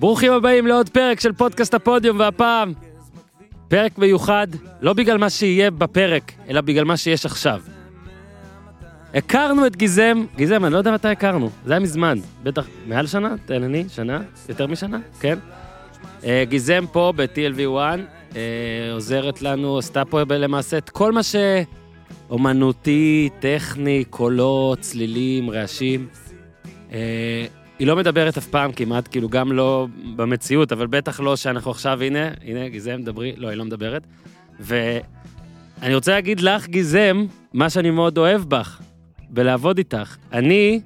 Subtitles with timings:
[0.00, 2.72] ברוכים הבאים לעוד פרק של פודקאסט הפודיום, והפעם
[3.68, 4.46] פרק מיוחד,
[4.80, 7.60] לא בגלל מה שיהיה בפרק, אלא בגלל מה שיש עכשיו.
[9.14, 13.34] הכרנו את גיזם, גיזם, אני לא יודע מתי הכרנו, זה היה מזמן, בטח מעל שנה,
[13.46, 15.38] תן אני, שנה, יותר משנה, כן?
[16.24, 17.78] אה, גיזם פה ב-TLV1,
[18.36, 18.40] אה,
[18.92, 21.20] עוזרת לנו, עשתה פה למעשה את כל מה
[22.28, 26.08] שאומנותי, טכני, קולות, צלילים, רעשים.
[27.80, 29.86] היא לא מדברת אף פעם כמעט, כאילו גם לא
[30.16, 34.06] במציאות, אבל בטח לא שאנחנו עכשיו, הנה, הנה, גיזם, דברי, לא, היא לא מדברת.
[34.60, 38.80] ואני רוצה להגיד לך, גיזם, מה שאני מאוד אוהב בך,
[39.30, 40.16] בלעבוד איתך.
[40.32, 40.80] אני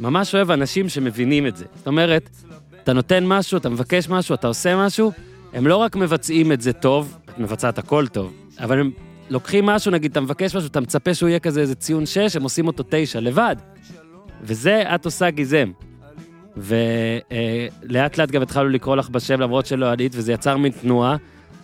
[0.00, 1.64] ממש אוהב אנשים שמבינים את זה.
[1.74, 2.30] זאת אומרת,
[2.82, 5.12] אתה נותן משהו, אתה מבקש משהו, אתה עושה משהו,
[5.52, 8.90] הם לא רק מבצעים את זה טוב, את מבצעת הכל טוב, אבל הם
[9.30, 12.42] לוקחים משהו, נגיד, אתה מבקש משהו, אתה מצפה שהוא יהיה כזה איזה ציון 6, הם
[12.42, 13.56] עושים אותו 9, לבד.
[14.42, 15.70] וזה את עושה גיזם.
[16.60, 21.16] ולאט לאט גם התחלנו לקרוא לך בשם למרות שלא עלית, וזה יצר מין תנועה.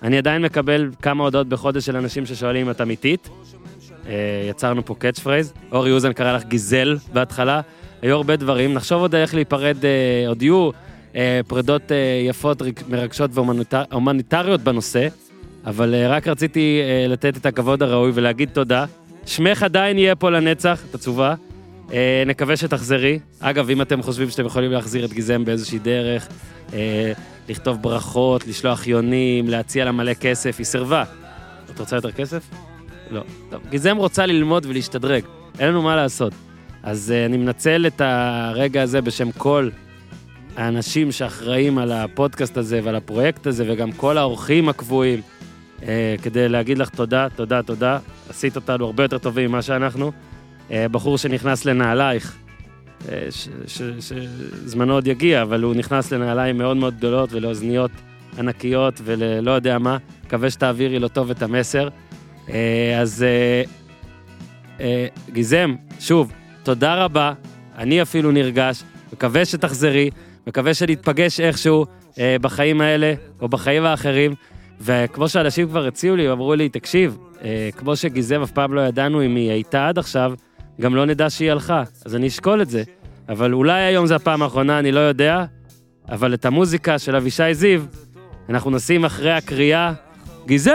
[0.02, 3.28] אני עדיין מקבל כמה הודעות בחודש של אנשים ששואלים אם את אמיתית.
[4.06, 5.52] אה, יצרנו פה catchphrase.
[5.72, 7.60] אורי אוזן קרא לך גיזל בהתחלה.
[8.02, 10.70] היו הרבה דברים, נחשוב עוד איך להיפרד, אה, עוד יהיו
[11.16, 11.82] אה, פרידות
[12.28, 15.08] יפות, מרגשות והומניטריות בנושא,
[15.66, 18.84] אבל רק רציתי לתת את הכבוד הראוי ולהגיד תודה.
[19.26, 21.34] שמך עדיין יהיה פה לנצח, את עצובה.
[21.92, 23.18] אה, נקווה שתחזרי.
[23.40, 26.28] אגב, אם אתם חושבים שאתם יכולים להחזיר את גיזם באיזושהי דרך,
[26.72, 27.12] אה,
[27.48, 31.04] לכתוב ברכות, לשלוח יונים, להציע לה מלא כסף, היא סירבה.
[31.74, 32.42] את רוצה יותר כסף?
[33.10, 33.22] לא.
[33.50, 35.22] טוב, גיזם רוצה ללמוד ולהשתדרג,
[35.58, 36.32] אין לנו מה לעשות.
[36.82, 39.68] אז אה, אני מנצל את הרגע הזה בשם כל
[40.56, 45.20] האנשים שאחראים על הפודקאסט הזה ועל הפרויקט הזה, וגם כל האורחים הקבועים,
[45.82, 47.98] אה, כדי להגיד לך תודה, תודה, תודה.
[48.30, 50.12] עשית אותנו הרבה יותר טובים ממה שאנחנו.
[50.70, 52.36] אה, בחור שנכנס לנעלייך,
[53.08, 53.28] אה,
[54.00, 57.90] שזמנו עוד יגיע, אבל הוא נכנס לנעליים מאוד מאוד גדולות ולאוזניות
[58.38, 59.96] ענקיות וללא יודע מה.
[60.26, 61.88] מקווה שתעבירי לו טוב את המסר.
[62.50, 63.24] אה, אז
[65.32, 66.32] גיזם, שוב,
[66.62, 67.32] תודה רבה,
[67.78, 68.82] אני אפילו נרגש,
[69.12, 70.10] מקווה שתחזרי,
[70.46, 71.86] מקווה שנתפגש איכשהו
[72.40, 74.34] בחיים האלה או בחיים האחרים.
[74.80, 77.18] וכמו שאנשים כבר הציעו לי, אמרו לי, תקשיב,
[77.76, 80.32] כמו שגיזם אף פעם לא ידענו אם היא הייתה עד עכשיו,
[80.80, 82.82] גם לא נדע שהיא הלכה, אז אני אשקול את זה.
[83.28, 85.44] אבל אולי היום זה הפעם האחרונה, אני לא יודע,
[86.08, 87.82] אבל את המוזיקה של אבישי זיו,
[88.48, 89.92] אנחנו נשים אחרי הקריאה,
[90.46, 90.74] גזעם!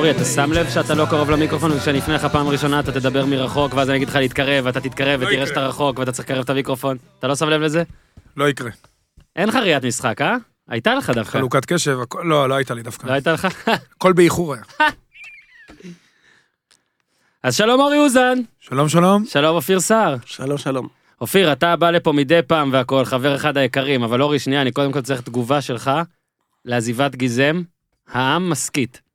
[0.00, 3.26] אורי, אתה שם לב שאתה לא קרוב למיקרופון, וכשאני אפנה לך פעם ראשונה אתה תדבר
[3.26, 6.44] מרחוק, ואז אני אגיד לך להתקרב, ואתה תתקרב, לא ותראה שאתה רחוק, ואתה צריך לקרב
[6.44, 6.96] את המיקרופון.
[7.18, 7.82] אתה לא שם לב לזה?
[8.36, 8.70] לא יקרה.
[9.36, 10.36] אין לך ראיית משחק, אה?
[10.68, 11.38] הייתה לך דווקא.
[11.38, 13.06] חלוקת קשב, לא, לא הייתה לי דווקא.
[13.06, 13.48] לא הייתה לך?
[13.96, 14.62] הכל באיחור היה.
[17.42, 18.38] אז שלום אורי אוזן.
[18.60, 19.24] שלום, שלום.
[19.26, 20.16] שלום אופיר סער.
[20.26, 20.88] שלום, שלום.
[21.20, 24.92] אופיר, אתה בא לפה מדי פעם והכל, חבר אחד היקרים, אבל אורי, שנייה, אני קודם
[24.92, 25.90] כל צריך תגובה שלך
[26.64, 27.62] לעזיבת גיזם.
[28.08, 29.09] העם מסכית.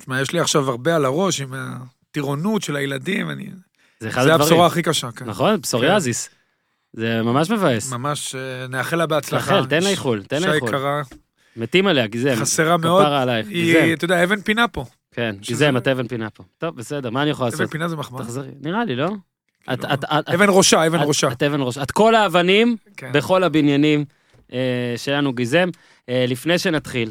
[0.00, 3.50] תשמע, יש לי עכשיו הרבה על הראש עם הטירונות של הילדים, אני...
[4.00, 4.38] זה אחד הדברים.
[4.38, 5.24] זה הבשורה הכי קשה, כן.
[5.24, 6.28] נכון, פסוריאזיס.
[6.28, 6.34] כן.
[7.00, 7.92] זה ממש מבאס.
[7.92, 9.54] ממש, אה, נאחל לה בהצלחה.
[9.54, 10.70] נאחל, תן לה איחול, תן לה איחול.
[11.56, 12.34] מתים עליה, גיזם.
[12.36, 13.02] חסרה מאוד.
[13.02, 14.84] כפרה עלייך, היא, אתה יודע, אבן פינה פה.
[15.10, 16.44] כן, גיזם, את אבן פינה פה.
[16.58, 17.60] טוב, בסדר, מה אני יכול לעשות?
[17.60, 18.22] אבן פינה זה מחמאה.
[18.22, 19.10] תחזרי, נראה לי, לא?
[19.66, 19.88] כאילו,
[20.34, 21.28] אבן ראשה, אבן ראשה.
[21.32, 21.82] את אבן ראשה.
[21.82, 23.12] את כל האבנים כן.
[23.12, 24.04] בכל הבניינים
[24.52, 25.68] אה, שלנו גיזם.
[26.08, 27.10] אה, לפני שנתחיל,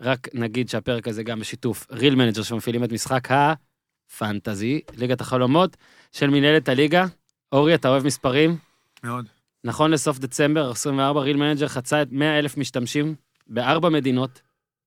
[0.00, 5.76] רק נגיד שהפרק הזה גם בשיתוף Real Manager שמפעילים את משחק ה fantasy, ליגת החלומות
[6.12, 7.06] של מנהלת הליגה.
[7.52, 8.56] אורי, אתה אוהב מספרים?
[9.04, 9.26] מאוד.
[9.64, 13.14] נכון לסוף דצמבר 24, Real Manager חצה את 100 אלף משתמשים
[13.46, 14.42] בארבע מדינות,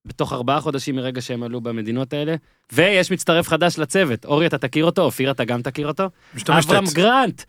[0.06, 2.36] בתוך ארבעה חודשים מרגע שהם עלו במדינות האלה,
[2.72, 4.26] ויש מצטרף חדש לצוות.
[4.26, 5.02] אורי, אתה תכיר אותו?
[5.02, 6.10] אופיר, אתה גם תכיר אותו?
[6.36, 6.70] משתמשת.
[6.70, 7.42] אברהם גרנט.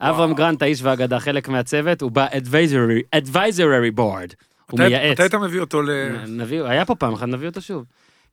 [0.00, 4.34] אברהם גרנט, האיש והאגדה, חלק מהצוות, הוא ב-advisory board.
[4.70, 5.12] הוא מייעץ.
[5.12, 5.90] מתי אתה מביא אותו ל...
[6.28, 7.84] נביא, היה פה פעם אחת, נביא אותו שוב.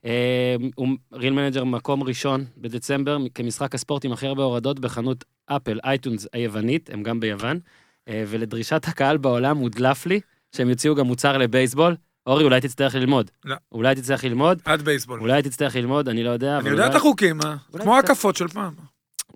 [0.04, 5.78] אה, הוא Real Manager מקום ראשון בדצמבר כמשחק הספורט עם הכי הרבה הורדות בחנות אפל,
[5.84, 7.58] iTunes היוונית, הם גם ביוון,
[8.08, 10.20] אה, ולדרישת הקהל בעולם הודלף לי
[10.56, 11.96] שהם יוציאו גם מוצר לבייסבול.
[12.26, 13.30] אורי, אולי תצטרך ללמוד.
[13.44, 13.56] לא.
[13.72, 14.62] אולי תצטרך ללמוד.
[14.64, 15.20] עד בייסבול.
[15.20, 16.58] אולי תצטרך ללמוד, אני לא יודע.
[16.58, 17.56] אני יודע את החוקים, אה?
[17.72, 18.72] כמו הקפות של פעם.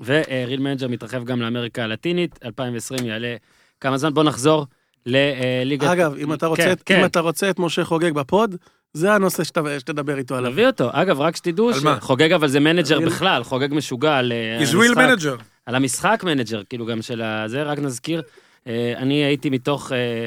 [0.05, 3.37] וריל מנג'ר מתרחב גם לאמריקה הלטינית, 2020 יעלה
[3.81, 4.67] כמה זמן, בוא נחזור
[5.07, 5.89] לליגת...
[5.89, 7.01] אגב, אם אתה, רוצה, כן, כן.
[7.01, 8.57] אם אתה רוצה את משה חוגג בפוד,
[8.93, 10.51] זה הנושא שת- שתדבר איתו עליו.
[10.53, 10.89] נביא אותו.
[10.93, 11.71] אגב, רק שתדעו?
[11.75, 14.97] שחוגג אבל זה מנג'ר אני- בכלל, חוגג משוגע על אה, המשחק.
[14.97, 15.43] manager.
[15.67, 18.23] על המשחק מנג'ר, כאילו גם של הזה, רק נזכיר,
[18.67, 20.27] אה, אני הייתי מתוך, אה,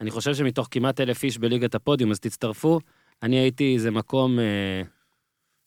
[0.00, 2.80] אני חושב שמתוך כמעט אלף איש בליגת הפודיום, אז תצטרפו,
[3.22, 4.44] אני הייתי איזה מקום אה,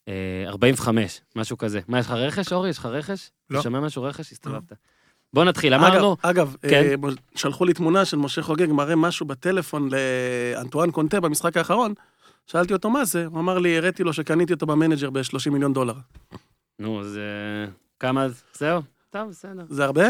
[0.08, 1.80] אה, 45, משהו כזה.
[1.88, 2.70] מה, יש לך רכש, אורי?
[2.70, 3.30] יש לך רכש?
[3.50, 3.58] לא.
[3.58, 4.32] אתה שומע משהו רכש?
[4.32, 4.72] הסתובבת.
[5.34, 6.84] בוא נתחיל, אמרנו, אגב, כן.
[6.90, 9.88] אה, מ- שלחו לי תמונה של משה חוגג מראה משהו בטלפון
[10.56, 11.94] לאנטואן קונטה במשחק האחרון.
[12.46, 15.72] שאלתי אותו מה זה, הוא אמר לי, הראיתי לו שקניתי אותו ב manager ב-30 מיליון
[15.72, 15.94] דולר.
[16.78, 18.80] נו, אז אה, כמה, זהו,
[19.10, 19.62] טוב, בסדר.
[19.68, 20.06] זה הרבה?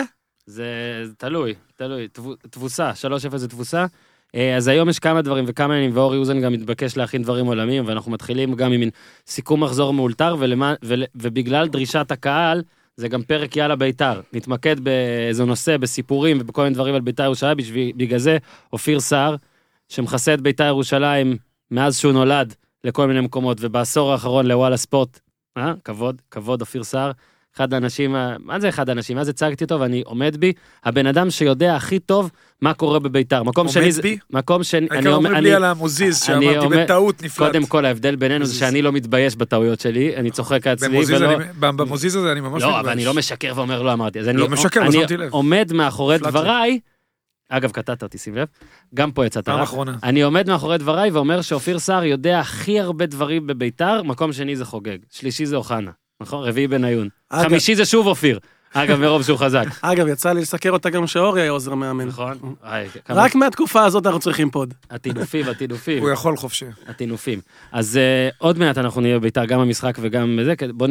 [0.47, 0.65] זה
[1.05, 2.91] זה תלוי, תלוי, תבו- תבוסה,
[3.33, 3.87] 3-0 זה תבוסה.
[4.35, 7.87] אה, אז היום יש כמה דברים וכמה ימים, ואורי אוזן גם מתבקש להכין דברים עולמיים,
[7.87, 8.83] ואנחנו מתחילים גם עם
[9.27, 12.63] סיכום מחזור מאולתר, ולמה, ול, ובגלל דרישת הקהל,
[13.01, 14.21] זה גם פרק יאללה בית"ר.
[14.33, 17.57] נתמקד באיזה נושא, בסיפורים ובכל מיני דברים על בית"ר ירושלים,
[17.97, 18.39] בגלל זה
[18.73, 19.37] אופיר סער,
[19.89, 21.37] שמכסה את בית"ר ירושלים
[21.71, 22.55] מאז שהוא נולד
[22.85, 25.21] לכל מיני מקומות, ובעשור האחרון לוואלה ספורט,
[25.57, 25.73] אה?
[25.85, 27.11] כבוד, כבוד אופיר סער.
[27.57, 29.19] אחד האנשים, מה זה אחד האנשים?
[29.19, 30.53] אז הצגתי אותו ואני עומד בי,
[30.85, 32.31] הבן אדם שיודע הכי טוב
[32.63, 33.43] מה קורה בביתר.
[33.43, 34.19] מקום עומד שני, בי?
[34.31, 37.47] מקום שני, אני העיקר אומר, אומרים אני, לי על המוזיז, אני שאמרתי בטעות נפלט.
[37.47, 38.55] קודם כל ההבדל בינינו זה.
[38.55, 41.35] שאני לא מתבייש בטעויות שלי, אני צוחק עצמי ולא...
[41.35, 42.65] אני- במוזיז הזה אני ממש מתבייש.
[42.75, 44.21] לא, אבל אני לא משקר ואומר לא אמרתי.
[44.21, 45.33] אז אני, לא משקר, לא אני שמתי לב.
[45.33, 46.19] עומד מאחורי.
[46.19, 46.81] דבריי,
[47.49, 48.49] אגב, קטעת אותי, שים לב,
[48.95, 49.63] גם פה יצאת פעם רע.
[49.63, 49.97] אחרונה.
[50.03, 54.65] אני עומד מאחורי דבריי ואומר שאופיר סער יודע הכי הרבה דברים בביתר, מקום שני זה
[54.65, 56.49] חוגג, שלישי זה אוחנה, נכון?
[56.49, 57.09] רביעי בניון.
[57.31, 58.39] אגב- חמישי זה שוב אופיר,
[58.73, 59.65] אגב, מרוב שהוא חזק.
[59.83, 62.07] אגב, יצא לי לסקר אותה גם שאורי היה עוזר מאמן.
[62.09, 62.39] נכון?
[63.09, 64.75] רק מהתקופה הזאת אנחנו צריכים פוד.
[64.91, 66.03] הטינופים, הטינופים.
[66.03, 66.65] הוא יכול חופשי.
[66.89, 67.41] הטינופים.
[67.73, 67.99] אז
[68.31, 70.87] uh, עוד מעט אנחנו נהיה בביתר, גם במשחק וגם בזה, כי בוא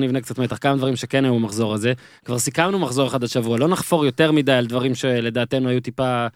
[0.00, 1.92] נבנה, קצת מתח, כמה דברים שכן היו במחזור הזה.
[2.24, 6.26] כבר סיכמנו מחזור אחד השבוע, לא נחפור יותר מדי על דברים שלדעתנו היו טיפה,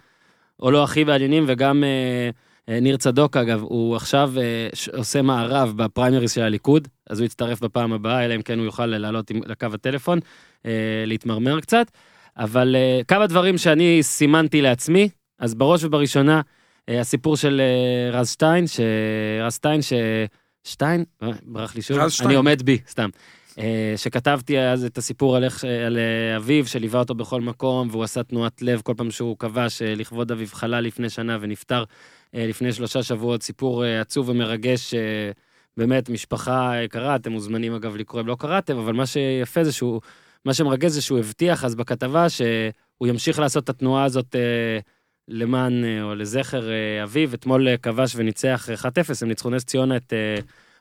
[0.61, 2.35] או לא הכי מעניינים, וגם uh,
[2.69, 4.33] ניר צדוק אגב, הוא עכשיו
[4.75, 8.65] ש- עושה מערב בפריימריס של הליכוד, אז הוא יצטרף בפעם הבאה, אלא אם כן הוא
[8.65, 10.67] יוכל לעלות לקו הטלפון, uh,
[11.07, 11.87] להתמרמר קצת.
[12.37, 12.77] אבל
[13.09, 16.41] כמה דברים שאני סימנתי לעצמי, אז בראש ובראשונה,
[16.89, 18.81] אה, הסיפור של אה, רז שטיין, ש...
[19.43, 19.93] רז שטיין, ש...
[20.65, 21.05] שטיין?
[21.23, 21.99] אה, ברח לי שוב.
[21.99, 22.29] רז שטיין.
[22.29, 23.09] אני עומד בי, סתם.
[23.59, 28.05] אה, שכתבתי אז את הסיפור על, איך, על אה, אביו, שליווה אותו בכל מקום, והוא
[28.05, 31.85] עשה תנועת לב כל פעם שהוא כבש אה, לכבוד אביו חלה לפני שנה ונפטר אה,
[32.35, 33.43] לפני שלושה שבועות.
[33.43, 35.31] סיפור אה, עצוב ומרגש, אה,
[35.77, 40.01] באמת, משפחה יקרה, אתם מוזמנים אגב לקרוא אם לא קראתם, אבל מה שיפה זה שהוא,
[40.45, 44.79] מה שמרגש זה שהוא הבטיח אז בכתבה שהוא ימשיך לעשות את התנועה הזאת אה,
[45.29, 47.35] למען, אה, או לזכר אה, אביו.
[47.35, 48.85] אתמול אה, כבש וניצח 1-0,
[49.23, 50.37] הם ניצחו נס ציונה את אה,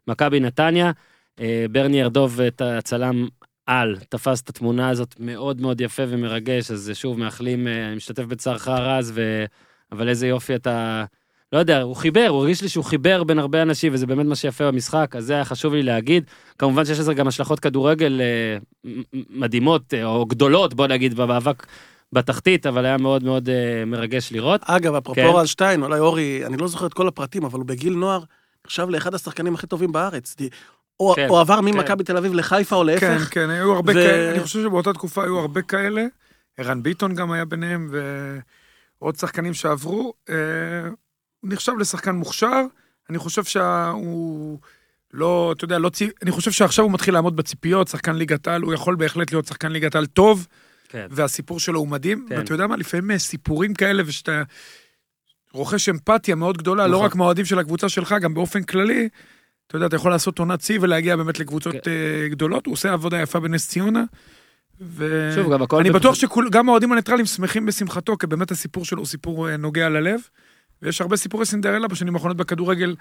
[0.07, 0.91] מכבי נתניה.
[1.39, 3.27] אה, ברני ארדוב, את הצלם
[3.65, 7.95] על, תפס את התמונה הזאת מאוד מאוד יפה ומרגש, אז אה, שוב מאחלים, אה, אני
[7.95, 9.45] משתתף בצערך רז, ו...
[9.91, 11.05] אבל איזה יופי אתה...
[11.53, 14.35] לא יודע, הוא חיבר, הוא הרגיש לי שהוא חיבר בין הרבה אנשים, וזה באמת מה
[14.35, 16.23] שיפה במשחק, אז זה היה חשוב לי להגיד.
[16.57, 18.57] כמובן שיש לזה גם השלכות כדורגל אה,
[19.29, 21.65] מדהימות, אה, או גדולות, בוא נגיד, במאבק
[22.13, 24.61] בתחתית, אבל היה מאוד מאוד אה, מרגש לראות.
[24.65, 25.27] אגב, אפרופו כן.
[25.35, 28.23] רז שטיין, אולי אורי, אני לא זוכר את כל הפרטים, אבל הוא בגיל נוער
[28.65, 30.35] נחשב לאחד השחקנים הכי טובים בארץ.
[30.37, 30.49] די-
[30.99, 33.33] או כן, או עבר ממכבי תל אביב לחיפה או כן, להפך.
[33.33, 36.05] כן, היו הרבה ו- כאלה, אני חושב שבאותה תקופה היו הרבה כאלה.
[36.57, 37.89] ערן ביטון גם היה ביניהם,
[39.01, 40.13] ועוד שחקנים שעברו.
[41.43, 42.61] אה, הוא נחשב לשחקן מוכשר,
[43.09, 44.59] אני חושב שהוא
[45.13, 46.09] לא, אתה יודע, לא צי...
[46.21, 49.71] אני חושב שעכשיו הוא מתחיל לעמוד בציפיות, שחקן ליגת על, הוא יכול בהחלט להיות שחקן
[49.71, 50.47] ליגת על טוב,
[50.89, 51.07] כן.
[51.09, 52.25] והסיפור שלו הוא מדהים.
[52.29, 52.37] כן.
[52.37, 54.43] ואתה יודע מה, לפעמים סיפורים כאלה, ושאתה
[55.53, 57.05] רוכש אמפתיה מאוד גדולה, לא נכון.
[57.05, 59.09] רק מהאוהדים של הקבוצה שלך, גם באופן כללי,
[59.67, 61.91] אתה יודע, אתה יכול לעשות עונת שיא ולהגיע באמת לקבוצות כן.
[61.91, 64.03] אה, גדולות, הוא עושה עבודה יפה בנס ציונה.
[64.81, 65.31] ו...
[65.35, 65.79] שוב, גם הכל...
[65.79, 69.89] אני בטוח שגם האוהדים הניטרלים שמחים בשמחתו, כי באמת הסיפור שלו הוא סיפור אה, נוגע
[69.89, 70.19] ללב.
[70.81, 72.95] ויש הרבה סיפורי סינדרלה בשנים האחרונות בכדורגל,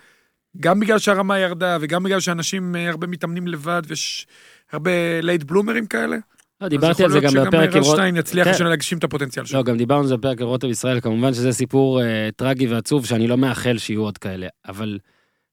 [0.61, 4.27] גם בגלל שהרמה ירדה, וגם בגלל שאנשים אה, הרבה מתאמנים לבד, ויש
[4.73, 6.17] הרבה late bloomer ים כאלה.
[6.61, 7.97] לא, דיברתי על אז זה יכול גם להיות בפרק שגם עם רז רוט...
[7.97, 8.51] שטיין יצליח כן.
[8.51, 9.59] השנה להגשים את הפוטנציאל שלו.
[9.59, 13.07] לא, גם דיברנו על זה בפרק על רוטב ישראל, כמובן שזה סיפור אה, טרגי ועצוב,
[13.07, 14.99] שאני לא מאחל שיהיו עוד כאלה, אבל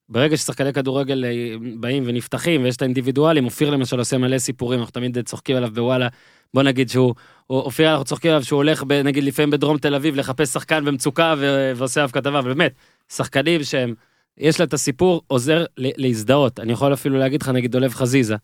[0.10, 1.32] ברגע ששחקני כדורגל אה,
[1.80, 6.08] באים ונפתחים, ויש את האינדיבידואלים, אופיר למשל עושה מלא סיפורים, אנחנו תמיד צוחקים עליו בוואלה,
[6.54, 7.16] בוא נגיד שהוא,
[7.48, 10.86] הוא- אופיר, אנחנו צוחקים עליו שהוא הולך, ב, נגיד לפעמים בדרום תל אביב, לחפש שחקן
[10.86, 12.74] במצוקה ו- ועושה עליו כתבה, אבל באמת,
[13.14, 13.94] שחקנים שהם,
[14.38, 16.60] יש לה את הסיפור, עוזר להזדהות.
[16.60, 18.36] אני יכול אפילו להגיד לך, נגיד דולב חזיזה,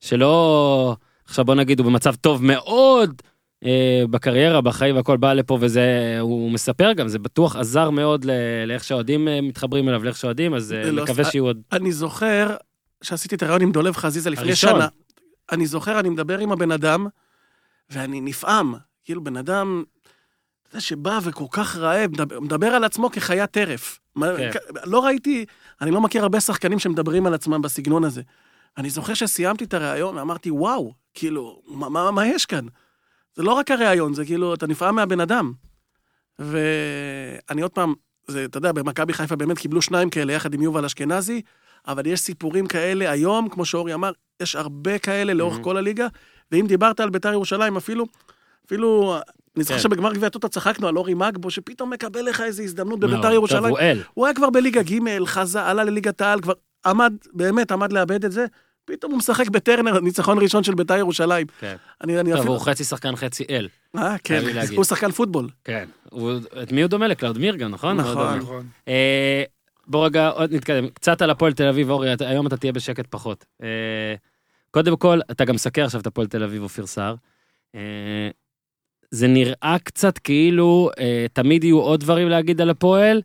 [0.00, 3.22] שלא, עכשיו בוא נגיד, הוא במצב טוב מאוד,
[4.10, 8.26] בקריירה, בחיים והכל בא לפה וזה, הוא מספר גם, זה בטוח עזר מאוד
[8.66, 11.62] לאיך שהאוהדים אה, מתחברים אליו, לאיך שהאוהדים, אז אה, לא, מקווה אה, שיהיו עוד.
[11.72, 12.56] אני זוכר
[13.02, 14.56] שעשיתי את הרעיון עם דולב חזיזה לפני.
[14.56, 14.88] שנה.
[15.52, 17.06] אני זוכר, אני מדבר עם הבן אדם,
[17.90, 18.74] ואני נפעם.
[19.04, 19.82] כאילו, בן אדם,
[20.72, 23.98] זה שבא וכל כך רעב, מדבר, מדבר על עצמו כחיית טרף.
[24.20, 24.50] כן.
[24.84, 25.44] לא ראיתי,
[25.80, 28.22] אני לא מכיר הרבה שחקנים שמדברים על עצמם בסגנון הזה.
[28.78, 32.66] אני זוכר שסיימתי את הריאיון ואמרתי, וואו, כאילו, מה, מה, מה יש כאן?
[33.34, 35.52] זה לא רק הריאיון, זה כאילו, אתה נפעם מהבן אדם.
[36.38, 37.94] ואני עוד פעם,
[38.26, 41.42] זה, אתה יודע, במכבי חיפה באמת קיבלו שניים כאלה יחד עם יובל אשכנזי,
[41.88, 44.10] אבל יש סיפורים כאלה היום, כמו שאורי אמר,
[44.42, 45.62] יש הרבה כאלה לאורך Mhm.
[45.62, 46.06] כל הליגה,
[46.52, 48.06] ואם דיברת על בית"ר ירושלים, אפילו,
[48.66, 49.16] אפילו,
[49.56, 49.82] אני זוכר כן.
[49.82, 53.22] שבגמר גביע טוטו צחקנו על אורי מגבו, שפתאום מקבל לך איזו הזדמנות בבית"ר מאוד.
[53.22, 53.74] טוב, ירושלים.
[54.14, 56.52] הוא היה כבר בליגה ג', חזה, עלה לליגת העל, כבר
[56.86, 58.46] עמד, באמת עמד לאבד את זה,
[58.84, 61.46] פתאום הוא משחק בטרנר, ניצחון ראשון של בית"ר ירושלים.
[61.60, 61.76] כן.
[62.04, 62.52] אני, אני טוב, אפילו...
[62.54, 63.68] הוא חצי שחקן חצי אל.
[63.96, 64.42] אה, כן.
[64.76, 65.48] הוא שחקן פוטבול.
[65.64, 65.88] כן.
[66.10, 67.08] הוא- את מי הוא דומה?
[67.08, 67.96] לקלאודמיר גם, נכון?
[67.96, 68.38] נכון.
[68.38, 68.66] נכון.
[68.88, 69.42] אה,
[69.86, 70.88] בוא רגע עוד נתקדם.
[70.88, 73.44] קצת על הפועל תל אביב, אורי, היום אתה תהיה בשקט פחות.
[73.62, 74.14] אה,
[74.70, 77.14] קודם כל, אתה גם מסקר עכשיו את הפועל תל אביב, אופיר סער.
[77.74, 78.28] אה,
[79.10, 83.22] זה נראה קצת כאילו אה, תמיד יהיו עוד דברים להגיד על הפועל,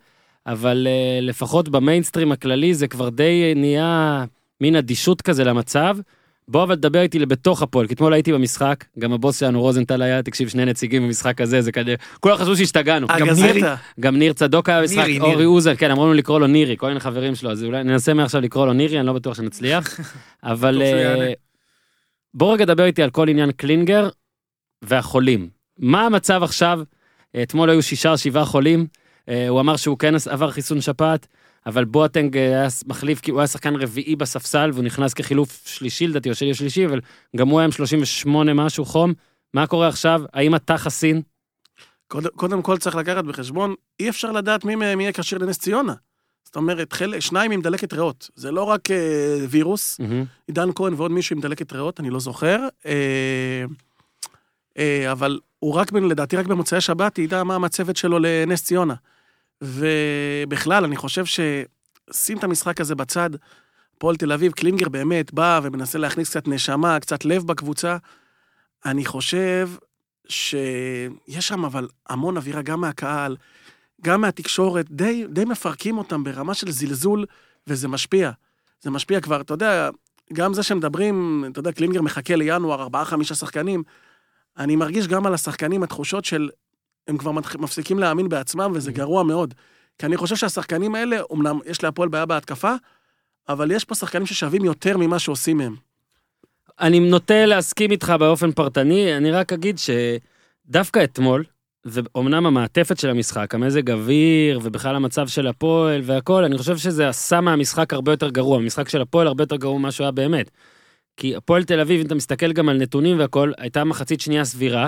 [0.48, 4.26] אבל אה, לפחות במיינסטרים הכללי זה כבר די נהיה
[4.62, 5.98] מין אדישות כזה למצב.
[6.48, 10.24] בוא אבל תדבר איתי בתוך הפועל, כי אתמול הייתי במשחק, גם הבוס שלנו רוזנטל היה,
[10.24, 13.08] תקשיב, שני נציגים במשחק הזה, זה כזה, כולם חשבו שהשתגענו.
[13.10, 13.28] אה, גם.
[13.28, 13.62] נירי.
[14.00, 15.46] גם ניר צדוק היה במשחק, נירי, אורי.
[15.46, 18.42] אוזן, כן, אמרו לנו לקרוא לו נירי, כל מיני חברים שלו, אז אולי ננסה מעכשיו
[18.42, 20.00] לקרוא לו נירי, אני לא בטוח שנצליח.
[20.44, 20.82] אבל.
[20.82, 21.34] אה,
[22.34, 24.10] בוא רגע דבר איתי על כל עניין קלינגר
[24.82, 25.50] והחולים.
[25.80, 26.80] מה המצב עכשיו?
[27.44, 28.88] אתמול היו שישה או שבעה חולים,
[29.30, 31.28] אה, הוא אמר שהוא כן עבר חיסון שפעת,
[31.66, 36.08] אבל בואטנג אה, היה מחליף, כי הוא היה שחקן רביעי בספסל, והוא נכנס כחילוף שלישי
[36.08, 37.00] לדעתי, או שני שלישי, אבל
[37.36, 39.14] גם הוא היה עם 38 משהו חום.
[39.54, 40.22] מה קורה עכשיו?
[40.34, 41.22] האם אתה חסין?
[42.08, 45.94] קודם, קודם כל צריך לקחת בחשבון, אי אפשר לדעת מי מהם יהיה כשיר לנס ציונה.
[46.44, 48.30] זאת אומרת, חלק, שניים עם דלקת ריאות.
[48.36, 50.26] זה לא רק אה, וירוס, מהמם.
[50.48, 52.60] עידן כהן ועוד מישהו עם דלקת ריאות, אני לא זוכר.
[52.86, 53.66] אה,
[54.78, 58.94] אה, אבל הוא רק, לדעתי, רק במוצאי שבת ידע מה המצבת שלו לנס ציונה.
[59.62, 61.24] ובכלל, אני חושב
[62.14, 63.30] שים את המשחק הזה בצד.
[63.98, 67.98] הפועל תל אביב, קלינגר באמת בא ומנסה להכניס קצת נשמה, קצת לב בקבוצה.
[68.86, 69.70] אני חושב
[70.28, 73.38] שיש שם אבל המון אווירה, גם מהקהל,
[74.02, 77.26] גם מהתקשורת, די, די מפרקים אותם ברמה של זלזול,
[77.68, 78.32] וזה משפיע.
[78.82, 79.90] זה משפיע כבר, אתה יודע,
[80.34, 83.84] גם זה שמדברים, אתה יודע, קלינגר מחכה לינואר, ארבעה, חמישה שחקנים.
[84.58, 86.50] אני מרגיש גם על השחקנים התחושות של,
[87.08, 89.54] הם כבר מפסיקים להאמין בעצמם, וזה גרוע מאוד.
[90.00, 92.74] כי אני חושב שהשחקנים האלה, אמנם יש להפועל בעיה בהתקפה,
[93.50, 95.76] אבל יש פה שחקנים ששווים יותר ממה שעושים מהם.
[96.80, 101.44] אני נוטה להסכים איתך באופן פרטני, אני רק אגיד שדווקא אתמול,
[101.86, 107.42] ואומנם המעטפת של המשחק, המזג אוויר, ובכלל המצב של הפועל והכל, אני חושב שזה עשה
[107.42, 108.58] מהמשחק הרבה יותר גרוע.
[108.58, 110.52] המשחק של הפועל הרבה יותר גרוע ממה שהוא היה באמת.
[111.18, 114.88] כי הפועל תל אביב, אם אתה מסתכל גם על נתונים והכל, הייתה מחצית שנייה סבירה.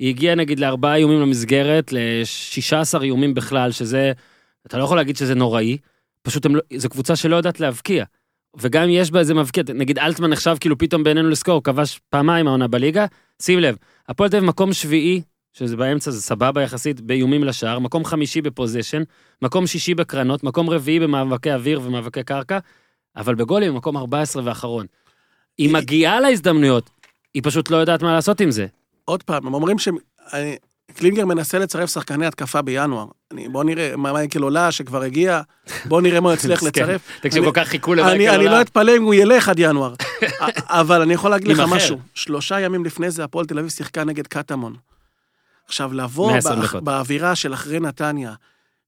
[0.00, 4.12] היא הגיעה נגיד לארבעה איומים למסגרת, ל-16 איומים בכלל, שזה,
[4.66, 5.76] אתה לא יכול להגיד שזה נוראי,
[6.22, 8.04] פשוט הם לא, זו קבוצה שלא יודעת להבקיע.
[8.60, 12.00] וגם אם יש בה איזה מבקיע, נגיד אלטמן נחשב כאילו פתאום בעינינו לסקור, הוא כבש
[12.10, 13.06] פעמיים העונה בליגה,
[13.42, 13.76] שים לב,
[14.08, 19.02] הפועל תל אביב מקום שביעי, שזה באמצע, זה סבבה יחסית, באיומים לשער, מקום חמישי בפוזיישן,
[19.42, 22.58] מקום שישי בקרנות, מקום רביעי במאבקי אוויר ומאבקי קרקע,
[23.16, 24.86] אבל בגולים מקום 14 ואחרון.
[25.58, 26.90] היא- מגיעה להזדמנויות,
[27.34, 28.66] היא פשוט לא יודעת מה לעשות עם זה.
[29.10, 33.06] עוד פעם, הם אומרים שקלינגר מנסה לצרף שחקני התקפה בינואר.
[33.32, 35.40] אני, בוא נראה, מייקל עולה שכבר הגיע,
[35.84, 36.82] בוא נראה מה הוא יצליח מסכן.
[36.84, 37.02] לצרף.
[37.20, 38.50] תקשיב, אני- כל כך חיכו אני, למייקל אני עולה.
[38.56, 39.94] לא אתפלא אם הוא ילך עד ינואר.
[40.80, 41.60] אבל אני יכול להגיד לך.
[41.68, 41.98] משהו.
[42.14, 44.74] שלושה ימים לפני זה הפועל תל אביב שיחקה נגד קטמון.
[45.66, 46.84] עכשיו, לבוא 120 באח- דקות.
[46.84, 48.34] באווירה של אחרי נתניה,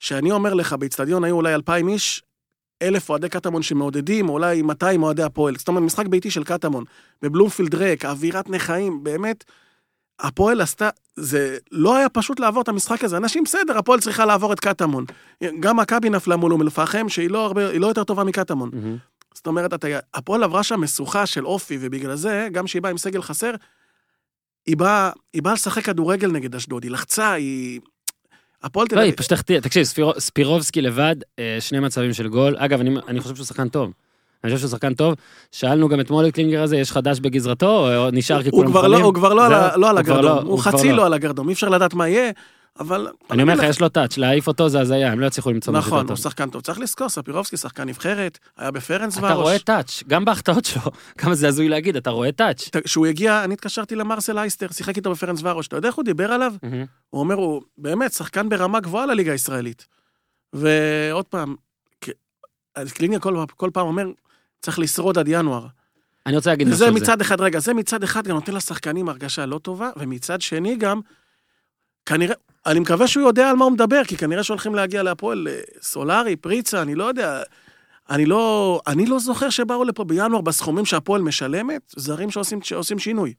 [0.00, 2.22] שאני אומר לך, באיצטדיון היו אולי אלפיים איש,
[2.82, 5.54] אלף אוהדי קטמון שמעודדים, או אולי 200 אוהדי הפועל.
[5.58, 6.84] זאת אומרת, משחק ביתי של קטמון,
[7.22, 9.44] בבלומפילד ריק, אווירת נכאים, באמת,
[10.22, 13.16] הפועל עשתה, זה לא היה פשוט לעבור את המשחק הזה.
[13.16, 15.04] אנשים, בסדר, הפועל צריכה לעבור את קטמון.
[15.60, 18.70] גם מכבי נפלה מול אום אל-פחם, שהיא לא, הרבה, היא לא יותר טובה מקטמון.
[18.72, 18.96] מהמם.
[19.34, 22.98] זאת אומרת, אתה, הפועל עברה שם משוכה של אופי, ובגלל זה, גם כשהיא באה עם
[22.98, 23.50] סגל חסר,
[24.66, 27.80] היא באה, היא באה לשחק כדורגל נגד אשדוד, היא לחצה, היא...
[28.62, 29.18] הפועל תל לא, היא אביב...
[29.18, 32.56] פשוט החטיאה, תקשיב, ספירו- ספירובסקי לבד, אה, שני מצבים של גול.
[32.58, 33.92] אגב, אני, אני חושב שהוא שחקן טוב.
[34.44, 35.14] אני חושב שהוא שחקן טוב.
[35.52, 38.88] שאלנו גם אתמול את קלינגר הזה, יש חדש בגזרתו, או נשאר כי הוא כולם כבר
[38.88, 38.96] לא?
[38.96, 40.90] הוא כבר לא, על, ה- זהו, לא על הוא כבר הגרדום, לא, הוא כבר חצי
[40.90, 40.96] לא.
[40.96, 42.30] לא על הגרדום, אי אפשר לדעת מה יהיה,
[42.80, 43.08] אבל...
[43.30, 45.86] אני אומר לך, יש לו טאץ', להעיף אותו זה הזיה, הם לא יצליחו למצוא משהו
[45.88, 46.22] נכון, יותר הוא טוב.
[46.22, 46.62] שחקן טוב.
[46.62, 49.62] צריך לזכור, ספירובסקי שחקן נבחרת, היה בפרנס אתה רואה ורוש.
[49.62, 50.82] טאץ', גם בהחטאות שלו,
[51.18, 52.68] כמה זה הזוי להגיד, אתה רואה טאץ'.
[52.84, 55.66] כשהוא הגיע, אני התקשרתי למרסל אייסטר, שיחק איתו בפרנס ורוש.
[55.66, 56.52] אתה יודע איך הוא דיבר עליו?
[57.10, 59.86] הוא אומר, הוא באמת שחקן ברמה גבוהה לליגה הישראלית.
[60.52, 61.54] ועוד פעם,
[62.94, 64.06] קלינגר כל, כל פעם אומר,
[64.62, 65.66] צריך לשרוד עד ינואר.
[66.26, 67.00] אני רוצה להגיד משהו וזה על זה.
[67.00, 71.00] מצד אחד, רגע, זה מצד אחד גם נותן לשחקנים הרגשה לא טובה, ומצד שני גם,
[72.06, 72.34] כנראה,
[72.66, 76.36] אני מקווה שהוא יודע על מה הוא מדבר, כי כנראה שהולכים להגיע להפועל אה, סולארי,
[76.36, 77.42] פריצה, אני לא יודע.
[78.10, 83.34] אני לא, אני לא זוכר שבאו לפה בינואר בסכומים שהפועל משלמת, זרים שעושים, שעושים שינוי.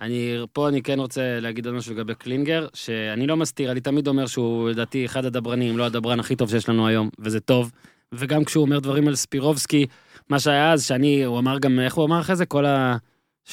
[0.00, 4.08] אני, פה אני כן רוצה להגיד עוד משהו לגבי קלינגר, שאני לא מסתיר, אני תמיד
[4.08, 7.70] אומר שהוא לדעתי אחד הדברנים, אם לא הדברן הכי טוב שיש לנו היום, וזה טוב.
[8.12, 9.86] וגם כשהוא אומר דברים על ספירובסקי,
[10.30, 12.46] מה שהיה אז, שאני, הוא אמר גם, איך הוא אמר אחרי זה?
[12.46, 12.64] כל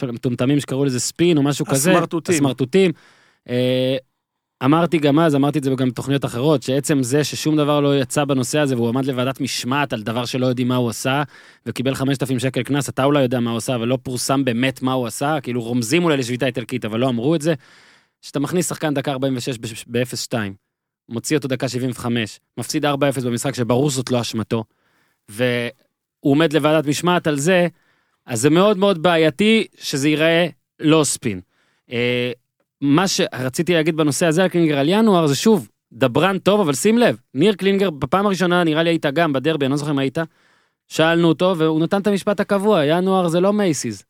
[0.01, 1.91] המטומטמים שקראו לזה ספין או משהו כזה.
[1.91, 2.35] הסמרטוטים.
[2.35, 2.91] הסמרטוטים.
[3.49, 3.97] אה,
[4.63, 8.25] אמרתי גם אז, אמרתי את זה גם בתוכניות אחרות, שעצם זה ששום דבר לא יצא
[8.25, 11.23] בנושא הזה והוא עמד לוועדת משמעת על דבר שלא יודעים מה הוא עשה,
[11.65, 14.93] וקיבל 5,000 שקל קנס, אתה אולי יודע מה הוא עשה, אבל לא פורסם באמת מה
[14.93, 17.53] הוא עשה, כאילו רומזים אולי לשביתה איטלקית, אבל לא אמרו את זה.
[18.21, 20.33] שאתה מכניס שחקן דקה 46 ב-0-2,
[21.09, 22.89] מוציא אותו דקה 75, מפסיד 4-0
[23.25, 24.63] במשחק שברור זאת לא אשמתו,
[26.25, 27.67] והוא עומד לוועדת משמעת על זה,
[28.25, 30.47] אז זה מאוד מאוד בעייתי שזה ייראה
[30.79, 31.41] לא ספין.
[31.91, 32.31] אה,
[32.81, 36.97] מה שרציתי להגיד בנושא הזה על קלינגר על ינואר זה שוב, דברן טוב, אבל שים
[36.97, 40.17] לב, ניר קלינגר בפעם הראשונה, נראה לי היית גם בדרבי, אני לא זוכר אם היית,
[40.87, 44.03] שאלנו אותו, והוא נתן את המשפט הקבוע, ינואר זה לא Macy's,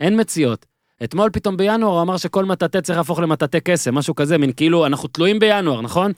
[0.00, 0.66] אין מציאות.
[1.04, 4.86] אתמול פתאום בינואר הוא אמר שכל מטאטא צריך להפוך למטאטא קסם, משהו כזה, מין כאילו,
[4.86, 6.12] אנחנו תלויים בינואר, נכון?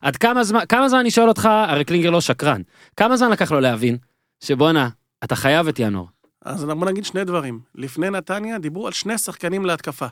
[0.00, 2.62] עד כמה זמן, כמה זמן אני שואל אותך, הרי קלינגר לא שקרן,
[2.96, 3.96] כמה זמן לקח לו להבין
[4.40, 4.88] שבואנה,
[5.24, 6.04] אתה חייב את ינואר.
[6.44, 7.60] אז בוא נגיד שני דברים.
[7.74, 10.06] לפני נתניה דיברו על שני שחקנים להתקפה.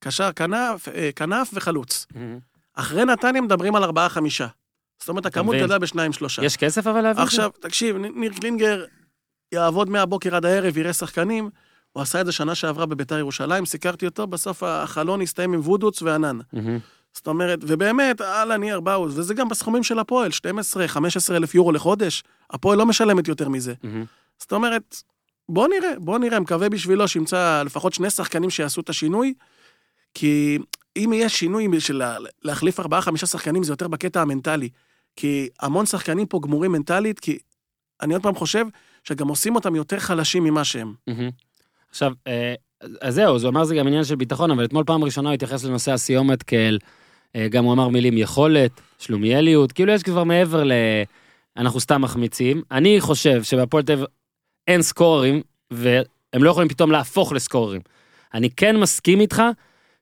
[0.00, 2.06] קשר כנף, אה, כנף וחלוץ.
[2.74, 4.46] אחרי נתניה מדברים על ארבעה-חמישה.
[5.00, 5.56] זאת אומרת, הכמות?
[5.56, 6.44] גדלה בשניים-שלושה.
[6.44, 7.22] יש כסף אבל להביא את זה?
[7.22, 8.84] עכשיו, תקשיב, ניר קלינגר
[9.52, 11.50] יעבוד מהבוקר עד הערב, יראה שחקנים.
[11.92, 16.02] הוא עשה את זה שנה שעברה בביתר ירושלים, סיקרתי אותו, בסוף החלון הסתיים עם וודוץ
[16.02, 16.38] וענן.
[16.52, 16.78] מהמם.
[17.14, 20.36] זאת אומרת, ובאמת, אהלן ניר באוז, וזה גם בסכומים של הפועל, 12-15
[21.30, 23.74] אלף יורו לחודש, הפועל לא משלמת יותר מזה.
[23.82, 24.04] מהמם.
[24.38, 24.96] זאת אומרת,
[25.48, 29.34] בוא נראה, בוא נראה, מקווה בשבילו שימצא לפחות שני שחקנים שיעשו את השינוי,
[30.14, 30.58] כי
[30.96, 34.68] אם יהיה שינוי של לה- להחליף ארבעה-חמישה שחקנים, זה יותר בקטע המנטלי.
[35.16, 37.38] כי המון שחקנים פה גמורים מנטלית, כי
[38.02, 38.64] אני עוד פעם חושב
[39.04, 40.94] שגם עושים אותם יותר חלשים ממה שהם.
[41.06, 41.30] מהמם.
[41.90, 42.54] עכשיו, אה,
[43.00, 45.34] אז זהו, אז הוא אמר זה גם עניין של ביטחון, אבל אתמול פעם ראשונה הוא
[45.34, 46.78] התייחס לנושא הסיומת כאל,
[47.50, 50.72] גם הוא אמר מילים יכולת, שלומיאליות, כאילו יש כבר מעבר ל...
[51.56, 52.62] אנחנו סתם מחמיצים.
[52.70, 54.06] אני חושב שבהפועל תל אביב
[54.68, 56.04] אין סקוררים, והם
[56.44, 57.80] לא יכולים פתאום להפוך לסקוררים.
[58.34, 59.42] אני כן מסכים איתך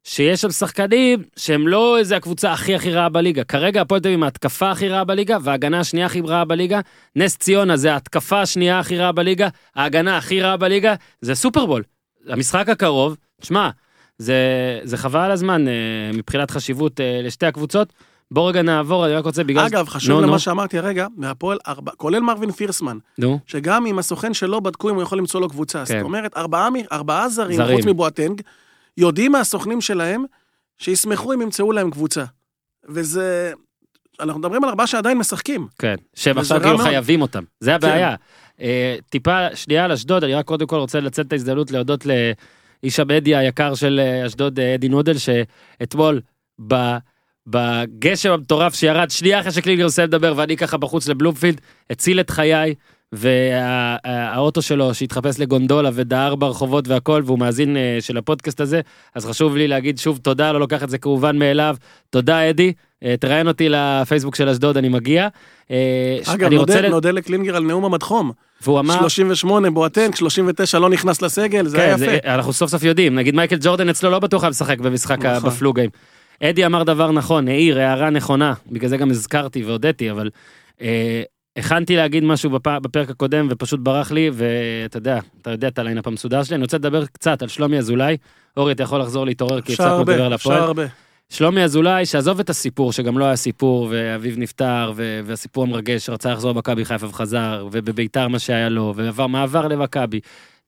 [0.05, 3.45] שיש שם שחקנים שהם לא איזה הקבוצה הכי הכי רעה בליגה.
[3.45, 6.81] כרגע הפועל תל אביב ההתקפה הכי רעה בליגה, וההגנה השנייה הכי רעה בליגה.
[7.17, 11.83] נס ציונה זה ההתקפה השנייה הכי רעה בליגה, ההגנה הכי רעה בליגה, זה סופרבול.
[12.29, 13.71] המשחק הקרוב, תשמע,
[14.19, 15.73] זה, זה חבל על הזמן אה,
[16.15, 17.93] מבחינת חשיבות אה, לשתי הקבוצות.
[18.31, 19.67] בוא רגע נעבור, אני רק רוצה בגלל...
[19.67, 20.39] אגב, חשוב נו, למה נו.
[20.39, 25.03] שאמרתי הרגע, מהפועל ארבע, כולל מרווין פירסמן, נו, שגם עם הסוכן שלו בדקו אם הוא
[25.03, 25.79] יכול למצוא לו קבוצה.
[25.79, 25.85] כן.
[25.85, 27.77] זאת אומרת, ארבעה, ארבעה זרים, זרים.
[27.77, 28.41] חוץ מבואטנג,
[28.97, 30.25] יודעים מהסוכנים שלהם
[30.79, 32.25] שישמחו אם ימצאו להם קבוצה.
[32.89, 33.53] וזה...
[34.21, 35.67] אנחנו מדברים על ארבעה שעדיין משחקים.
[35.79, 35.95] כן.
[36.15, 36.79] שהם עכשיו כאילו.
[36.79, 38.15] חייבים אותם, זה הבעיה.
[38.61, 42.07] אה, טיפה, שנייה על אשדוד, אני רק קודם כל רוצה לנצל את ההזדמנות להודות
[42.83, 46.21] לאיש המדיה היקר של אה, אשדוד, אה, אדי נודל, שאתמול.
[47.47, 51.61] בגשם המטורף שירד שנייה אחרי שקלינגר מסיים לדבר ואני ככה בחוץ לבלומפילד,
[51.91, 52.75] הציל את חיי,
[53.13, 58.81] והאוטו שלו שהתחפש לגונדולה ודהר ברחובות והכל, והוא מאזין אה, של הפודקאסט הזה,
[59.15, 61.77] אז חשוב לי להגיד שוב תודה, לא לוקח את זה כמובן מאליו.
[62.11, 62.73] תודה אדי,
[63.05, 65.29] אה, תראיין אותי לפייסבוק של אשדוד, אני מגיע.
[65.71, 68.33] אה, אגב, אני נודה, רוצה ל- נודה לקלינגר על נאום המדחום.
[68.63, 72.13] והוא אמר, 38 בואטנג, 39 לא נכנס לסגל, זה היה כן, יפה.
[72.13, 75.51] זה, אנחנו סוף סוף יודעים, נגיד מייקל ג'ורדן אצלו לא בטוח היה משחק במשחק נכון.
[75.51, 75.91] בפלוגאים.
[76.43, 80.31] אדי אמר דבר נכון, העיר, הערה נכונה, בגלל זה גם הזכרתי והודיתי, אבל
[80.81, 81.23] אה,
[81.59, 82.69] הכנתי להגיד משהו בפ...
[82.69, 86.63] בפרק הקודם ופשוט ברח לי, ואתה יודע, אתה יודע את ה lineup המסודר שלי, אני
[86.63, 88.17] רוצה לדבר קצת על שלומי אזולאי.
[88.57, 90.53] אורי, אתה יכול לחזור להתעורר כי הפסקנו לדבר הרבה, על אפשר.
[90.53, 90.85] הרבה.
[91.31, 96.33] שלומי אזולאי, שעזוב את הסיפור, שגם לא היה סיפור, ואביו נפטר, ו- והסיפור המרגש, שרצה
[96.33, 100.21] לחזור במכבי חיפה וחזר, ובביתר מה שהיה לו, ועבר מעבר למכבי.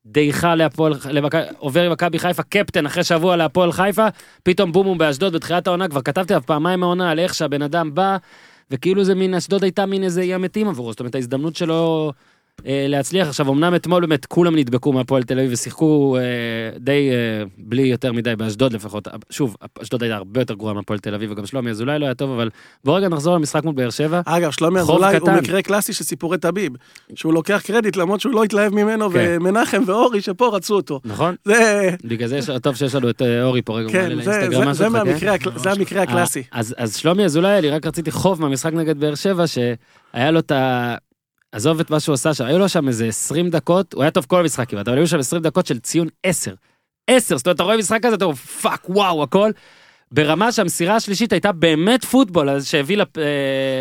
[0.07, 4.07] דעיכה להפועל, למכבי- עובר למכבי חיפה, קפטן אחרי שבוע להפועל חיפה,
[4.42, 7.94] פתאום בום הוא באשדוד בתחילת העונה, כבר כתבתי עליו פעמיים העונה על איך שהבן אדם
[7.94, 8.16] בא,
[8.70, 12.12] וכאילו זה מין, אשדוד הייתה מין איזה אי המתים עבורו, זאת אומרת ההזדמנות שלו
[12.64, 13.29] להצליח.
[13.29, 16.23] עכשיו אמנם אתמול באמת כולם נדבקו מהפועל תל אביב ושיחקו אה,
[16.79, 17.16] די אה,
[17.59, 19.09] בלי יותר מדי באשדוד לפחות.
[19.31, 22.31] שוב, אשדוד הייתה הרבה יותר גרועה מהפועל תל אביב וגם שלומי אזולאי לא היה טוב,
[22.31, 22.51] אבל
[22.85, 24.20] בוא רגע נחזור למשחק מול באר שבע.
[24.25, 25.31] אגב, שלומי אזולאי הוא.
[25.31, 26.73] מקרה קלאסי של סיפורי טביב,
[27.14, 29.37] שהוא לוקח קרדיט למרות שהוא לא התלהב ממנו, כן.
[29.40, 31.01] ומנחם ואורי שפה רצו אותו.
[31.05, 31.35] נכון?
[31.44, 34.23] זה, בגלל זה יש- טוב שיש לנו את אה, אורי פה רגע, הוא כן, זה-
[34.23, 34.88] זה- זה תחכה.
[34.88, 36.38] מהמקרה הקל- זה המקרה הקלאסי.
[36.40, 40.38] אה, אז, אז שלומי אזולאי, אני רק רציתי חוב מהמשחק נגד באר שבע, שהיה לו
[40.38, 40.94] את ה...
[41.52, 44.26] עזוב את מה שהוא עשה שם, היו לו שם איזה 20 דקות, הוא היה טוב
[44.28, 46.54] כל המשחק כמעט, אבל היו שם 20 דקות של ציון 10.
[47.06, 49.50] 10, זאת אומרת, אתה רואה משחק כזה, אתה אומר fuck, וואו, הכל.
[50.12, 53.24] ברמה שהמסירה השלישית הייתה באמת פוטבול, אז שהביא לפ- אה,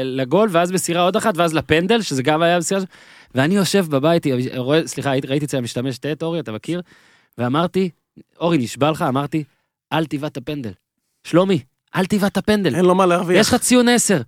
[0.03, 2.81] לגול, ואז מסירה עוד אחת, ואז לפנדל, שזה גם היה מסירה...
[3.35, 4.23] ואני יושב בבית,
[4.57, 6.81] רואה, סליחה, ראיתי אצל המשתמש ט', אורי, אתה מכיר?
[7.37, 7.89] ואמרתי,
[8.39, 9.43] אורי, נשבע לך, אמרתי,
[9.93, 10.71] אל תיבעט את הפנדל.
[11.23, 11.59] שלומי,
[11.95, 12.75] אל תיבעט את הפנדל.
[12.75, 13.41] אין לו מה להרוויח.
[13.41, 14.21] יש לך ציון 10.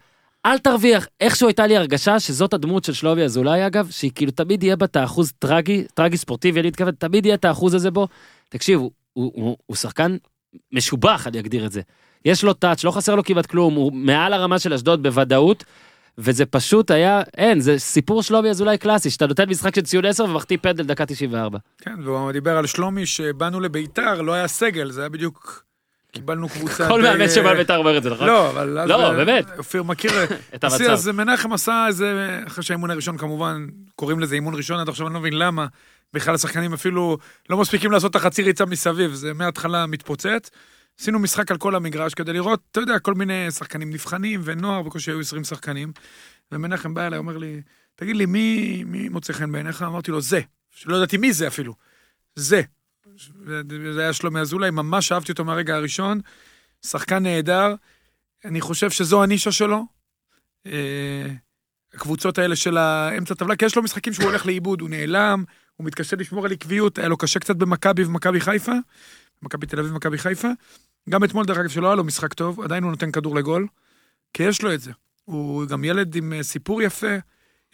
[0.46, 1.08] אל תרוויח.
[1.20, 4.86] איכשהו הייתה לי הרגשה שזאת הדמות של שלומי אזולאי אגב, שהיא כאילו תמיד יהיה בה
[4.86, 8.08] את האחוז טרגי, טרגי ספורטיבי, אני מתכוון, תמיד יהיה את האחוז הזה בו.
[8.50, 10.18] תקשיב, הוא, הוא, הוא, הוא שחקן
[10.72, 11.82] משובח, אני אגדיר את זה.
[12.26, 15.64] יש לו טאץ', לא חסר לו כמעט כלום, הוא מעל הרמה של אשדוד בוודאות,
[16.18, 20.24] וזה פשוט היה, אין, זה סיפור שלומי אזולאי קלאסי, שאתה נותן משחק של ציון 10
[20.24, 21.60] ומחטיא פנדל דקה 94.
[21.78, 25.71] כן, והוא דיבר על שלומי שבאנו לביתר, לא היה סגל, זה היה בדיוק...
[26.12, 26.88] קיבלנו קבוצה...
[26.88, 28.28] כל די- מאמן שבא לבית"ר אומר את זה, נכון?
[28.28, 28.88] לא, אבל...
[28.88, 29.46] לא, באמת.
[29.58, 30.12] אופיר מכיר...
[30.56, 30.84] את המצב.
[30.84, 35.14] אז מנחם עשה איזה, אחרי שהאימון הראשון כמובן, קוראים לזה אימון ראשון, עד עכשיו אני
[35.14, 35.66] לא מבין למה.
[36.14, 37.18] בכלל השחקנים אפילו
[37.50, 40.50] לא מספיקים לעשות את החצי ריצה מסביב, זה מההתחלה מתפוצץ.
[41.00, 45.12] עשינו משחק על כל המגרש כדי לראות, אתה יודע, כל מיני שחקנים נבחנים ונוער, בקושי
[45.12, 45.92] היו 20 שחקנים.
[46.52, 47.62] ומנחם בא אליי, אומר לי,
[47.96, 49.82] תגיד לי, מי, מי מוצא חן בעיניך?
[49.82, 50.42] אמרתי לו, זה.
[50.76, 51.74] שלא ידעתי מי זה אפילו.
[52.36, 52.62] זה.
[53.94, 56.22] זה היה שלומי אזולאי, ממש אהבתי אותו מהרגע הראשון.
[56.86, 57.76] שחקן נהדר.
[58.46, 59.86] אני חושב שזו הנישה שלו.
[60.66, 61.28] אה,
[61.94, 65.44] הקבוצות האלה של האמצע טבלה, כי יש לו משחקים שהוא הולך לאיבוד, הוא נעלם,
[65.76, 68.72] הוא מתקשה לשמור על עקביות, היה לו קשה קצת במכבי ומכבי חיפה,
[69.42, 70.48] מכבי תל אביב ומכבי חיפה.
[71.10, 73.68] גם אתמול, דרך אגב, שלא היה לו משחק טוב, עדיין הוא נותן כדור לגול,
[74.34, 74.92] כי יש לו את זה.
[75.26, 77.16] הוא גם ילד עם אה, סיפור יפה,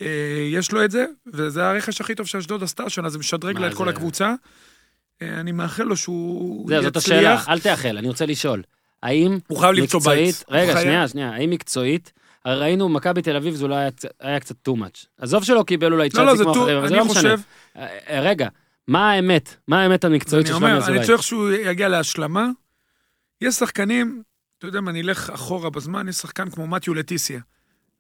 [0.01, 3.67] אה, יש לו את זה, וזה הרכש הכי טוב שאשדוד עשתה השנה, זה משדרג לה
[3.67, 4.33] את כל הקבוצה.
[5.21, 7.49] אני מאחל לו שהוא זהו, זאת השאלה, יצליח.
[7.49, 8.63] אל תאחל, אני רוצה לשאול.
[9.03, 10.43] האם הוא חייב למצוא בית.
[10.49, 12.13] רגע, חייב- שנייה, שנייה, האם מקצועית,
[12.47, 15.05] ראינו מכבי תל אביב זה אולי היה היה קצת too much.
[15.17, 17.15] עזוב שלא קיבל אולי לא, לא, צ'אנסי זה כמו טוב, אחרים, אבל זה לא משנה.
[17.15, 17.39] חושב,
[17.77, 18.47] אה, אה, רגע,
[18.87, 19.55] מה האמת?
[19.67, 20.97] מה האמת המקצועית של שלומי אומר, אזולאי?
[20.97, 22.49] אני צריך שהוא יגיע להשלמה.
[23.41, 24.21] יש שחקנים,
[24.57, 27.39] אתה יודע מה, אני אלך אחורה בזמן, יש שחקן כמו מתיו לטיסיה.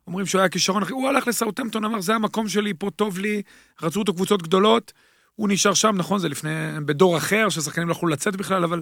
[0.07, 3.41] אומרים שהוא היה כישרון הוא הלך לסאוטמפטון, אמר, זה המקום שלי, פה טוב לי,
[3.81, 4.93] רצו אותו קבוצות גדולות.
[5.37, 6.49] הוא נשאר שם, נכון, זה לפני,
[6.85, 8.81] בדור אחר, שהשחקנים לא יכלו לצאת בכלל, אבל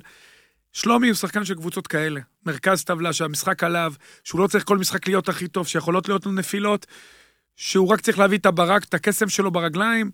[0.74, 2.22] שלומי הוא שחקן של קבוצות כאלה.
[2.46, 6.32] מרכז טבלה, שהמשחק עליו, שהוא לא צריך כל משחק להיות הכי טוב, שיכולות להיות לו
[6.32, 6.86] נפילות,
[7.56, 10.12] שהוא רק צריך להביא את הברק, את הקסם שלו ברגליים,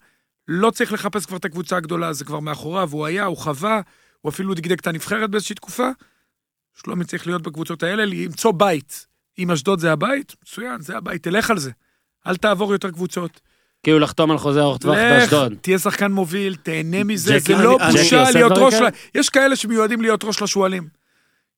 [0.47, 3.81] לא צריך לחפש כבר את הקבוצה הגדולה, זה כבר מאחוריו, הוא היה, הוא חווה,
[4.21, 5.89] הוא אפילו דגדג את הנבחרת באיזושהי תקופה.
[6.83, 9.07] שלומי צריך להיות בקבוצות האלה, למצוא בית.
[9.39, 11.71] אם אשדוד זה הבית, מצוין, זה הבית, תלך על זה.
[12.27, 13.41] אל תעבור יותר קבוצות.
[13.83, 15.53] כאילו לחתום על חוזה ארוך טווח לך, באשדוד.
[15.61, 18.73] תהיה שחקן מוביל, תהנה מזה, זה לא בושה להיות ראש...
[19.15, 20.87] יש כאלה שמיועדים להיות ראש לשועלים.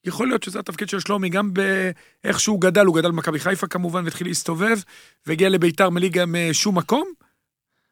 [0.05, 4.03] יכול להיות שזה התפקיד של שלומי, גם באיך שהוא גדל, הוא גדל במכבי חיפה כמובן,
[4.03, 4.77] והתחיל להסתובב,
[5.27, 7.07] והגיע לביתר מליגה משום מקום.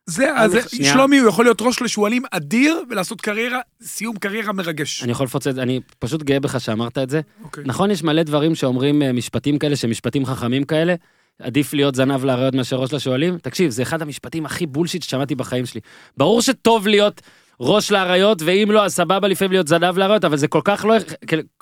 [0.06, 0.58] זה, אז.
[0.84, 5.04] שלומי הוא יכול להיות ראש לשועלים אדיר, ולעשות קריירה, סיום קריירה מרגש.
[5.04, 7.22] אני יכול לפוצץ, אני פשוט גאה בך שאמרת את זה.
[7.44, 7.64] אוקיי.
[7.68, 10.96] נכון, יש מלא דברים שאומרים אה, משפטים כאלה, שמשפטים חכמים כאלה.
[11.42, 13.38] עדיף להיות זנב לאריות מאשר ראש לשועלים?
[13.38, 15.82] תקשיב, זה אחד המשפטים הכי bullshit ששמעתי בחיים שלי.
[16.18, 17.22] ברור שטוב להיות
[17.60, 20.96] ראש לאריות, ואם לא, אז סבבה לפעמים להיות זנב לאריות, אבל זה כל כך לא,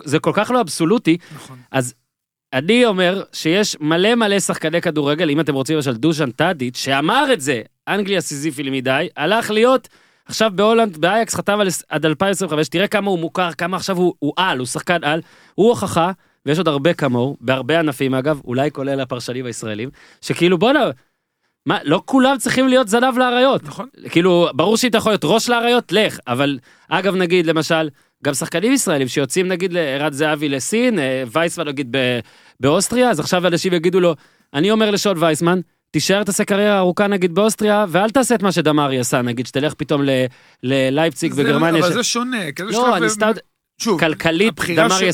[0.04, 1.18] זה כל כך לא אבסולוטי.
[1.36, 1.58] נכון.
[1.72, 1.94] אז
[2.54, 7.42] אני אומר שיש מלא מלא שחקני כדורגל, אם אתם רוצים למשל דושן טאדיץ', שאמר את
[7.42, 9.88] זה, אנגליה סיזיפי מדי, הלך להיות
[10.26, 14.34] עכשיו בהולנד, באייאקס חתם על עד 2025, תראה כמה הוא מוכר, כמה עכשיו הוא, הוא
[14.38, 15.22] על, הוא שחקן על,
[15.56, 16.12] הוא הוכחה,
[16.46, 19.90] ויש עוד הרבה כמוהו, בהרבה ענפים אגב, אולי כולל הפרשנים הישראלים,
[20.22, 20.80] שכאילו בואנה,
[21.66, 23.64] מה, לא כולם צריכים להיות זנב לאריות.
[23.64, 23.88] נכון.
[24.10, 27.90] כאילו, ברור שאתה יכול להיות ראש לאריות, לך, אבל אגב, נגיד, למשל,
[28.24, 31.96] גם שחקנים ישראלים שיוצאים נגיד לערד זהבי לסין, אה, וייסמן נגיד
[32.60, 34.16] באוסטריה, אז עכשיו אנשים יגידו לו,
[34.54, 35.60] אני אומר לשון וייסמן,
[35.92, 40.02] תישאר תעשה קריירה ארוכה נגיד באוסטריה, ואל תעשה את מה שדמרי עשה, נגיד, שתלך פתאום
[40.64, 41.80] ללייפציג זה- בגרמניה.
[41.82, 42.52] אבל ש- זה שונה.
[42.56, 43.32] כי זה לא, שלב- אני סתם,
[43.80, 45.10] שוב, כלכלית, דמרי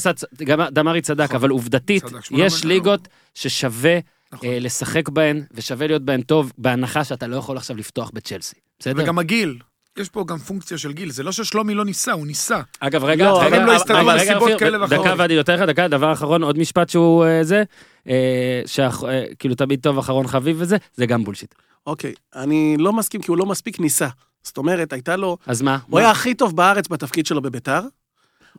[0.45, 1.35] גם- דמרי צדק, נכון.
[1.35, 2.63] אבל עובדתית, צדק, יש.
[2.65, 3.99] ליגות ששווה
[4.33, 4.49] נכון.
[4.49, 8.55] אה, לשחק בהן, ושווה להיות בהן טוב, בהנחה שאתה לא יכול עכשיו לפתוח בצ'לסי.
[8.79, 9.03] בסדר?
[9.03, 9.57] וגם הגיל.
[9.97, 12.61] יש פה גם פונקציה של גיל, זה לא ששלומי לא ניסה, הוא ניסה.
[12.79, 15.05] אגב, רגע, לא, רגע, לא רגע, הסתדרו רגע, מסיבות רגע, כאלה ואחרות.
[15.05, 17.63] דקה ואני נותן לך דקה, דבר אחרון, עוד משפט שהוא אה, זה,
[18.09, 21.55] אה, שכאילו תמיד טוב אחרון חביב וזה, זה גם בולשיט.
[21.87, 24.07] אוקיי, אני לא מסכים כי הוא לא מספיק ניסה.
[24.43, 25.37] זאת אומרת, הייתה לו...
[25.47, 25.77] אז מה?
[25.87, 27.81] הוא היה הכי טוב בארץ בתפקיד שלו בביתר.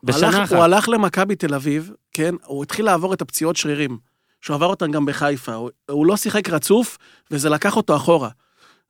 [0.05, 0.53] בשנה הלך- אחת.
[0.53, 2.35] הוא הלך למכבי תל אביב, כן?
[2.45, 3.99] הוא התחיל לעבור את הפציעות שרירים.
[4.41, 5.55] שהוא עבר אותן גם בחיפה.
[5.55, 6.99] הוא, הוא לא שיחק רצוף,
[7.31, 8.29] וזה לקח אותו אחורה.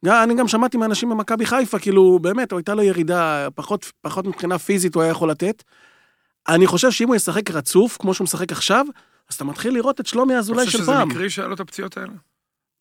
[0.05, 4.59] גם, אני גם שמעתי מאנשים במכבי חיפה, כאילו, באמת, הייתה לו ירידה, פחות, פחות מבחינה
[4.59, 5.63] פיזית הוא היה יכול לתת.
[6.49, 8.87] אני חושב שאם הוא ישחק רצוף, כמו שהוא משחק עכשיו,
[9.31, 11.09] אז אתה מתחיל לראות את שלומי אני אזולאי חושב של שזה פעם.
[11.09, 12.13] מקרי שהיה לו את הפציעות האלה.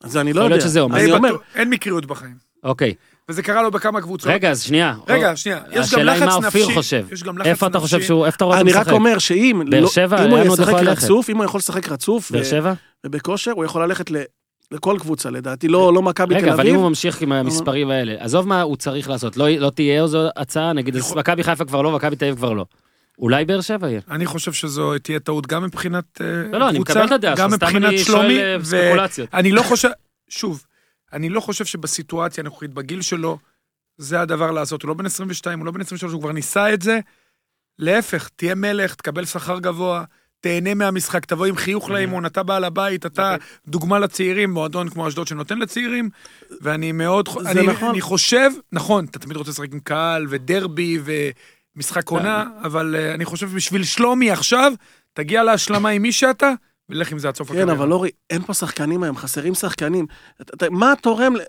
[0.03, 0.55] אז אני לא יכול יודע.
[0.55, 0.95] להיות שזה אומר.
[0.97, 2.35] אני אני אומר, אין מקריות בחיים.
[2.63, 2.93] אוקיי,
[3.29, 4.31] וזה קרה לו בכמה קבוצות.
[4.31, 4.95] רגע, אז שנייה.
[5.07, 6.61] רגע, שנייה, יש גם השאלה היא לחץ מה נפשי.
[6.61, 7.05] אופיר חושב.
[7.11, 8.07] יש גם לחץ איפה אתה חושב נפשי.
[8.07, 8.93] שהוא, איפה אתה רואה אותו אני רק משחק?
[8.93, 10.73] אומר שאם באר לא- שבע, אם הוא ישחק?
[10.73, 12.73] רצוף, אם הוא יכול לשחק רצוף באר שבע?
[13.05, 14.23] ובכושר, הוא יכול ללכת ל-
[14.71, 16.73] לכל קבוצה לדעתי, לא לא מכבי תל רגע, אבל אביב.
[16.73, 20.27] אם הוא ממשיך עם המספרים האלה, עזוב מה הוא צריך לעשות, לא לא תהיה איזו
[20.37, 22.65] הצעה, נגיד, מכבי חיפה כבר לא, מכבי תל אביב כבר לא.
[23.19, 23.99] אולי באר שבע יהיה.
[24.11, 27.35] אני חושב שזו תהיה טעות גם מבחינת אה, לא, לא, אני קבוצה, מקבל את הדעה
[27.35, 29.29] גם שלך, סתם מבחינת אני שלומי, שואל אה, ספקולציות.
[29.33, 29.89] אני לא חושב,
[30.29, 30.63] שוב,
[31.15, 33.37] אני לא חושב שבסיטואציה הנוכחית, בגיל שלו,
[33.97, 34.81] זה הדבר לעשות.
[34.81, 36.99] הוא לא בן 22, הוא לא בן 23, הוא כבר ניסה את זה.
[37.79, 40.03] להפך, תהיה מלך, תקבל שכר גבוה,
[40.39, 43.35] תהנה מהמשחק, תבוא עם חיוך לאימון, אתה בעל הבית, אתה
[43.67, 46.09] דוגמה לצעירים, מועדון כמו אשדוד שנותן לצעירים,
[46.61, 47.89] ואני מאוד, אני, נכון.
[47.89, 50.99] אני חושב, נכון, אתה תמיד רוצה לשחק עם קהל ודרבי
[51.75, 54.73] ומשחק עונה, אבל אה, אני חושב בשביל שלומי עכשיו,
[55.13, 56.51] תגיע להשלמה עם מי שאתה,
[56.89, 60.05] ולך עם זה עד סוף כן, אבל אורי, אין פה שחקנים היום, חסרים שחקנים.
[60.71, 61.39] מה תורם, ל-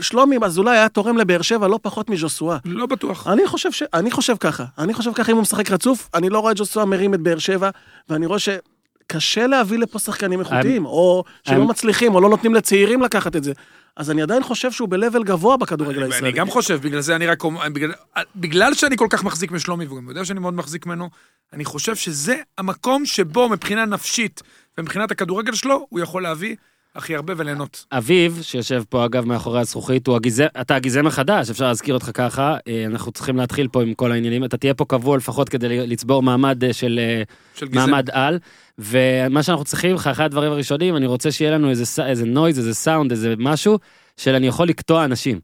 [0.00, 2.58] שלומי אזולאי היה תורם לבאר שבע לא פחות מז'וסואה.
[2.64, 3.26] לא בטוח.
[3.26, 3.82] אני חושב ש...
[3.94, 4.64] אני חושב ככה.
[4.78, 7.38] אני חושב ככה אם הוא משחק רצוף, אני לא רואה את ג'וסואה מרים את באר
[7.38, 7.70] שבע,
[8.08, 13.02] ואני רואה שקשה להביא לפה שחקנים איכותיים, או שלא אני- מצליחים, או לא נותנים לצעירים
[13.02, 13.52] לקחת את זה.
[13.96, 16.32] אז אני עדיין חושב שהוא ב-level גבוה בכדורגל אני הישראלי.
[16.32, 17.92] גם חושב, בגלל זה אני רק אומר, בגלל,
[18.36, 21.10] בגלל שאני כל כך מחזיק משלומי, וגם יודע שאני מאוד מחזיק ממנו,
[21.52, 24.42] אני חושב שזה המקום שבו מבחינה נפשית
[24.80, 26.56] ומבחינת הכדורגל שלו, הוא יכול להביא
[26.94, 27.86] הכי הרבה וליהנות.
[27.92, 32.56] אביב, שיושב פה אגב מאחורי הזכוכית, הוא הגזם, אתה הגזם החדש, אפשר להזכיר אותך ככה,
[32.68, 36.22] אה, אנחנו צריכים להתחיל פה עם כל העניינים, אתה תהיה פה קבוע לפחות כדי לצבור
[36.22, 37.22] מעמד אה, של אה,
[37.54, 37.66] של.
[37.72, 38.38] מעמד על,
[38.78, 43.10] ומה שאנחנו צריכים, אחד הדברים הראשונים, אני רוצה שיהיה לנו איזה, איזה נויז, איזה סאונד,
[43.10, 43.78] איזה משהו,
[44.16, 45.40] של אני יכול לקטוע אנשים.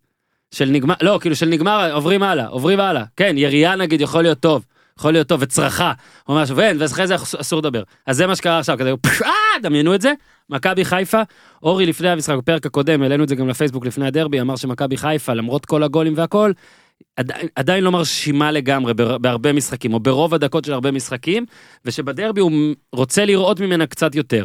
[0.50, 3.04] של נגמר, לא, כאילו של נגמר, עוברים הלאה, עוברים הלאה.
[3.16, 4.64] כן, ירייה נגיד יכול להיות טוב,
[4.98, 5.92] יכול להיות טוב, וצרחה,
[6.28, 7.82] או משהו, ואין, ואחרי זה אסור לדבר.
[8.06, 10.12] אז זה מה שקרה עכשיו, כזה, אה, דמיינו את זה,
[10.50, 11.22] מכבי חיפה,
[11.62, 15.34] אורי לפני המשחק, בפרק הקודם, העלינו את זה גם לפייסבוק לפני הדרבי, אמר שמכבי חיפה,
[15.34, 16.52] למרות כל הגולים והכל,
[17.16, 21.46] עדיין, עדיין לא מרשימה לגמרי בהרבה משחקים, או ברוב הדקות של הרבה משחקים,
[21.84, 22.52] ושבדרבי הוא
[22.92, 24.44] רוצה לראות ממנה קצת יותר.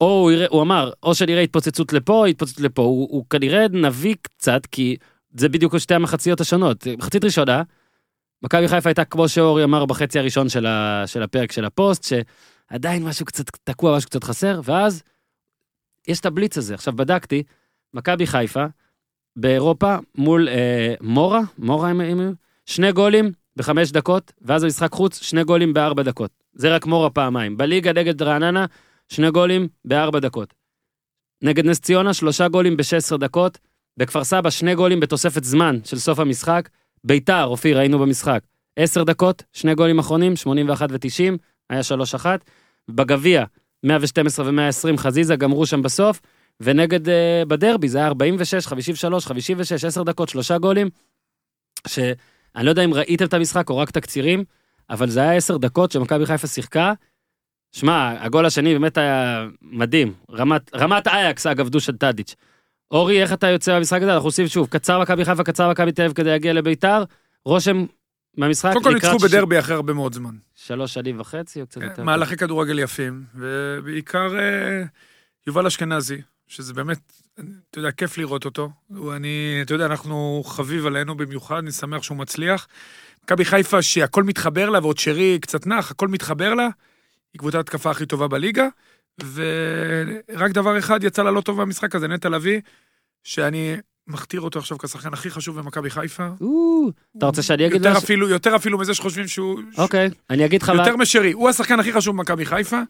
[0.00, 2.82] או הוא, יראה, הוא אמר, או שנראה התפוצצות לפה, התפוצצות לפה.
[2.82, 4.96] הוא, הוא כנראה נביא קצת, כי
[5.34, 6.86] זה בדיוק שתי המחציות השונות.
[6.98, 7.62] מחצית ראשונה,
[8.42, 13.04] מכבי חיפה הייתה כמו שאורי אמר בחצי הראשון של, ה, של הפרק של הפוסט, שעדיין
[13.04, 15.02] משהו קצת תקוע, משהו קצת חסר, ואז
[16.08, 16.74] יש את הבליץ הזה.
[16.74, 17.42] עכשיו בדקתי,
[17.94, 18.64] מכבי חיפה,
[19.36, 22.34] באירופה, מול אה, מורה, מורה הם הם-
[22.66, 26.30] שני גולים בחמש דקות, ואז במשחק חוץ, שני גולים בארבע דקות.
[26.52, 27.56] זה רק מורה פעמיים.
[27.56, 28.66] בליגה נגד רעננה,
[29.08, 30.54] שני גולים בארבע דקות.
[31.42, 33.58] נגד נס ציונה, שלושה גולים ב-16 דקות.
[33.96, 36.68] בכפר סבא, שני גולים בתוספת זמן של סוף המשחק.
[37.04, 38.40] ביתר, אופיר, היינו במשחק.
[38.76, 41.36] עשר דקות, שני גולים אחרונים, 81 ו-90,
[41.70, 41.80] היה
[42.24, 42.26] 3-1.
[42.90, 43.44] בגביע,
[43.84, 46.20] 112 ו-120, חזיזה, גמרו שם בסוף.
[46.60, 47.10] ונגד, uh,
[47.48, 50.88] בדרבי, זה היה 46, 53, 56, 10 דקות, שלושה גולים.
[51.86, 54.44] שאני לא יודע אם ראיתם את המשחק או רק תקצירים,
[54.90, 56.92] אבל זה היה 10 דקות שמכבי חיפה שיחקה.
[57.72, 60.12] שמע, הגול השני באמת היה מדהים.
[60.32, 62.34] רמת, רמת אייקס, אגב, דו של טאדיץ'.
[62.90, 64.14] אורי, איך אתה יוצא מהמשחק הזה?
[64.14, 67.04] אנחנו עושים שוב, קצר מכבי חיפה, קצר מכבי תל אביב כדי להגיע לביתר.
[67.44, 67.84] רושם
[68.36, 70.34] מהמשחק קודם כל לקראת ניצחו ש- בדרבי אחרי הרבה מאוד זמן.
[70.54, 72.02] שלוש שנים וחצי או קצת יותר.
[72.04, 74.82] מהלכי כדורגל יפים, ובעיקר אה,
[75.46, 76.98] יובל אשכנזי, שזה באמת,
[77.70, 78.70] אתה יודע, כיף לראות אותו.
[79.16, 82.66] אני, אתה יודע, אנחנו חביב עלינו במיוחד, אני שמח שהוא מצליח.
[83.24, 86.68] מכבי חיפה, שהכל מתחבר לה, ועוד שרי קצת נח, הכל מתחבר לה,
[87.32, 88.66] היא קבוצת התקפה הכי טובה בליגה,
[89.34, 92.60] ורק דבר אחד יצא לה לא טוב במשחק הזה, נטע לביא,
[93.24, 96.28] שאני מכתיר אותו עכשיו כשחקן הכי חשוב במכבי חיפה.
[97.18, 97.98] אתה רוצה שאני אגיד יותר?
[97.98, 99.60] אפילו, יותר אפילו מזה שחושבים שהוא...
[99.78, 100.72] אוקיי, אני אגיד לך...
[100.74, 102.80] יותר משרי, הוא השחקן הכי חשוב במכבי חיפה,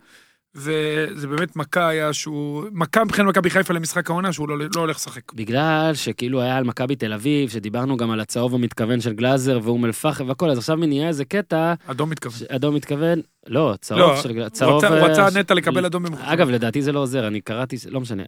[0.56, 4.96] וזה באמת מכה היה שהוא, מכה מבחינת מכבי חיפה למשחק העונה שהוא לא, לא הולך
[4.96, 5.32] לשחק.
[5.32, 9.84] בגלל שכאילו היה על מכבי תל אביב, שדיברנו גם על הצהוב המתכוון של גלאזר ואום
[9.84, 12.46] אל-פחם והכל, אז עכשיו נהיה איזה קטע, אדום מתכוון.
[12.48, 16.02] אדום מתכוון, לא, צהוב לא, של גלאזר, הוא הוא אה, רצה ש- נטע לקבל אדום
[16.02, 16.26] במכוון.
[16.28, 18.22] אגב, לדעתי זה לא עוזר, אני קראתי, לא משנה.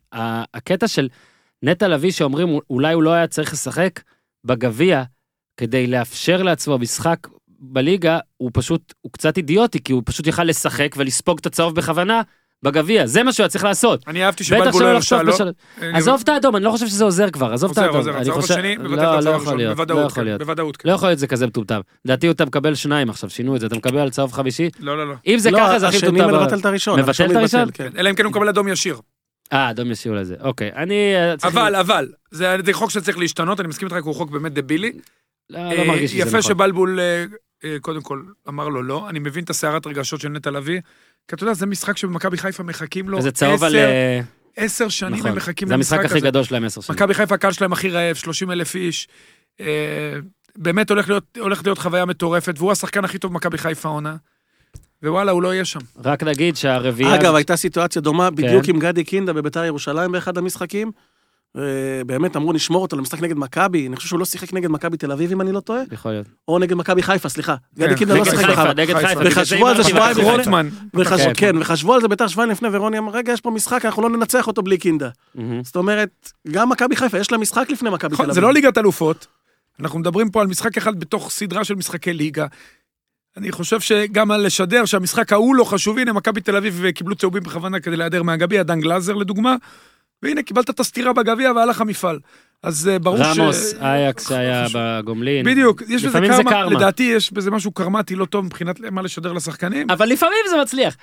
[0.55, 1.09] הקטע של
[1.63, 4.01] נטע לביא שאומרים, אולי הוא לא היה צריך לשחק
[4.45, 5.03] בגביע
[5.57, 7.19] כדי לאפשר לעצמו משחק
[7.63, 12.23] בליגה, הוא פשוט, הוא קצת אידיוטי, כי הוא פשוט יכל לשחק ולספוג את הצהוב בכוונה
[12.63, 14.05] בגביע, זה מה שהוא היה צריך לעשות.
[14.09, 15.33] אני אהבתי שבלבול לא הרשה לו.
[15.33, 15.53] בשל...
[15.81, 17.97] עזוב את האדום, אני לא חושב שזה עוזר כבר, עזוב את עוזר, האדום.
[17.97, 20.23] עוזר, אני הצהוב חושב- השני, לא, מבטל את לא הצהוב יכול הראשון, לא בוודאות, יכול
[20.23, 20.43] כן, להיות.
[20.43, 20.77] בוודאות.
[20.77, 20.89] כן.
[20.89, 21.81] לא יכול להיות זה כזה מטומטם.
[22.05, 24.71] לדעתי אתה מקבל שניים עכשיו, שינו את זה, אתה מקבל על צהוב חמישי.
[24.81, 25.15] לא, לא, לא.
[25.27, 26.43] אם זה לא, ככה זה הכי השני מטומטם.
[26.43, 27.01] מבטל את הראשון.
[27.01, 27.61] מבטל את הראשון?
[27.61, 27.99] מתבטל, כן.
[27.99, 28.97] אלא אם כן הוא מקבל אדום ישיר.
[29.53, 30.71] אה, אדום ישיר לזה, אוקיי.
[30.77, 31.15] אני...
[31.15, 34.93] אה, אבל, אבל, זה חוק שצריך להשתנות, אני מסכים איתך, כי הוא חוק באמת דבילי.
[35.51, 36.39] לא אה, לא מרגיש שזה נכון.
[36.39, 37.25] יפה שבלבול, אה, אה,
[37.81, 39.09] קודם כל, אמר לו לא.
[39.09, 40.81] אני מבין את הסערת רגשות של נטע לביא,
[41.29, 43.71] כי אתה יודע, זה משחק שבמכבי חיפה מחכים לו צהוב על...
[43.77, 44.21] עשר- אה,
[44.57, 45.31] עשר שנים נכון.
[45.31, 46.27] הם מחכים זה המשחק למשחק הכי הזה.
[46.27, 46.97] גדול שלהם עשר שנים.
[46.97, 49.09] מכבי חיפה, הקהל שלהם הכי רעב, 30 אלף איש.
[49.61, 49.67] אה,
[50.57, 54.17] באמת הולך להיות, הולכת להיות חוויה מטורפת, והוא השחקן הכי טוב במכבי חיפה העונה.
[55.03, 55.81] ווואלה, הוא לא יהיה שם.
[56.05, 57.15] רק נגיד שהרביעייה...
[57.15, 60.93] אגב, הייתה סיטואציה דומה בדיוק עם גדי קינדה בביתר ירושלים באחד המשחקים.
[61.57, 65.13] ובאמת אמרו, נשמור אותו למשחק נגד מכבי, אני חושב שהוא לא שיחק נגד מכבי תל
[65.13, 66.27] אביב, אם אני לא טועה, יכול להיות.
[66.49, 67.55] או נגד מכבי חיפה, סליחה.
[67.79, 68.73] גדי כן, קינדה לא נגד שיחק חיפה, בכלל.
[68.83, 69.21] נגד חיפה.
[69.25, 70.17] וחשבו זה על זה שבועיים.
[70.21, 70.69] רוטמן.
[70.97, 71.33] וחש- כן.
[71.37, 74.11] כן, וחשבו על זה ביתר שבועיים לפני, ורוני אמר, רגע, יש פה משחק, אנחנו לא
[74.11, 75.09] ננצח אותו בלי קינדה.
[75.63, 78.35] זאת אומרת, גם מכבי חיפה, יש לה משחק לפני מכבי תל נכון, אביב.
[78.35, 79.27] זה לא ליגת אלופות.
[79.81, 82.47] אנחנו מדברים פה על משחק אחד בתוך סדרה של משחקי ליגה.
[83.37, 87.43] אני חושב שגם על לשדר שהמשחק ההוא לא חשוב, הנה מכבי תל אביב קיבלו צהובים
[87.43, 89.57] בכוונה כדי להיעדר מהגביע, דן גלאזר לדוגמה,
[90.23, 92.19] והנה קיבלת את הסטירה בגביע והלך המפעל.
[92.63, 93.39] אז אה, ברור ש...
[93.39, 94.81] רמוס, אייקס שהיה חשוב.
[94.85, 95.47] בגומלין.
[95.47, 96.65] בדיוק, יש בזה קרמה.
[96.65, 99.91] לדעתי יש בזה משהו קרמטי לא טוב מבחינת מה לשדר לשחקנים.
[99.91, 100.97] אבל לפעמים זה מצליח.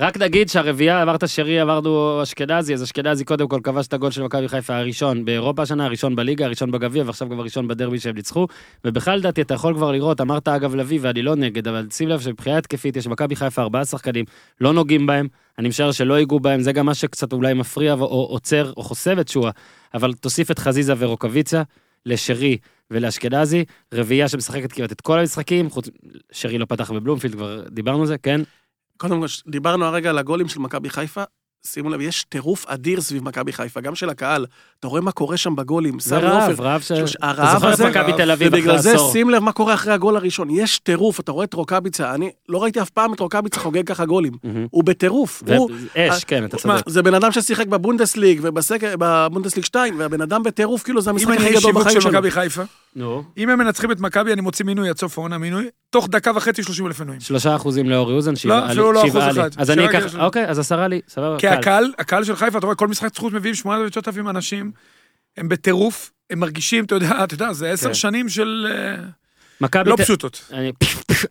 [0.00, 4.22] רק נגיד שהרביעייה, אמרת שרי, עברנו אשכנזי, אז אשכנזי קודם כל כבש את הגול של
[4.22, 8.46] מכבי חיפה הראשון באירופה השנה, הראשון בליגה, הראשון בגביע, ועכשיו גם הראשון בדרבי שהם ניצחו.
[8.84, 12.20] ובכלל, לדעתי, אתה יכול כבר לראות, אמרת אגב לביא, ואני לא נגד, אבל שים לב
[12.20, 14.24] שמבחינה התקפית יש במכבי חיפה ארבעה שחקנים,
[14.60, 18.26] לא נוגעים בהם, אני משער שלא ייגעו בהם, זה גם מה שקצת אולי מפריע או
[18.30, 19.50] עוצר או חוסם את שועה,
[19.94, 21.62] אבל תוסיף את חזיזה ורוקוויציה,
[22.06, 22.56] לשרי
[22.90, 25.88] ולאשכנזי, רביעייה שמשחקת כמעט את כל המשחקים, חוץ,
[26.32, 28.40] שרי לא פתח בבלומפילד, כבר דיברנו על זה, כן?
[28.98, 31.22] קודם כל, דיברנו הרגע על הגולים של מכבי חיפה.
[31.66, 34.46] שימו לב, יש טירוף אדיר סביב מכבי חיפה, גם של הקהל.
[34.80, 36.00] אתה רואה מה קורה שם בגולים.
[36.00, 36.88] זה סמי רעב, עופר, רעב ש...
[36.88, 39.12] שלוש- אתה הרעב זוכר את הזה, מכבי תל אביב אחרי ובגלל זה עשור.
[39.12, 40.48] שים לב מה קורה אחרי הגול הראשון.
[40.50, 44.04] יש טירוף, אתה רואה את רוקאביצה, אני לא ראיתי אף פעם את רוקאביצה חוגג ככה
[44.04, 44.32] גולים.
[44.70, 45.42] הוא בטירוף.
[45.56, 46.74] הוא, אש, כן, אתה צודק.
[46.86, 51.36] זה בן אדם ששיחק בבונדסליג ובבונדסליג 2, והבן אדם בטירוף, כאילו זה אם המשחק אני
[51.36, 52.10] הכי גדול בחיים של שלו.
[53.38, 56.62] אם הם מנצחים את מכבי, אני מוציא מינוי עד סוף העונה מינוי, תוך דקה וחצי
[56.62, 57.20] 30 אלף מנויים.
[57.20, 58.70] שלושה אחוזים לאורי אוזן, שבעה לי.
[58.70, 59.16] אפילו לא אחוז.
[59.16, 59.50] אחד.
[59.56, 60.16] אז אני אקח.
[60.16, 61.36] אוקיי, אז עשרה לי, סבבה.
[61.52, 61.58] כי.
[61.58, 64.72] הקהל, הקהל של חיפה, אתה רואה, כל משחק זכות מביאים 8,000 9,000 אנשים,
[65.36, 67.94] הם בטירוף, הם מרגישים, אתה יודע, אתה יודע, זה עשר כן.
[67.94, 68.66] שנים של...
[68.70, 69.04] אה,
[69.60, 69.90] מכבי...
[69.90, 70.50] לא פשוטות.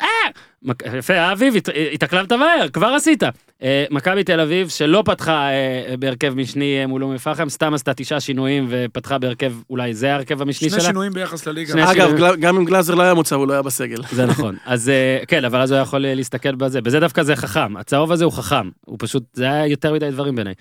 [0.98, 3.24] יפה, אביב, הת- התאקלמת מהר, כבר עשית.
[3.64, 7.94] אה, מכבי תל אביב, שלא פתחה אה, בהרכב משני אה, מול אום אל-פחם, סתם עשתה
[7.94, 10.88] תשעה שינויים ופתחה בהרכב, אולי זה ההרכב המשני שני שלה?
[10.90, 11.72] שינויים ביחס לליגה.
[11.72, 14.02] שני אגב, גם אם גלאזר לא היה מוצב, הוא לא היה בסגל.
[14.12, 14.56] זה נכון.
[14.66, 14.92] אז
[15.28, 16.82] כן, אבל אז הוא יכול להסתכל בזה.
[16.82, 17.78] בזה דווקא זה חכם.
[17.78, 18.70] הצהוב הזה הוא חכם.
[18.86, 20.54] הוא פשוט, זה היה יותר מדי דברים בעיניי.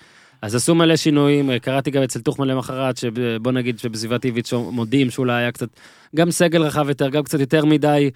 [0.42, 5.32] אז עשו מלא שינויים, קראתי גם אצל טוחמן למחרת, שבוא נגיד שבסביבת איביץ' מודים שאולי
[5.32, 5.68] היה קצת,
[6.16, 8.10] גם סגל רחב יותר, גם קצת יותר מדי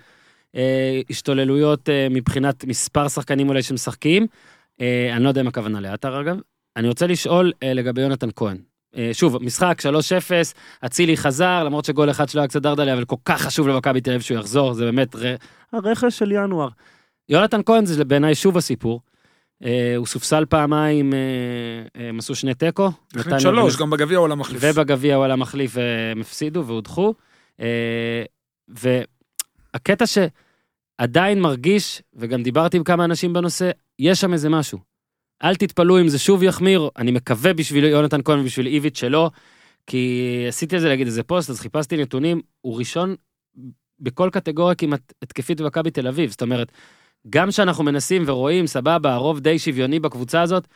[0.56, 4.26] אה, השתוללויות אה, מבחינת מספר שחקנים אולי שמשחקים.
[4.80, 6.36] אה, אני לא יודע אם הכוונה לעטר אגב.
[6.76, 8.56] אני רוצה לשאול אה, לגבי יונתן כהן.
[8.96, 9.84] אה, שוב, משחק 3-0,
[10.86, 14.10] אצילי חזר, למרות שגול אחד שלו היה קצת דרדלה, אבל כל כך חשוב למכבי תל
[14.10, 15.34] אביב שהוא יחזור, זה באמת ר...
[15.72, 16.68] הרכש של ינואר.
[17.28, 19.00] יונתן כהן זה בעיניי שוב הסיפור.
[19.64, 21.18] אה, הוא סופסל פעמיים, אה,
[22.00, 22.90] אה, הם עשו שני תיקו.
[23.14, 24.62] נתניה שלוש, גם בגביע העולם מחליף.
[24.64, 27.14] ובגביע הוא עלה מחליף והם הפסידו והודחו.
[27.60, 28.22] אה,
[29.74, 34.78] והקטע שעדיין מרגיש, וגם דיברתי עם כמה אנשים בנושא, יש שם איזה משהו.
[35.42, 39.30] אל תתפלאו אם זה שוב יחמיר, אני מקווה בשביל יונתן כהן ובשביל איביץ' שלא,
[39.87, 43.14] כי עשיתי על זה להגיד איזה פוסט, אז חיפשתי נתונים, הוא ראשון
[44.00, 46.72] בכל קטגוריה כמעט התקפית במכבי תל אביב, זאת אומרת,
[47.30, 50.66] גם שאנחנו מנסים ורואים, סבבה, הרוב די שוויוני בקבוצה הזאת,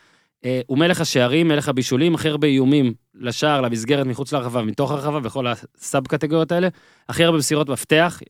[0.45, 5.21] אה, הוא מלך השערים, מלך הבישולים, הכי הרבה איומים לשער, למסגרת מחוץ לרחבה, מתוך הרחבה,
[5.21, 6.69] בכל הסאב קטגוריות האלה,
[7.09, 8.21] הכי הרבה מסירות מפתח,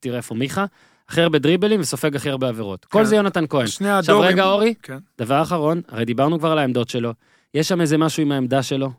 [0.00, 0.64] תראה איפה מיכה,
[1.08, 2.84] הכי הרבה דריבלים וסופג הכי הרבה עבירות.
[2.84, 3.04] כל כן.
[3.04, 3.66] זה יונתן כהן.
[3.66, 4.32] שני עכשיו הדורים.
[4.32, 4.98] רגע, אורי, כן.
[5.18, 7.12] דבר אחרון, הרי דיברנו כבר על העמדות שלו,
[7.54, 8.92] יש שם איזה משהו עם העמדה שלו,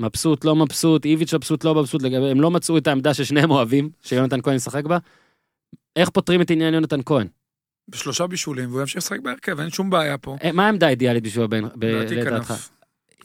[0.00, 3.90] מבסוט, לא מבסוט, איביץ' מבסוט, לא מבסוט, לגבי, הם לא מצאו את העמדה ששניהם אוהבים,
[4.02, 4.98] שיונתן כהן ישחק בה.
[5.96, 7.26] איך פותרים את עניין יונתן כהן?
[7.88, 10.36] בשלושה בישולים, והוא ימשיך לשחק בהרכב, אין שום בעיה פה.
[10.44, 12.54] אה, מה העמדה האידיאלית בשביל הבן, לדעתך?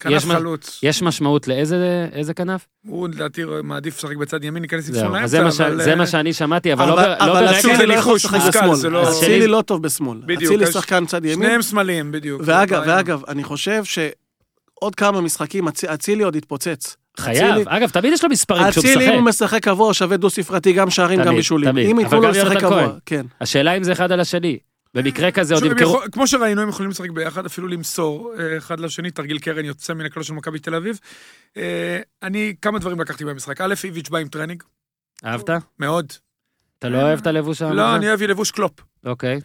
[0.02, 0.14] כנף.
[0.14, 0.80] יש כנף מה- חלוץ.
[0.84, 2.68] יש משמעות לאיזה איזה כנף?
[2.88, 5.82] הוא לדעתי מעדיף לשחק בצד ימין, להיכנס עם שמאל אז זה מה אבל...
[5.90, 7.60] אה, מה שאני שמעתי, אבל לא אבל לא אבל ברגע...
[7.60, 8.92] אצילי זה לא יכול לשחק בשמאל.
[8.92, 10.18] לא- אצילי לא טוב בשמאל.
[10.26, 11.36] בדיוק, אצילי שחקן צד ימין.
[11.36, 12.42] שניהם שמאליים, בדיוק.
[12.46, 16.96] ואגב, ואגב, אני חושב שעוד כמה משחקים אצ- אצילי עוד יתפוצץ.
[17.20, 19.44] חייב, אצילי- אגב, תמיד יש לו מספרים כשהוא אצילי, אם הוא משחק.
[19.46, 21.72] משחק קבוע, שווה דו-ספרתי, גם שערים, גם בישולים.
[21.72, 21.86] תמיד.
[21.88, 22.90] אם אבל ייתנו לו גם לשחק יונתן קבוע, כהן.
[23.06, 23.26] כן.
[23.42, 24.58] השאלה אם זה אחד על השני.
[24.93, 25.82] במקרה כזה עוד ימכרו...
[25.82, 29.93] יכול- כמו שראינו, הם יכולים לשחק ביחד, אפילו למסור אה, אחד לשני, תרגיל קרן יוצא
[29.93, 30.99] מן הכלל של מכבי תל אביב.
[31.58, 33.62] אה, אני, כמה דברים לקחתי במשחק.
[33.62, 34.63] א', איביץ' בא עם טרנינג,
[35.26, 35.49] אהבת?
[35.80, 36.13] מאוד.
[36.80, 37.76] אתה לא אוהב את הלבוש המוזר?
[37.76, 38.72] לא, אני אוהב לבוש קלופ.
[39.05, 39.39] אוקיי.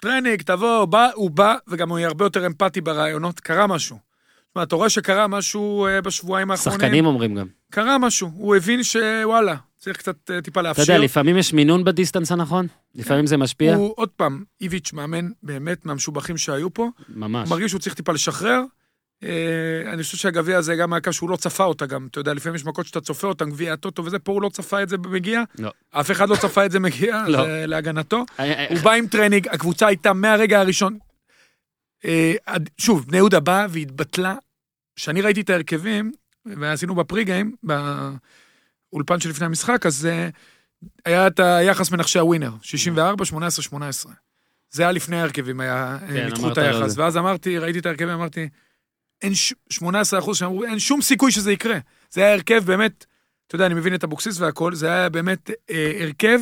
[0.00, 3.96] טרנינג, תבוא, בא, הוא בא, וגם הוא יהיה הרבה יותר אמפתי ברעיונות, קרה משהו.
[3.96, 6.80] זאת אומרת, אתה רואה שקרה משהו אה, בשבועיים האחרונים.
[6.80, 7.46] שחקנים אומרים גם.
[7.72, 10.82] קרה משהו, הוא הבין שוואלה, צריך קצת אה, טיפה אתה לאפשר.
[10.82, 13.74] יודע, לפעמים יש מינון בדיסטנס הנכון, לפעמים זה משפיע.
[13.74, 17.48] הוא, עוד פעם, איביץ' מאמן באמת מהמשובחים שהיו פה, ממש.
[17.48, 18.62] הוא מרגיש שהוא צריך טיפה לשחרר.
[19.22, 19.28] אה,
[19.92, 22.56] אני חושב שהגביע הזה גם היה קו שהוא לא צפה אותה גם, אתה יודע, לפעמים
[22.56, 25.42] יש מכות שאתה צופה אותן, גביע הטוטו וזה, פה הוא לא צפה את זה מגיע.
[25.58, 25.70] לא.
[25.90, 27.44] אף אחד לא צפה את זה מגיע, לא.
[27.44, 28.24] זה להגנתו.
[28.40, 30.98] אה, הוא בא עם טרנינג, הקבוצה הייתה מהרגע הראשון.
[32.78, 34.34] שוב, בני יהודה באה והתבטלה.
[34.96, 36.12] כשאני ראיתי את ההרכבים,
[36.46, 40.28] ועשינו בפרי גיים, באולפן שלפני המשחק, אז אה,
[41.04, 44.12] היה את היחס מנחשי הווינר, 64, 18, 18.
[44.70, 46.98] זה היה לפני ההרכבים, היה, כן, כן, ניתחו את לו היחס.
[46.98, 48.48] ואז אמרתי, ראיתי את ההרכבים, אמרתי,
[49.22, 49.54] אין ש...
[49.70, 51.78] 18 אחוז שאמרו, אין שום סיכוי שזה יקרה.
[52.10, 53.06] זה היה הרכב באמת,
[53.46, 56.40] אתה יודע, אני מבין את אבוקסיס והכל, זה היה באמת אה, הרכב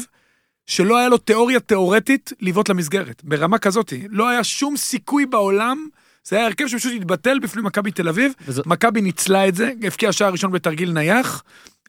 [0.67, 3.93] שלא היה לו תיאוריה תיאורטית לבעוט למסגרת, ברמה כזאת.
[4.11, 5.89] לא היה שום סיכוי בעולם,
[6.25, 8.33] זה היה הרכב שפשוט התבטל בפני מכבי תל אביב.
[8.47, 11.43] וזו- מכבי ניצלה את זה, הבקיעה שער ראשון בתרגיל נייח.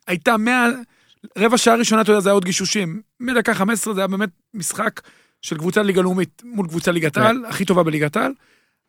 [0.06, 0.66] הייתה מה...
[1.38, 3.00] רבע שעה ראשונה, אתה יודע, זה היה עוד גישושים.
[3.20, 5.00] מדקה 15 זה היה באמת משחק
[5.42, 7.20] של קבוצה ליגה לאומית מול קבוצה ליגת כן.
[7.22, 8.32] העל, הכי טובה בליגת העל,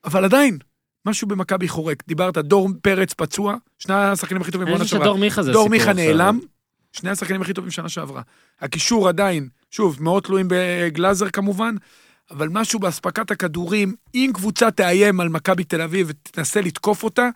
[0.05, 0.57] אבל עדיין,
[1.05, 2.03] משהו במכבי חורק.
[2.07, 5.05] דיברת, דור פרץ פצוע, שני השחקנים הכי טובים בעונה שעברה.
[5.05, 5.93] שדור מיכה זה דור מיכה.
[5.93, 6.39] נעלם,
[6.93, 8.21] שני השחקנים הכי טובים שנה שעברה.
[8.61, 11.75] הקישור עדיין, שוב, מאוד תלויים בגלאזר כמובן,
[12.31, 17.29] אבל משהו באספקת הכדורים, אם קבוצה תאיים על מכבי תל אביב ותנסה לתקוף אותה,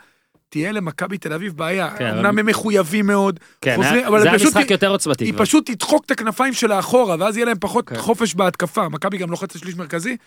[0.50, 1.90] תהיה למכבי תל אביב בעיה.
[1.98, 5.34] כן, אבל- אמנם הם מחויבים מאוד, כן, חוזרים, אבל זה היה פשוט- יותר עוצמתי היא
[5.34, 5.46] כבר.
[5.46, 7.96] פשוט תדחוק את הכנפיים שלה אחורה, ואז יהיה להם פחות כן.
[7.98, 8.90] חופש בהתקפה.
[8.90, 10.18] מכבי גם לוחצת שליש מרכזי.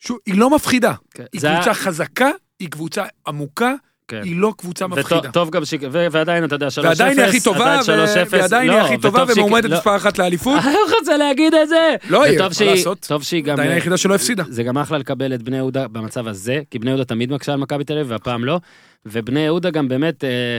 [0.00, 0.92] שוב, היא לא מפחידה.
[1.14, 2.28] כן, היא זה קבוצה חזקה,
[2.60, 3.74] היא קבוצה עמוקה,
[4.08, 4.20] כן.
[4.24, 5.20] היא לא קבוצה מפחידה.
[5.20, 5.74] וטוב- טוב גם ש...
[5.92, 6.84] ו- ועדיין, אתה יודע, 3-0.
[6.84, 8.10] ועדיין היא הכי טובה, עדיין 3-0.
[8.30, 9.76] ו- ועדיין היא לא, הכי טובה ומועמדת לא.
[9.76, 10.58] מספר אחת לאליפות.
[10.64, 11.94] אני לא רוצה להגיד את זה.
[12.10, 13.06] לא יהיה, מה לעשות?
[13.08, 13.52] טוב שהיא גם...
[13.52, 14.44] עדיין היחידה שלא הפסידה.
[14.48, 17.58] זה גם אחלה לקבל את בני יהודה במצב הזה, כי בני יהודה תמיד מקשה על
[17.58, 18.60] מכבי תל אביב, והפעם לא.
[19.06, 20.58] ובני יהודה גם באמת, אה,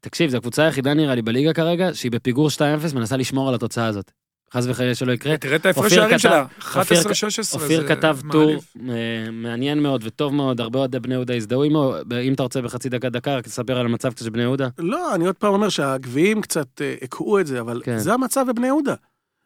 [0.00, 2.60] תקשיב, זו הקבוצה היחידה נראה לי בליגה כרגע, שהיא בפיגור 2-0
[2.94, 4.10] מנסה לשמור על התוצאה הזאת.
[4.54, 5.36] חס וחלילה שלא יקרה.
[5.36, 6.44] תראה את ההפרש שערים כתב- שלה,
[6.76, 7.60] אופיר- 11-16.
[7.62, 8.50] אופיר כתב טור.
[8.90, 8.94] אה,
[9.32, 11.94] מעניין מאוד וטוב מאוד, הרבה אוהדי בני יהודה הזדהו עמו.
[12.22, 15.14] אם אתה רוצה בחצי דקה דקה, רק תספר על המצב קצת של בני יהודה, לא,
[15.14, 17.98] אני עוד פעם אומר שהגביעים קצת אה, הקהו את זה, אבל כן.
[17.98, 18.94] זה המצב בבני יהודה.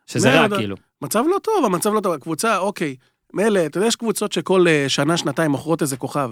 [0.06, 0.76] שזה רע כאילו.
[1.02, 2.12] מצב לא טוב, המצב לא טוב.
[2.12, 2.96] הקבוצה, אוקיי,
[3.34, 6.30] מילא, אתה יודע, יש קבוצות שכל אה, שנה, שנתיים מוכרות איזה כוכב.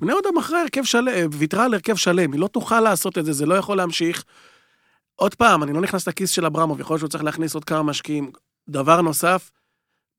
[0.00, 3.24] בני יהודה מכרה הרכב שלם, אה, ויתרה על הרכב שלם, היא לא תוכל לעשות את
[3.24, 4.24] זה, זה לא יכול להמשיך.
[5.20, 7.82] עוד פעם, אני לא נכנס לכיס של אברמוב, יכול להיות שהוא צריך להכניס עוד כמה
[7.82, 8.30] משקיעים.
[8.68, 9.50] דבר נוסף,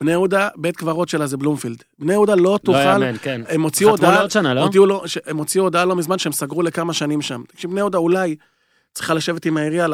[0.03, 1.83] בני יהודה, בית קברות שלה זה בלומפילד.
[1.99, 3.41] בני יהודה לא לא תוכל, יאמן, כן.
[3.49, 4.61] הם הוציאו חתמו הודעה, לעוד שנה, לא?
[4.61, 7.43] הודיעו לו, ש- הם הוציאו הודעה לא מזמן שהם סגרו לכמה שנים שם.
[7.47, 8.35] תקשיב, בני יהודה אולי
[8.93, 9.87] צריכה לשבת עם העירייה,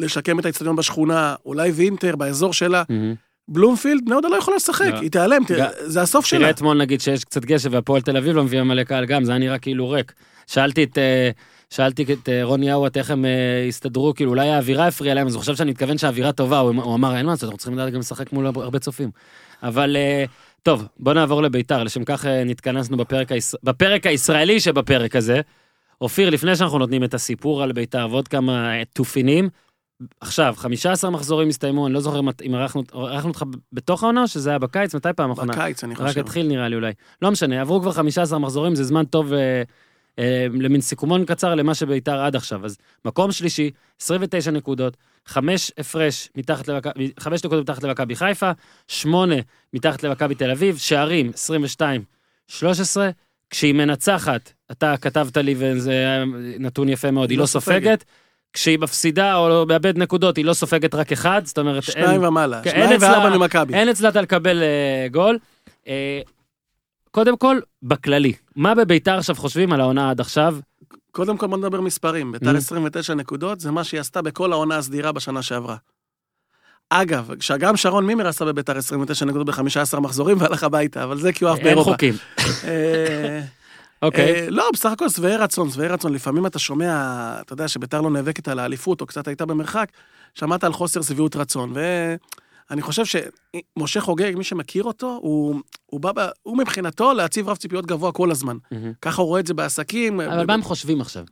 [0.00, 2.82] לשקם את האצטדיון בשכונה, אולי וינטר, באזור שלה.
[2.88, 3.14] מהמם.
[3.48, 5.00] בלומפילד, בני יהודה לא יכולה לשחק, לא.
[5.00, 5.42] היא תיעלם,
[5.84, 6.38] זה הסוף שלה.
[6.38, 9.32] תראה אתמול נגיד שיש קצת גשם והפועל תל אביב לא מביאה מלא קהל גם, זה
[9.32, 10.12] היה נראה כאילו ריק.
[10.50, 10.98] שאלתי את...
[10.98, 11.30] אה,
[11.70, 15.34] שאלתי את אה, רוני אאואט איך הם אה, הסתדרו, כאילו אולי האווירה הפריעה להם, אז
[15.34, 17.92] הוא חושב שאני מתכוון שהאווירה טובה, הוא הוא אמר אין מה לעשות, אנחנו צריכים לדעת
[17.92, 19.10] גם לשחק מול הרבה צופים.
[19.62, 19.96] אבל
[20.62, 23.54] טוב, בוא נעבור לביתר, לשם כך נתכנסנו בפרק, היש...
[23.62, 25.40] בפרק הישראלי שבפרק הזה.
[26.00, 29.48] אופיר, לפני שאנחנו נותנים את הסיפור על ביתר ועוד כמה תופינים,
[30.20, 32.82] עכשיו, 15 מחזורים הסתיימו, אני לא זוכר אם ערכנו
[33.28, 33.42] אותך
[33.72, 35.52] בתוך העונה או שזה היה בקיץ, מתי פעם אחרונה?
[35.52, 36.20] בקיץ, אני רק חושב.
[36.20, 36.92] התחיל נראה לי אולי.
[37.22, 39.32] לא משנה, עברו כבר 15 מחזורים, זה זמן טוב
[40.60, 42.64] למין סיכומון קצר למה שביתר עד עכשיו.
[42.64, 44.96] אז מקום שלישי, 29 נקודות,
[45.26, 48.50] 5 הפרש מתחת למכבי, 5 נקודות מתחת למכבי חיפה,
[48.88, 49.34] 8
[49.74, 52.02] מתחת למכבי תל אביב, שערים 22,
[52.48, 53.10] 13,
[53.50, 56.24] כשהיא מנצחת, אתה כתבת לי וזה
[56.58, 58.04] נתון יפה מאוד, היא לא סופגת.
[58.52, 62.60] כשהיא מפסידה או מאבדת נקודות, היא לא סופגת רק אחד, זאת אומרת, אין- שניים ומעלה,
[62.62, 63.74] כן, שניים אין וארבע ממכבי.
[63.74, 65.38] אין אצלה אתה לקבל אה, גול.
[67.10, 70.56] קודם כל, בכללי, מה בביתר עכשיו חושבים על העונה עד עכשיו?
[71.10, 72.32] קודם כל בוא נדבר מספרים.
[72.32, 72.56] ביתר Mm.
[72.56, 75.76] 29 נקודות, זה מה שהיא עשתה בכל העונה הסדירה בשנה שעברה.
[76.90, 81.44] אגב, כשגם שרון מימר עשה בביתר 29 נקודות ב-15 מחזורים והלך הביתה, אבל זה כי
[81.44, 81.90] הוא אין באירופה.
[81.90, 82.14] חוקים.
[82.64, 83.40] אה,
[84.02, 84.34] אוקיי.
[84.34, 86.12] אה, לא, בסך הכל שבעי רצון, שבעי רצון.
[86.12, 89.88] לפעמים אתה שומע, אתה יודע שביתר לא נאבקת על האליפות, או קצת הייתה במרחק,
[90.34, 91.74] שמעת על חוסר שביעות רצון.
[92.70, 97.58] ואני חושב שמשה חוגג, מי שמכיר אותו, הוא, הוא בא, ב- הוא מבחינתו להציב רף
[97.58, 98.56] ציפיות גבוה כל הזמן.
[98.70, 98.92] מהמם.
[99.02, 100.20] ככה הוא רואה את זה בעסקים.
[100.20, 101.24] אבל מה הם חושבים עכשיו?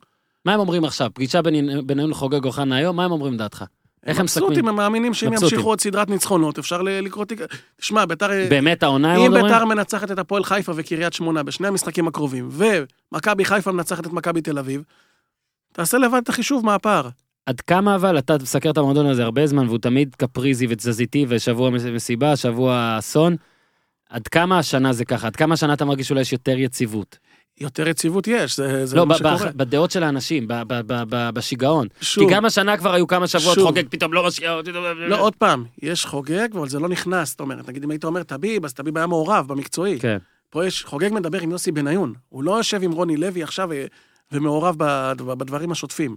[0.45, 1.09] מה הם אומרים עכשיו?
[1.13, 1.41] פגישה
[1.85, 3.63] בינינו לחוגג אוחנה היום, מה הם אומרים לדעתך?
[4.05, 4.67] איך הם מבסוטים, מסכמים?
[4.67, 5.55] הם מאמינים שאם מבסוטים.
[5.55, 7.39] ימשיכו עוד סדרת ניצחונות, אפשר לקרוא תיק...
[7.77, 8.27] תשמע, ביתר...
[8.49, 9.43] באמת העונה הם אם?
[9.43, 14.41] ביתר מנצחת את הפועל חיפה וקריית שמונה בשני המשחקים הקרובים, ומכבי חיפה מנצחת את מכבי
[14.41, 14.83] תל אביב,
[15.73, 17.09] תעשה לבד את החישוב מה הפער.
[17.45, 21.69] עד כמה אבל אתה מסקר את המועדון הזה הרבה זמן והוא תמיד קפריזי ותזזיתי ושבוע
[21.69, 23.35] מס- מסיבה, שבוע אסון.
[24.09, 25.27] עד כמה השנה זה ככה?
[25.27, 27.17] עד כמה השנה אתה מרגיש אולי יש יותר יציבות?
[27.61, 29.35] יותר יציבות יש, זה, זה לא, מה שקורה.
[29.37, 31.87] ב- בדעות של האנשים, ב- ב- ב- ב- בשיגעון.
[31.99, 33.67] כי שוב, גם השנה כבר היו כמה שבועות שוב.
[33.67, 34.55] חוגג פתאום לא משקיע...
[35.07, 38.23] לא, עוד פעם, יש חוגג, אבל זה לא נכנס, זאת אומרת, נגיד אם היית אומר
[38.23, 39.99] טביב, אז טביב היה מעורב במקצועי.
[39.99, 40.17] כן.
[40.49, 43.85] פה יש, חוגג מדבר עם יוסי בניון, הוא לא יושב עם רוני לוי עכשיו ו-
[44.31, 46.15] ומעורב בד- בדברים השוטפים.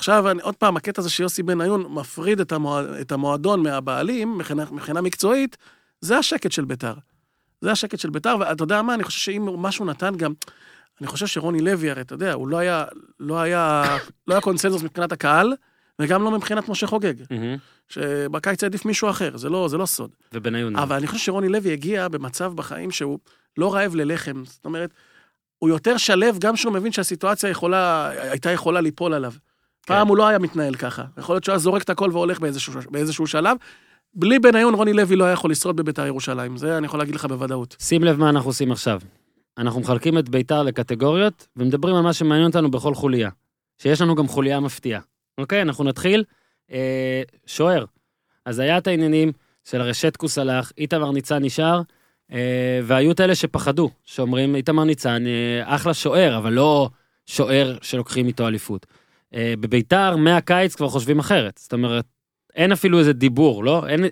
[0.00, 4.64] עכשיו, אני, עוד פעם, הקטע הזה שיוסי בניון מפריד את, המועד, את המועדון מהבעלים, מבחינה,
[4.70, 5.56] מבחינה מקצועית,
[6.00, 6.94] זה השקט של ביתר.
[7.60, 10.32] זה השקט של ביתר, ואתה יודע מה, אני חושב שאם משהו נתן גם,
[11.00, 12.84] אני חושב שרוני לוי, הרי אתה יודע, הוא לא היה,
[13.20, 15.54] לא היה, לא היה קונסנזוס מבחינת הקהל,
[15.98, 17.14] וגם לא מבחינת משה חוגג.
[17.88, 20.10] שבקיץ העדיף מישהו אחר, זה לא, זה לא סוד.
[20.34, 20.76] ובניון.
[20.76, 23.18] אבל אני חושב שרוני לוי הגיע במצב בחיים שהוא
[23.56, 24.42] לא רעב ללחם.
[24.44, 24.90] זאת אומרת,
[25.58, 29.32] הוא יותר שלב גם כשהוא מבין שהסיטואציה יכולה, הייתה יכולה ליפול עליו.
[29.86, 31.04] פעם הוא לא היה מתנהל ככה.
[31.18, 33.56] יכול להיות שהוא היה זורק את הכל והולך באיזשהו, באיזשהו שלב.
[34.14, 36.56] בלי בניון, רוני לוי לא היה יכול לשרוד בביתר ירושלים.
[36.56, 37.76] זה אני יכול להגיד לך בוודאות.
[37.80, 39.00] שים לב מה אנחנו עושים עכשיו.
[39.58, 43.30] אנחנו מחלקים את ביתר לקטגוריות, ומדברים על מה שמעניין אותנו בכל חוליה.
[43.78, 45.00] שיש לנו גם חוליה מפתיעה.
[45.38, 46.24] אוקיי, אנחנו נתחיל.
[46.72, 47.84] אה, שוער.
[48.44, 49.32] אז היה את העניינים
[49.64, 51.82] של הרי שטקוס הלך, איתמר ניצן נשאר,
[52.32, 56.90] אה, והיו את אלה שפחדו, שאומרים, איתמר ניצן, אה, אחלה שוער, אבל לא
[57.26, 58.86] שוער שלוקחים איתו אליפות.
[59.34, 61.58] אה, בביתר, מהקיץ כבר חושבים אחרת.
[61.62, 62.04] זאת אומרת,
[62.56, 63.86] אין אפילו איזה דיבור, לא?
[63.88, 64.04] אין,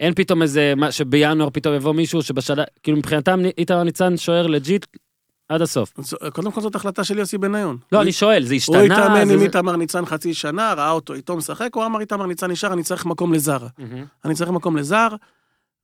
[0.00, 4.86] אין פתאום איזה, מה שבינואר פתאום יבוא מישהו שבשנה, כאילו מבחינתם איתמר ניצן שוער legit
[5.48, 5.92] עד הסוף.
[5.98, 7.76] זו- קודם כל זאת החלטה של יוסי בניון.
[7.92, 8.78] לא, אני שואל, זה השתנה?
[8.78, 12.50] הוא התאמן עם איתמר ניצן חצי שנה, ראה אותו איתו משחק, הוא אמר איתמר ניצן
[12.50, 13.66] נשאר, אני צריך מקום לזר.
[14.24, 15.08] אני צריך מקום לזר,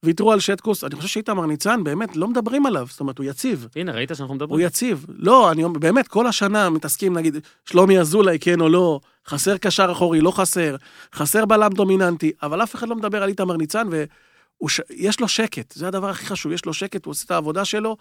[0.03, 3.69] ויתרו על שטקוס, אני חושב שאיתמר ניצן, באמת, לא מדברים עליו, זאת אומרת, הוא יציב.
[3.77, 4.67] הנה, ראית שאנחנו הוא מדברים?
[4.67, 5.07] יציב.
[5.09, 9.93] לא, אני אומר, באמת, כל השנה מתעסקים, נגיד, שלומי אזולאי, כן או לא, חסר קשר
[9.93, 10.77] אחורי, לא חסר,
[11.15, 15.89] חסר בלם דומיננטי, אבל אף אחד לא מדבר על איתמר ניצן, ויש לו שקט, זה
[15.89, 17.97] הדבר הכי חשוב, יש לו שקט, הוא עושה את העבודה שלו,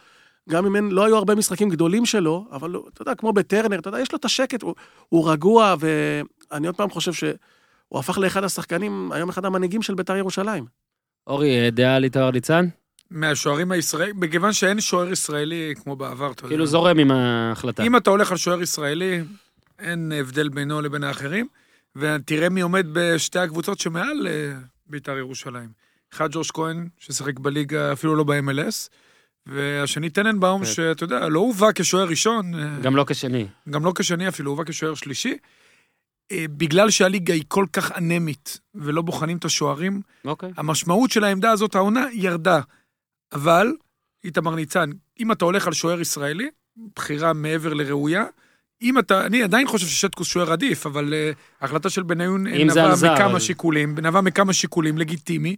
[0.49, 3.79] גם אם אין, לא היו הרבה משחקים גדולים שלו, אבל הוא- אתה יודע, כמו בטרנר,
[3.79, 4.75] אתה יודע, יש לו את השקט, הוא,
[5.09, 7.33] הוא רגוע, ואני עוד פעם חושב שהוא
[7.99, 10.65] הפך לאחד השחקנים, היום אחד המנהיגים של בית"ר ירושלים.
[11.27, 12.65] אורי, אה, דעה על איתמר ניצן?
[13.11, 16.49] מהשוערים הישראלים, מכיוון שאין שוער ישראלי כמו בעבר, אתה יודע.
[16.49, 17.83] כאילו זורם עם ההחלטה.
[17.83, 19.23] אם אתה הולך על שוער ישראלי,
[19.79, 21.47] אין הבדל בינו לבין האחרים,
[21.95, 24.53] ותראה מי עומד בשתי הקבוצות שמעל אה,
[24.87, 25.69] בית"ר ירושלים.
[26.13, 28.89] אחד ג'וש כהן, ששיחק בליגה, אפילו לא ב-MLS,
[29.45, 30.71] והשני טננבאום, כן.
[30.71, 33.47] שאתה יודע, לא הובא כשוער ראשון, אה, גם לא כשני.
[33.69, 35.37] גם לא כשני אפילו, הובא כשוער שלישי.
[36.31, 40.51] אה, בגלל שהליגה היא כל כך אנמית, ולא בוחנים את השוערים, אוקיי.
[40.57, 42.61] המשמעות של העמדה הזאת, העונה, ירדה.
[43.33, 43.73] אבל,
[44.23, 46.49] איתמר ניצן, אם אתה הולך על שוער ישראלי,
[46.95, 48.25] בחירה מעבר לראויה,
[48.81, 52.95] אם אתה, אני עדיין חושב ששטקוס שוער עדיף, אבל uh, ההחלטה של בניון על נבעה
[52.95, 55.55] מכמה אז- שיקולים, נבעה מכמה שיקולים, לגיטימי,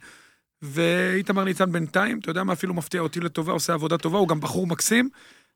[0.61, 4.39] ואיתמר ניצן בינתיים, אתה יודע מה, אפילו מפתיע אותי לטובה, עושה עבודה טובה, הוא גם
[4.39, 5.09] בחור מקסים,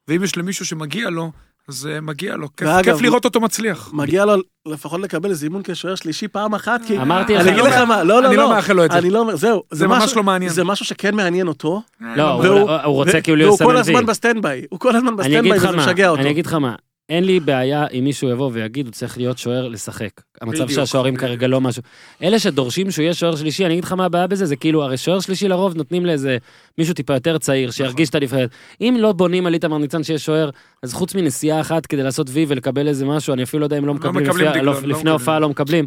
[0.07, 1.31] ואם יש למישהו שמגיע לו,
[1.69, 2.47] אז uh, מגיע לו.
[2.55, 3.89] כיף, ואגב, כיף לראות אותו מצליח.
[3.93, 4.33] מגיע לו
[4.67, 6.97] לפחות לקבל זימון כשוער שלישי פעם אחת, כי...
[6.97, 8.43] אמרתי לך, אני אגיד לא לך מה, לא, לא, אני לא.
[8.43, 8.97] לא מאחל לו את זה.
[8.97, 9.63] אני לא אומר, זהו.
[9.71, 10.51] זה ממש משהו- לא מעניין.
[10.51, 11.81] זה משהו שכן מעניין אותו.
[12.01, 14.03] לא, הוא- והוא- הוא רוצה כאילו והוא להיות כל סמל הזמן וי.
[14.05, 14.65] ב standby.
[14.69, 16.21] הוא כל הזמן אני ב standby וזה משגע אותו.
[16.21, 16.75] אני אגיד לך מה,
[17.13, 20.09] אין לי בעיה אם מישהו יבוא ויגיד, הוא צריך להיות שוער לשחק.
[20.41, 21.15] המצב שהשוערים.
[21.15, 21.81] כרגע לא משהו.
[22.23, 24.97] אלה שדורשים שהוא יהיה שוער שלישי, אני אגיד לך מה הבעיה בזה, זה כאילו, הרי
[24.97, 26.37] שוער שלישי לרוב נותנים לאיזה
[26.77, 27.85] מישהו טיפה יותר צעיר, נכון.
[27.85, 28.49] שירגיש את הנבחרת.
[28.81, 30.49] אם לא בונים על איתמר ניצן שיהיה שוער,
[30.83, 33.85] אז חוץ מנסיעה אחת כדי לעשות וי ולקבל איזה משהו, אני אפילו לא יודע אם
[33.85, 35.07] לא מקבלים, מקבלים לא- לא לפני מקבלים.
[35.13, 35.85] הופעה לא מקבלים.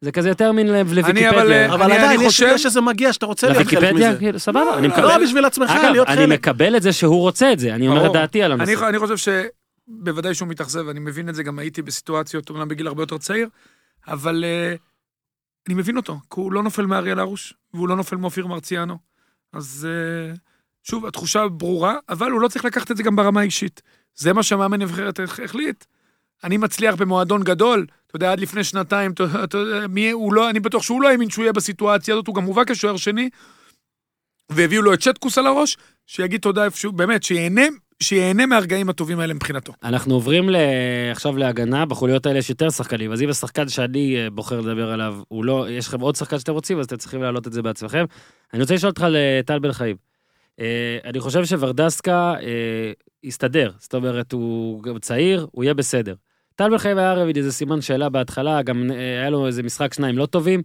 [0.00, 1.30] זה כזה יותר מין לב- אבל, לוויקיפדיה.
[1.74, 4.18] אבל אני- עדיין, אני יש חושב- יש שזה מגיע, שאתה רוצה להיות חלק לוויקיפדיה, מזה.
[4.18, 5.24] כאילו, סבבה, אני לא מקבל.
[5.24, 6.28] בשביל עצמך, אגב, להיות אני חלק.
[6.28, 8.12] מקבל את זה שהוא רוצה את זה, אני אומר את.
[8.12, 8.88] דעתי על אני, הנושא.
[8.88, 9.16] אני חושב
[9.88, 13.48] שבוודאי שהוא מתאכזב, אני מבין את זה, גם הייתי בסיטואציות, אומנם בגיל הרבה יותר צעיר,
[14.08, 14.78] אבל uh,
[15.66, 18.98] אני מבין אותו, כי הוא לא נופל מאריאל הרוש, והוא לא נופל מאופיר מרציאנו.
[19.52, 19.88] אז
[20.34, 20.38] uh,
[20.82, 23.82] שוב, התחושה ברורה, אבל הוא לא צריך לקחת את זה גם ברמה האישית.
[24.14, 25.84] זה מה שהמאמן נבחרת הח- החליט.
[26.44, 29.58] אני מצליח במועדון גדול, אתה יודע, עד לפני שנתיים, אתה, אתה
[29.88, 32.62] מי, הוא לא, אני בטוח שהוא לא האמין שהוא יהיה בסיטואציה הזאת, הוא גם הובא
[32.66, 33.30] כשוער שני,
[34.50, 35.76] והביאו לו את שטקוס על הראש,
[36.06, 37.62] שיגיד תודה איפשהו, באמת, שיהנה,
[38.02, 39.72] שיהנה מהרגעים הטובים האלה מבחינתו.
[39.82, 40.56] אנחנו עוברים ל...
[41.10, 45.16] עכשיו להגנה, בחוליות האלה יש יותר שחקנים, אז אם השחקן שאני אה, בוחר לדבר עליו,
[45.28, 48.04] הוא לא, יש לכם עוד שחקן שאתם רוצים, אז אתם צריכים להעלות את זה בעצמכם.
[48.54, 49.16] אני רוצה לשאול אותך על
[49.46, 49.96] טל בן חיים.
[50.60, 52.92] אה, אני חושב שוורדסקה אה,
[53.22, 56.14] יסתדר, זאת אומרת, הוא גם צעיר, הוא יהיה בסדר.
[56.56, 60.18] טל בן חיים היה הרי איזה סימן שאלה בהתחלה, גם היה לו איזה משחק שניים
[60.18, 60.62] לא טובים,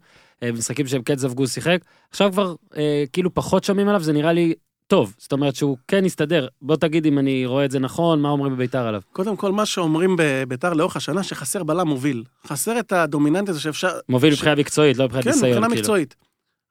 [0.53, 1.79] משחקים שהם כן זבגו שיחק.
[2.09, 4.53] עכשיו כבר אה, כאילו פחות שומעים עליו, זה נראה לי
[4.89, 6.47] טוב, זאת אומרת שהוא כן יסתדר.
[6.61, 9.01] בוא תגיד אם אני רואה את זה נכון, מה אומרים בביתר עליו.
[9.13, 12.23] קודם כל, מה שאומרים בביתר לאורך השנה, שחסר בלם מוביל.
[12.47, 13.89] חסר את הדומיננט הזה שאפשר...
[14.09, 15.49] מוביל ש- מבחינה מקצועית, לא מבחינת כן, ניסיון.
[15.49, 15.81] מבחינה כאילו.
[15.81, 16.15] מקצועית.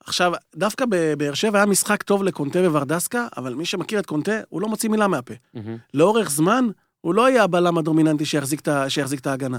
[0.04, 4.60] עכשיו, דווקא בבאר שבע היה משחק טוב לקונטה וורדסקה, אבל מי שמכיר את קונטה, הוא
[4.60, 5.34] לא מוציא מילה מהפה.
[5.54, 5.76] מהמם.
[5.94, 6.64] לאורך זמן,
[7.00, 9.58] הוא לא יהיה הבלם הדומיננטי שיחזיק את ההגנה.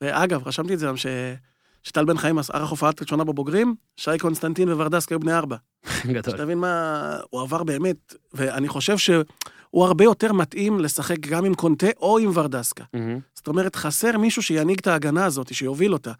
[0.00, 1.06] ואגב, רשמתי את זה גם ש...
[1.82, 5.56] שטל בן חיים ערך הופעה ראשונה בבוגרים, שי קונסטנטין וורדסקה היו בני ארבע.
[6.06, 6.34] גדול.
[6.36, 7.16] שתבין מה...
[7.30, 9.24] הוא עבר באמת, ואני חושב שהוא
[9.70, 12.84] הוא הרבה יותר מתאים לשחק גם עם קונטה או עם ורדסקה.
[12.94, 13.18] מהמם.
[13.34, 16.12] זאת אומרת, חסר מישהו שינהיג את ההגנה הזאת, שיוביל אותה.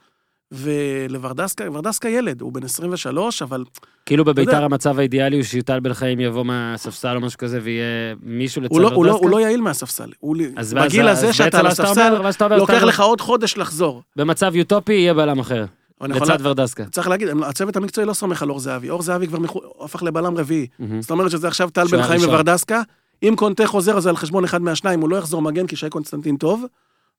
[0.53, 3.65] ולוורדסקה, ורדסקה ילד, הוא בן 23, אבל
[4.07, 4.65] כאילו בביתר יודע.
[4.65, 7.85] המצב האידיאלי הוא שיוטל בן חיים יבוא מהספסל או משהו כזה ויהיה
[8.23, 9.13] מישהו לצד הוא לא, הוא, לא?
[9.13, 10.11] הוא לא יעיל מהספסל.
[10.21, 13.57] הוא, אז בגיל אז- הזה אז שאתה על הספסל, אומר- אומר, לוקח לך עוד חודש
[13.57, 14.03] לחזור.
[14.17, 15.65] במצב יוטופי יהיה בלם אחר,
[16.01, 16.85] לצד לה- ורדסקה.
[16.85, 18.91] צריך להגיד, הצוות המקצועי לא סומך על אור זהבי.
[18.91, 19.39] אור זהבי כבר.
[19.81, 20.67] הפך לבלם רביעי.
[21.01, 22.21] זאת אומרת שזה עכשיו טל בן חיים.
[22.29, 22.83] וורדסקה.
[23.23, 26.37] אם קונטה חוזר, אז על חשבון אחד מהשניים, הוא לא יחזור מגן כי שי קונסטנטין
[26.37, 26.65] טוב,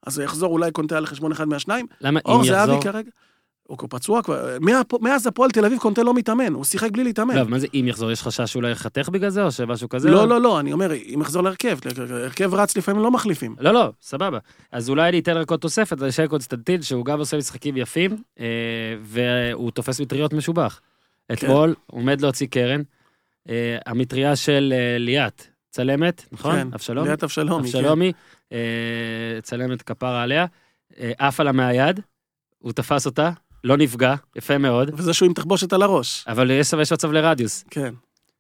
[0.08, 1.86] אז הוא יחזור אולי קונטה על חשבון אחד מהשניים.
[2.02, 2.84] למה אם אור זהבי יחזור?
[2.84, 3.10] כרגע,
[3.64, 4.58] הוא פצוע כבר,
[5.02, 7.36] מאז הפועל תל אביב קונטה לא מתאמן, הוא שיחק בלי להתאמן.
[7.36, 8.12] לא, מה זה אם יחזור?
[8.12, 10.12] יש חשש שאולי יחתך בגלל זה או שמשהו כזה?
[10.12, 11.78] לא, לא, לא, אני אומר, אם יחזור להרכב,
[12.10, 13.56] הרכב רץ לפעמים לא מחליפים.
[13.60, 14.38] לא, לא, סבבה.
[14.72, 18.46] אז אולי אני אתן רק עוד תוספת לשי קונסטנטין, שהוא גם עושה משחקים יפים, אה,
[19.02, 20.82] והוא תופס מטריות משובח.
[21.34, 22.82] אתמול עומד להוציא קרן,
[23.50, 26.56] אה, המטריה של אה, ליאת, צלמת, נכון?
[26.56, 27.08] כן, אבשלום?
[27.08, 27.78] ליאת אבשלומי, כן.
[27.78, 28.12] אבשלומי,
[29.42, 30.46] צלמת כפרה עליה,
[31.00, 32.00] אה, עפה לה מהיד,
[32.60, 33.32] הוא תפס אותה,
[33.64, 36.26] לא נפגע, יפה מאוד, וזה שהוא עם תחבושת על הראש.
[36.28, 37.66] אבל יש מצב לרדיוס.
[37.70, 37.94] כן.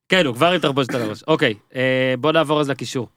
[0.10, 1.24] כן, הוא כבר עם תחבושת על הראש.
[1.28, 3.08] אוקיי, אה, בוא נעבור אז לקישור.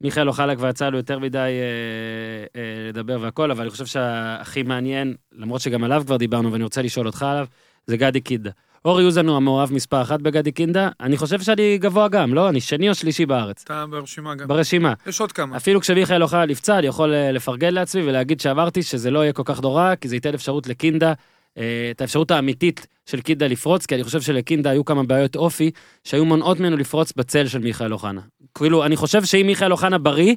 [0.00, 4.62] מיכאל אוחלה כבר יצא לו יותר מדי אה, אה, לדבר והכל, אבל אני חושב שהכי
[4.62, 7.46] מעניין, למרות שגם עליו כבר דיברנו ואני רוצה לשאול אותך עליו,
[7.86, 8.50] זה גדי קינדה.
[8.88, 12.48] אורי אוזן הוא המעורב מספר אחת בגדי קינדה, אני חושב שאני גבוה גם, לא?
[12.48, 14.48] אני שני או שלישי בארץ, אתה ברשימה גם.
[14.48, 14.92] ברשימה.
[15.06, 15.56] יש עוד כמה.
[15.56, 19.42] אפילו כשמיכאל אוחלה נפצע, אני יכול אה, לפרגן לעצמי ולהגיד שעברתי שזה לא יהיה כל
[19.44, 21.12] כך נורא, כי זה ייתן אפשרות לקינדה,
[21.58, 25.70] אה, את האפשרות האמיתית של קינדה לפרוץ, כי אני חושב שלקינדה היו כמה בעיות אופי,
[26.04, 28.20] שהיו מונעות ממנו לפרוץ בצל של מיכאל אוחנה.
[28.54, 30.34] כאילו, אני חושב שאם מיכאל אוחנה בריא,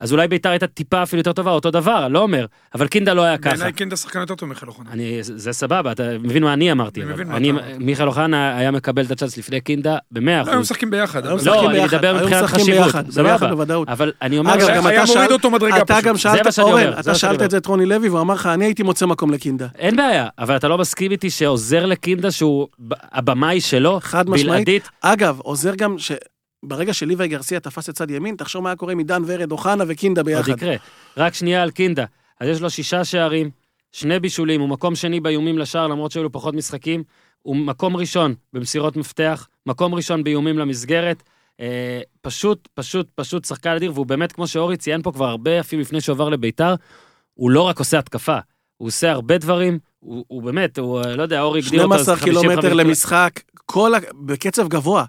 [0.00, 3.22] אז אולי ביתר הייתה טיפה אפילו יותר טובה, אותו דבר, לא אומר, אבל קינדה לא
[3.22, 3.50] היה ככה.
[3.50, 4.90] בעיניי קינדה שחקן יותר טוב מיכאל אוחנה.
[4.92, 7.02] אני, זה סבבה, אתה מבין מה אני אמרתי.
[7.02, 7.58] אני מבין מה אני, אתה.
[7.78, 10.60] מיכאל אוחנה היה מקבל את הצ'אנס לפני קינדה במאה לא, היו אחוז.
[10.60, 11.26] משחקים ביחד.
[11.26, 13.52] היו לא, אני ביחד, מדבר היו מבחינת חשיבות, ביחד, סבבה.
[13.88, 15.98] אבל אני אומר, אגב, גם היה אתה מוריד שאל- אותו מדרגה אתה.
[16.02, 17.42] גם שאלת, אורן, אתה שאלת.
[17.42, 19.66] את זה את רוני לוי, והוא אמר לך, אני הייתי מוצא מקום לקינדה.
[19.78, 22.68] אין בעיה, אבל אתה לא מסכים איתי שעוזר לקינדה שהוא
[23.12, 24.46] הבמאי שלו, חד משמעית.
[24.66, 25.96] בלעדית, אגב, עוזר גם
[26.66, 30.20] שברגע שליוואי גרסיה תפס את צד ימין, תחשוב מה היה קורה מדן ורד, אוחנה וקינדה
[30.20, 30.48] עוד ביחד.
[30.48, 30.76] יקרה.
[31.16, 32.04] רק שנייה על קינדה.
[32.40, 33.50] אז יש לו שישה שערים,
[33.92, 37.02] שני בישולים, הוא מקום שני באיומים לשער, למרות שהיו לו פחות משחקים.
[37.42, 41.22] הוא מקום ראשון במסירות מפתח, מקום ראשון באיומים למסגרת.
[41.60, 45.82] אה, פשוט, פשוט, פשוט שחקן אדיר, והוא באמת, כמו שאורי ציין פה כבר הרבה, אפילו
[45.82, 46.74] לפני שהוא עבר לביתר,
[47.34, 48.38] הוא לא רק עושה התקפה,
[48.76, 51.94] הוא עושה הרבה דברים, הוא, הוא באמת, הוא, אה, לא יודע, אורי הגדיר אותו...
[51.94, 53.92] 12 אז 50, קילומטר 50, למשחק, כל.
[54.14, 55.04] בקצב גבוה.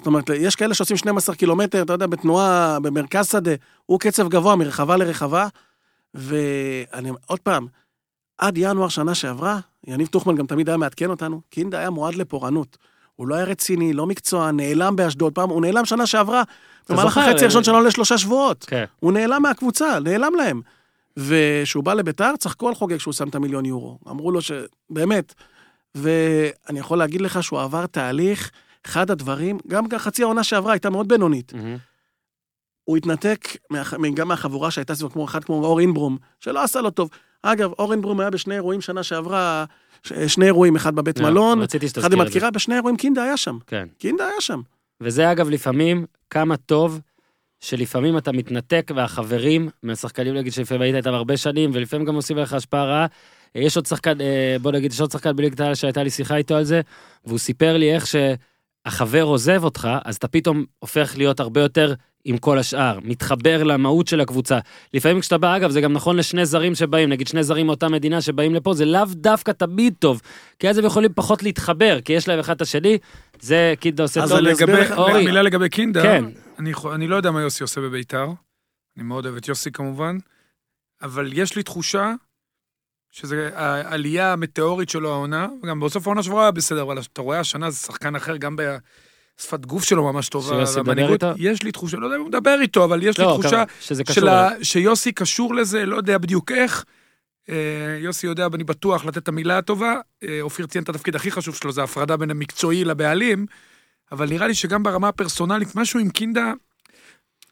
[0.00, 3.50] זאת אומרת, יש כאלה שעושים 12 קילומטר, אתה יודע, בתנועה, במרכז שדה,
[3.86, 5.48] הוא קצב גבוה מרחבה לרחבה,
[6.14, 7.66] ואני, עוד פעם,
[8.38, 12.76] עד ינואר שנה שעברה, יניב טוחמן גם תמיד היה מעדכן אותנו, קינדה היה מועד לפורענות.
[13.16, 16.42] הוא לא היה רציני, לא מקצוע, נעלם באשדוד, פעם, הוא נעלם שנה שעברה,
[16.88, 18.64] במהלך החצי אה, הראשון שלנו לשלושה שבועות.
[18.68, 18.84] כן.
[19.00, 20.60] הוא נעלם מהקבוצה, נעלם להם.
[21.16, 23.98] וכשהוא בא לביתר, צחקו על חוגג שהוא שם את המיליון יורו.
[24.08, 25.34] אמרו לו שבאמת.
[25.94, 28.50] ואני יכול להגיד לך שהוא עבר תהליך,
[28.86, 31.52] אחד הדברים, גם חצי העונה שעברה הייתה מאוד בינונית.
[32.84, 33.82] הוא התנתק מה-
[34.14, 37.10] גם מהחבורה שהייתה סביבו, כמו אחד כמו אור אינברום, שלא עשה לו טוב.
[37.42, 39.64] אגב, אור אינברום היה בשני אירועים שנה שעברה,
[40.02, 42.20] ש- שני אירועים, אחד בבית לא, מלון, רציתי אחד עם.
[42.20, 43.58] הדקירה, בשני אירועים קינדה היה שם.
[43.66, 43.88] כן.
[43.98, 44.60] קינדה היה שם.
[45.00, 47.00] וזה אגב לפעמים כמה טוב
[47.60, 52.52] שלפעמים אתה מתנתק והחברים מהשחקנים נגיד שלפעמים היית איתם הרבה שנים ולפעמים גם עושים לך
[52.52, 53.06] השפעה רעה.
[53.54, 56.54] יש עוד שחקן, אה, בוא נגיד, יש עוד שחקן בליגת העל שהייתה לי שיחה איתו
[56.56, 56.80] על זה,
[57.24, 58.06] והוא סיפר לי איך
[58.84, 64.08] שהחבר עוזב אותך, אז אתה פתאום הופך להיות הרבה יותר עם כל השאר, מתחבר למהות
[64.08, 64.58] של הקבוצה.
[64.94, 68.20] לפעמים כשאתה בא, אגב, זה גם נכון לשני זרים שבאים, נגיד שני זרים מאותה מדינה
[68.20, 70.20] שבאים לפה, זה לאו דווקא תמיד טוב,
[70.58, 72.98] כי אז הם יכולים פחות להתחבר, כי יש להם אחד את השני,
[73.40, 74.46] זה קידה עושה אז טוב.
[74.46, 75.24] אסביר לגבי, אורי.
[75.24, 76.24] מילה לגבי קינדה, כן.
[76.58, 78.26] אני, אני לא יודע מה יוסי עושה בביתר,
[78.96, 80.18] אני מאוד אוהב את יוסי כמובן,
[81.02, 82.12] אבל יש לי תחושה
[83.10, 87.70] שזו העלייה המטאורית שלו העונה, וגם בסוף העונה שעברה היה בסדר, אבל אתה רואה השנה
[87.70, 91.26] זה שחקן אחר, גם בשפת גוף שלו ממש טובה, שיוסי מדבר איתו?
[91.36, 93.64] יש לי תחושה, לא יודע אם הוא מדבר איתו, אבל יש לי לא, תחושה כמה-
[93.80, 94.14] שזה קשור.
[94.14, 94.34] של אליו.
[94.60, 94.64] ה...
[94.64, 96.84] שיוסי קשור לזה, לא יודע בדיוק איך.
[97.48, 97.54] אה,
[98.00, 99.94] יוסי יודע, אני בטוח, לתת את המילה הטובה.
[100.22, 103.46] אה, אופיר ציין את התפקיד הכי חשוב שלו, זה ההפרדה בין המקצועי לבעלים,
[104.12, 106.52] אבל נראה לי שגם ברמה הפרסונלית, משהו עם קינדה...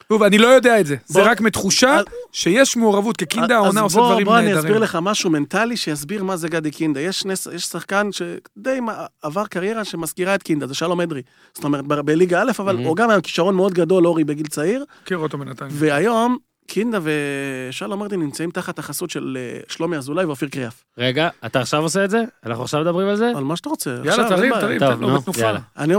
[0.09, 3.54] טוב, אני לא יודע את זה, זה בוא- רק מתחושה אז- שיש מעורבות, כי קינדה
[3.56, 4.64] העונה אז עושה בוא- דברים בוא אני נהדרים.
[4.64, 7.00] אסביר לך משהו מנטלי שיסביר מה זה גדי קינדה.
[7.00, 8.78] יש, יש שחקן שדי
[9.22, 11.22] עבר קריירה שמזכירה את קינדה, זה שלום אדרי.
[11.54, 12.86] זאת אומרת, בליגה א', אבל Mhm.
[12.86, 15.70] הוא גם היה כישרון מאוד גדול, אורי, בגיל צעיר, מכיר אותו בינתיים.
[15.74, 16.36] והיום
[16.69, 20.85] קינדה ושלום אדרי נמצאים תחת החסות של אה, שלומי אזולאי ואופיר קריאף.
[20.99, 22.25] רגע, אתה עכשיו עושה את זה?
[22.47, 23.33] אנחנו עכשיו מדברים על זה?
[23.37, 23.91] על מה שאתה רוצה.
[24.05, 24.53] יאללה, תרים.
[24.61, 25.53] תרים, טוב, תן לו נו, בתנופה.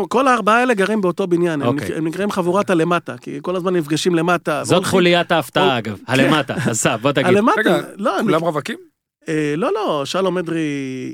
[0.09, 2.01] כל הארבעה האלה גרים באותו בניין, הם, אוקיי.
[2.01, 4.63] נקראים חבורת הלמטה, כי כל הזמן נפגשים למטה.
[4.63, 5.97] זאת חוליית ההפתעה, או- אגב.
[6.07, 7.27] הלמטה, אסף, בוא תגיד.
[7.27, 8.88] הלמטה, רגע, לא, אני, כולם רווקים?
[9.27, 10.59] אה, לא, לא, שלום אדרי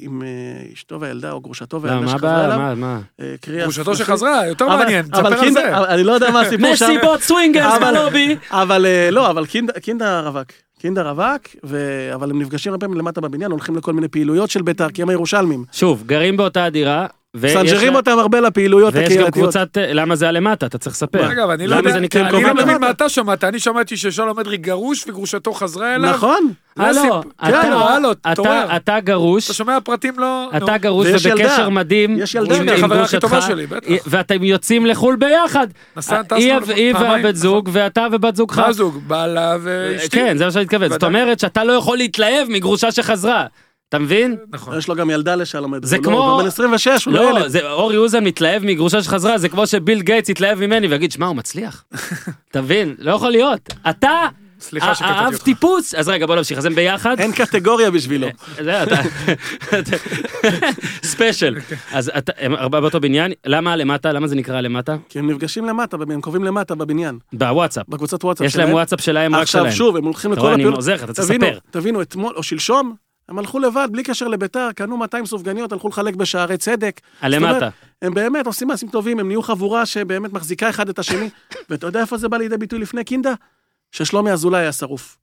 [0.02, 0.28] עם אה,
[0.74, 2.46] אשתו והילדה, או גרושתו לא, והילדה מה שחזרה הבעיה?
[2.46, 2.58] אליו.
[2.60, 3.00] מה, מה?
[3.22, 3.64] אה, קריאף.
[3.64, 5.78] גרושתו שחזרה, יותר אבל- מעניין, אבל תספר על קינדה- זה.
[5.78, 6.86] אבל אני לא יודע מה הסיפור שם.
[6.92, 8.36] מסיבות swingers אבל- בלובי.
[8.52, 10.48] אבל אה, לא, אבל קינדה, קינדה רווק.
[10.80, 11.78] קינדה רווק, ו...
[12.14, 15.10] אבל הם נפגשים הרבה פעמים למטה בבניין, הולכים לכל מיני פעילויות של בית"ר, כי הם
[15.10, 15.66] הירושלמים.
[15.72, 17.06] שוב, גרים באותה דירה.
[17.44, 19.34] מסנג'רים לה- אותם הרבה לפעילויות ויש גם הקהילתיות.
[19.34, 20.66] קבוצת, אה, למה זה הלמטה?
[20.66, 21.32] אתה צריך לספר.
[21.32, 22.80] אגב, אני לא למה יודע, זה נקרא אני לא מבין למטה.
[22.80, 26.10] מה אתה שמעת, אני שמעתי ששלום אדרי גרוש וגרושתו חזרה אליו.
[26.12, 26.52] נכון.
[26.78, 27.20] זה הלו, הסיפור.
[27.44, 28.76] אתה- כן, הלו, אתה-.
[28.76, 30.50] אתה גרוש, אתה שומע פרטים לא...
[30.52, 30.58] נו.
[30.58, 31.70] אתה גרוש ויש ובקשר ילדה.
[31.70, 32.56] מדהים יש ילדה.
[32.58, 33.88] עם החברה הכי טובה גרושתך, שלי, בטח.
[34.08, 35.68] ואתם יוצאים לחו"ל ביחד.
[35.96, 38.60] היא טסנו היא פעמיים, והבת זוג, ואתה ובת זוגך.
[38.60, 39.00] מה זוג?
[39.08, 40.10] בעלה ואשתי.
[40.10, 40.90] כן, זה מה שאני מתכוון.
[40.90, 41.08] זאת ודאי.
[41.22, 43.46] אומרת שאתה לא יכול להתלהב מגרושה שחזרה.
[43.90, 44.36] אתה מבין?
[44.52, 44.78] נכון.
[44.78, 45.90] יש לו גם ילדה לשלום אדרי.
[45.90, 47.48] זה הוא כמו- לא- הוא בן 26, הוא לא לא, ילד.
[47.48, 51.36] זה אורי אוזן מתלהב מגרושה שחזרה, זה כמו שביל גייטס יתלהב ממני ויגיד, שמע, הוא
[51.36, 51.84] מצליח.
[52.52, 52.96] אתה מבין?
[53.00, 53.74] לא יכול להיות.
[53.90, 54.10] אתה,
[54.60, 55.44] סליחה שקטעתי האב אותך.
[55.44, 57.20] טיפוס, אז רגע, בוא נמשיך, אז הם ביחד.
[57.20, 58.28] אין קטגוריה בשבילו.
[58.64, 58.96] זה אתה,
[61.04, 61.56] ספיישל.
[61.92, 64.12] אז אתה, הם ארבעה באותו בניין, למה למטה?
[64.12, 64.96] למה זה נקרא למטה?
[65.10, 67.86] כי הם נפגשים למטה, הם קובעים למטה בבניין, בוואטסאפ.
[67.90, 69.66] בקבוצת וואטסאף יש להם וואטסאפ שלהם רק שלהם.
[69.66, 70.76] עכשיו שוב, הם הולכים אתה לכל רואה, אני הפעילות.
[70.78, 71.60] עוזר לך, אתה צריך תבינו, לספר.
[71.72, 72.96] תבינו, אתמול או שלשום,
[73.30, 77.02] הם הלכו לבד, בלי קשר לביתר, קנו 200 סופגניות, הלכו לחלק בשערי צדק.
[77.32, 81.30] זאת אומרת, הם באמת עושים מעשים טובים, הם נהיו חבורה שבאמת מחזיקה אחד את השני.
[81.70, 83.34] ואתה יודע איפה זה בא לידי ביטוי לפני קינדה?
[83.92, 85.18] ששלומי אזולאי היה שרוף.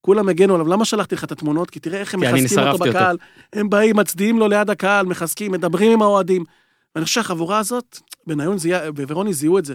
[0.00, 1.70] כולם הגנו עליו, למה שלחתי לך את התמונות?
[1.70, 2.84] כי תראה איך הם מחזקים אותו אותו.
[2.90, 3.16] בקהל.
[3.52, 6.44] הם באים, מצדיעים לו ליד הקהל, מחזקים, מדברים עם האוהדים.
[6.94, 9.74] ואני חושב שהחבורה הזאת, בניון זיהה- ורוני זיהו את זה.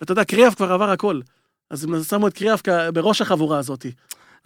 [0.00, 1.20] ואתה יודע, קריאף כבר עבר הכל.
[1.70, 2.62] אז הם שמו את קריאף
[2.94, 3.86] בראש החבורה הזאת.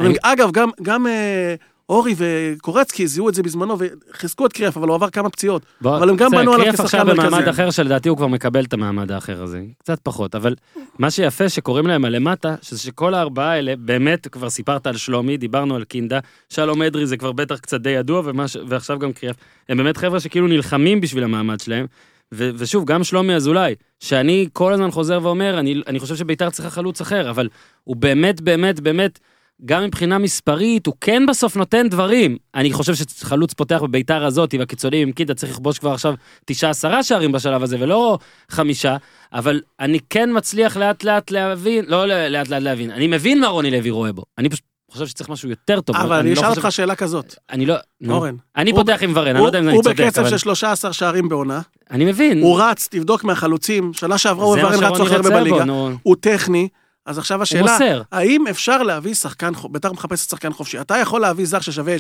[0.01, 1.55] אני- אגב, גם, גם אה,
[1.93, 5.63] אורי וקורצקי זיהו את זה בזמנו וחיזקו את קריאף, אבל הוא עבר כמה פציעות.
[5.81, 7.51] בוא, אבל הם גם בנו עליו קריאף כשחקן עכשיו במעמד מרכזי.
[7.51, 10.55] אחר שלדעתי הוא כבר מקבל את המעמד האחר הזה, קצת פחות, אבל
[10.99, 15.77] מה שיפה שקוראים להם הלמטה, שזה שכל הארבעה האלה, באמת, כבר סיפרת על שלומי, דיברנו
[15.77, 16.19] על קינדה,
[16.49, 19.37] שלום אדרי זה כבר בטח קצת די ידוע, ומה ש- ועכשיו גם קריאף,
[19.69, 21.87] הם באמת חבר'ה שכאילו נלחמים בשביל המעמד שלהם,
[22.35, 26.71] ו- ושוב, גם שלומי אזולאי, שאני כל הזמן חוזר ואומר, אני, אני חושב שביתר צריכה
[26.71, 27.49] חלוץ אחר, אבל
[27.85, 29.19] הוא באמת, באמת, באמת,
[29.65, 32.37] גם מבחינה מספרית, הוא כן בסוף נותן דברים.
[32.55, 37.03] אני חושב שחלוץ פותח בביתר הזאת, והקיצונים עם קידה צריך לכבוש כבר עכשיו תשעה עשרה
[37.03, 38.19] שערים בשלב הזה, ולא
[38.51, 38.97] חמישה,
[39.33, 43.71] אבל אני כן מצליח לאט לאט להבין, לא לאט לאט להבין, אני מבין מה רוני
[43.71, 44.23] לוי רואה בו.
[44.39, 45.97] אני פשוט חושב שצריך משהו יותר טוב.
[45.97, 47.35] אבל אני לא אשאל חושב- אותך שאלה כזאת.
[47.51, 47.75] אני לא...
[48.01, 48.15] נו.
[48.15, 48.35] אורן.
[48.57, 50.31] אני הוא- פותח עם ורן, אני הוא לא יודע אם אני הוא צודק, בקצב אבל...
[50.31, 51.61] של 13 שערים בעונה,
[51.91, 52.43] אני מבין.
[52.43, 55.65] הוא רץ, תבדוק מהחלוצים, שנה שעברה הוא וורן שרוני הכי הרבה בליגה.
[56.03, 56.69] הוא טכני,
[57.07, 58.03] אז עכשיו הוא השאלה, מוסר.
[58.13, 61.97] האם אפשר להביא שחקן, בית"ר מחפשת שחקן חופשי, אתה יכול להביא זר ששווה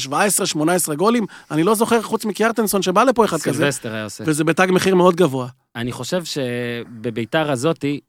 [0.90, 4.24] 17-18 גולים, אני לא זוכר חוץ מקיארטנסון שבא לפה אחד כזה, סילבסטר היה עושה.
[4.26, 5.48] וזה בתג מחיר מאוד גבוה.
[5.76, 8.00] אני חושב שבביתר הזאתי,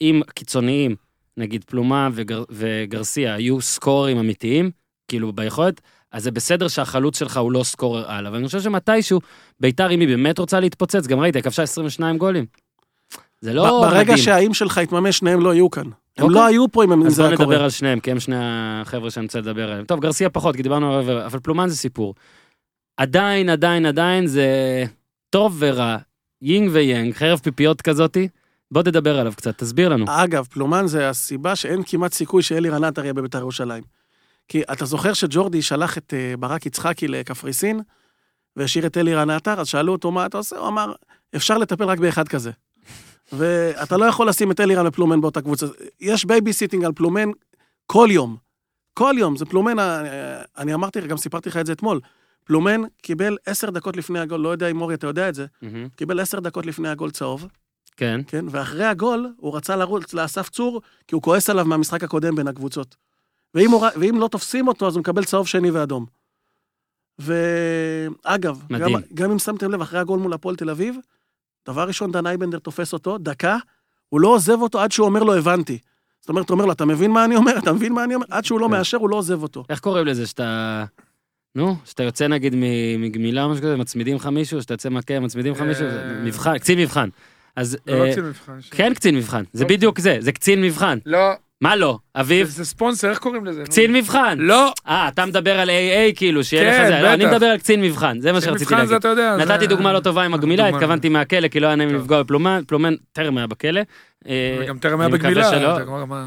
[0.00, 0.96] אם קיצוניים,
[1.36, 4.70] נגיד פלומה וגר, וגרסיה, היו סקוררים אמיתיים,
[5.08, 5.80] כאילו ביכולת,
[6.12, 9.20] אז זה בסדר שהחלוץ שלך הוא לא סקורר על, אבל אני חושב שמתישהו,
[9.60, 12.46] ביתר, אם היא באמת רוצה להתפוצץ, גם ראית, היא כבשה 22 גולים.
[13.40, 14.16] זה לא ברגע מדהים.
[14.16, 15.84] שהאם שלך יתממש, שניהם לא יהיו כאן.
[16.16, 16.34] הם אוקיי.
[16.34, 17.64] לא היו פה אם הם- אם אז זה בוא היה נדבר קורה.
[17.64, 19.84] על שניהם, כי הם שני החבר'ה שאני רוצה לדבר עליהם.
[19.84, 22.14] טוב, גרסיה פחות, כי דיברנו עליו, אבל פלומן זה סיפור.
[22.96, 24.48] עדיין, עדיין, עדיין זה
[25.30, 25.96] טוב ורע,
[26.42, 28.28] יינג ויאנג, חרב פיפיות כזאתי.
[28.70, 30.04] בוא תדבר עליו קצת, תסביר לנו.
[30.08, 33.82] אגב, פלומן זה הסיבה שאין כמעט סיכוי שאלירן עטר יהיה בבית"ר ירושלים.
[34.48, 37.80] כי אתה זוכר שג'ורדי שלח את אה, ברק יצחקי לקפריסין,
[38.56, 40.92] והשאיר את אלירן עטר, אז שאלו אותו מה אתה עושה, הוא אמר,
[41.36, 42.50] אפשר לטפל רק באחד כזה.
[43.32, 45.66] ואתה לא יכול לשים את אלירן ופלומן באותה קבוצה.
[46.00, 47.30] יש babysitting על פלומן
[47.86, 48.36] כל יום.
[48.94, 52.00] כל יום, זה פלומן, אה, אני אמרתי, גם סיפרתי לך את זה אתמול.
[52.44, 55.88] פלומן קיבל עשר דקות לפני הגול, לא יודע אם אורי, אתה יודע את זה, מהמם.
[55.88, 57.46] קיבל עשר דקות לפני הגול צהוב,
[57.96, 58.20] כן.
[58.26, 58.44] כן?
[58.50, 62.96] ואחרי הגול, הוא רצה לרוץ לאסף צור, כי הוא כועס עליו מהמשחק הקודם בין הקבוצות.
[63.54, 66.06] ואם, הוא, ואם לא תופסים אותו, אז הוא מקבל צהוב שני ואדום.
[67.18, 68.92] ואגב, גם.
[69.14, 70.96] גם אם שמתם לב, אחרי הגול מול הפועל תל אביב,
[71.68, 73.56] דבר ראשון, דן אייבנדר תופס אותו, דקה,
[74.08, 75.78] הוא לא עוזב אותו עד שהוא אומר לו, הבנתי.
[76.20, 77.58] זאת אומרת, הוא אומר לו, אתה מבין מה אני אומר?
[77.58, 78.26] אתה מבין מה אני אומר?
[78.30, 78.70] עד שהוא לא כן.
[78.72, 79.64] מאשר, הוא לא עוזב אותו.
[79.68, 80.84] איך קוראים לזה שאתה...
[81.54, 85.20] נו, שאתה יוצא נגיד מ- מגמילה או משהו כזה, מצמידים לך מישהו, שאתה יוצא מכה,
[85.20, 86.22] מצמידים לך מישהו, אה.
[86.24, 87.08] מבחן, קצין מבחן.
[87.56, 87.76] אז...
[87.86, 88.58] לא אה, קצין מבחן.
[88.70, 89.70] כן קצין מבחן, זה לא.
[89.70, 90.98] בדיוק זה, זה קצין מבחן.
[91.06, 91.18] לא,
[91.60, 91.98] מה לא?
[92.16, 92.46] אביב?
[92.48, 93.62] זה ספונסר, איך קוראים לזה?
[93.64, 94.36] קצין מבחן.
[94.40, 97.00] לא, אה, אתה מדבר על AA כאילו, שיהיה לך כן, זה.
[97.02, 97.34] לא, אני בטח.
[97.34, 99.06] מדבר על קצין מבחן, זה מה קצין שרציתי מבחן זה להגיד.
[99.06, 99.36] אתה יודע.
[99.36, 101.94] נתתי זה- דוגמה לא טובה עם הגמילה, דוגמה- התכוונתי מהכלא, כי לא היה נעים.
[101.94, 103.80] לפגוע בפלומן, פלומן טרם היה בכלא.
[104.28, 105.78] אה, וגם טרם היה אני בגמילה.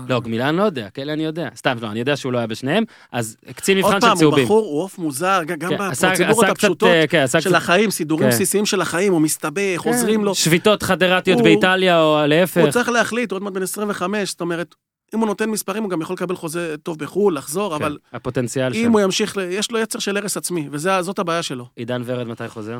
[0.10, 1.48] לא, גמילה אני לא יודע, כלא אני יודע.
[1.56, 4.20] סתם, לא, אני יודע שהוא לא היה בשניהם, אז קצין מבחן עוד של פעם, הוא
[4.20, 4.46] צהובים.
[4.46, 8.30] בחור, הוא עוף מוזר, גם כן, בפרוצדורות הפשוטות אה, כן, של החיים, סידורים כן.
[8.30, 10.36] בסיסיים של החיים, הוא מסתבך, עוזרים לו.
[10.36, 12.62] שביתות חדרתיות באיטליה, או להפך.
[12.62, 14.76] הוא צריך להחליט, הוא עוד מעט בן 25, זאת אומרת,
[15.16, 18.74] אם הוא נותן מספרים, הוא גם יכול לקבל חוזה טוב בחו"ל, לחזור, כן, אבל הפוטנציאל
[18.74, 18.92] אם שם.
[18.92, 21.68] הוא ימשיך, יש לו יצר של הרס עצמי, וזאת הבעיה שלו.
[21.76, 22.80] עידן ורד מתי חוזר?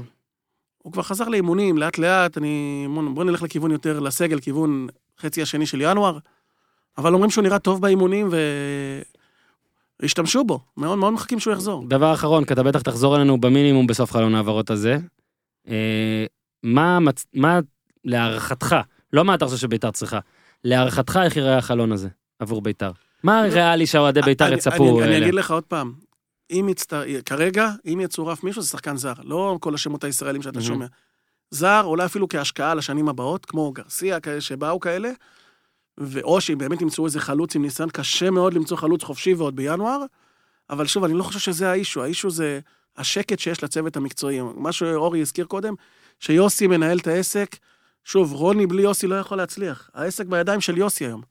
[0.84, 2.88] הוא כבר חזר לאימונים, לאט לאט, אני...
[3.14, 4.88] בוא- נלך לכיוון יותר, לסגל, כיוון
[5.20, 6.18] חצי השני של ינואר.
[6.98, 8.38] אבל אומרים שהוא נראה טוב באימונים, ו...
[10.04, 11.86] השתמשו בו, מאוד מאוד מחכים שהוא יחזור.
[11.88, 14.98] דבר אחרון, כי אתה בטח תחזור אלינו במינימום בסוף חלון ההעברות הזה.
[15.68, 16.26] אה,
[16.64, 17.00] מה.
[17.34, 17.60] מה
[18.06, 18.76] להערכתך,
[19.14, 20.20] לא מה אתה חושב שביתר צריכה,
[20.64, 22.92] להערכתך איך ייראה החלון הזה עבור ביתר?
[23.24, 25.04] מה ריאלי שהאוהדי ביתר יצפו?
[25.04, 25.18] אני?
[25.18, 25.94] אגיד לך עוד פעם,
[26.52, 27.04] אם יצטר...
[27.26, 30.62] כרגע, אם יצורף מישהו, זה שחקן זר, לא כל השמות הישראלים שאתה.
[30.62, 30.86] שומע.
[31.52, 35.12] זר, אולי אפילו כהשקעה לשנים הבאות, כמו גרסיה, כאלה שבאו כאלה,
[35.98, 40.04] ואו שאם באמת ימצאו איזה חלוץ עם ניסיון, קשה מאוד למצוא חלוץ חופשי ועוד בינואר,
[40.70, 42.60] אבל שוב, אני לא חושב שזה האישו, האישו זה
[42.98, 44.40] השקט שיש לצוות המקצועי.
[44.56, 45.74] מה שאורי הזכיר קודם,
[46.20, 47.56] שיוסי מנהל את העסק,
[48.08, 49.90] שוב, רוני בלי יוסי לא יכול להצליח.
[49.94, 51.22] העסק בידיים של יוסי היום.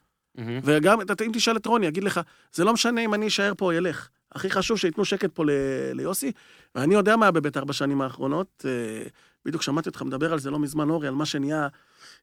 [0.65, 2.21] וגם, אתה- אם תשאל את רוני, יגיד לך,
[2.53, 4.09] זה לא משנה אם אני אשאר פה או ילך.
[4.33, 5.51] הכי חשוב שייתנו שקט פה ל-
[5.93, 6.33] ליוסי,
[6.75, 8.65] ואני יודע מה היה בביתר בשנים האחרונות.
[8.69, 9.03] אה,
[9.45, 11.69] בדיוק שמעתי אותך מדבר על זה לא מזמן, אורי, על מה שנהיה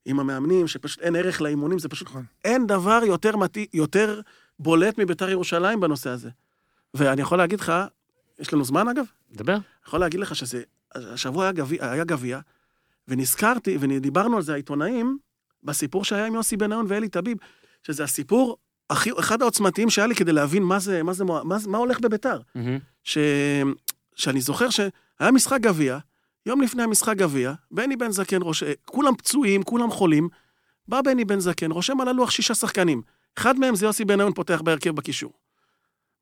[0.05, 2.07] עם המאמנים, שפשוט אין ערך לאימונים, זה פשוט...
[2.07, 2.23] נכון.
[2.45, 3.57] אין דבר יותר, מת...
[3.73, 4.21] יותר
[4.59, 6.29] בולט מביתר ירושלים בנושא הזה.
[6.93, 7.73] ואני יכול להגיד לך,
[8.39, 9.05] יש לנו זמן אגב?
[9.31, 9.53] דבר.
[9.53, 10.61] אני יכול להגיד לך שזה,
[10.95, 12.39] השבוע היה גביע,
[13.07, 15.17] ונזכרתי, ודיברנו על זה העיתונאים,
[15.63, 17.37] בסיפור שהיה עם יוסי בניון ואלי טביב,
[17.87, 18.57] שזה הסיפור
[18.89, 21.99] הכי, אחד העוצמתיים שהיה לי כדי להבין מה זה, מה זה, מה, זה- מה הולך
[21.99, 22.39] בביתר.
[22.55, 22.79] מהמם.
[23.03, 23.17] ש...
[24.15, 25.97] שאני זוכר שהיה משחק גביע,
[26.45, 30.29] יום לפני המשחק גביע, בני בן זקן רושם, כולם פצועים, כולם חולים,
[30.87, 33.01] בא בני בן זקן, רושם על הלוח שישה שחקנים.
[33.37, 35.33] אחד מהם זה יוסי בניון פותח בהרכב בקישור.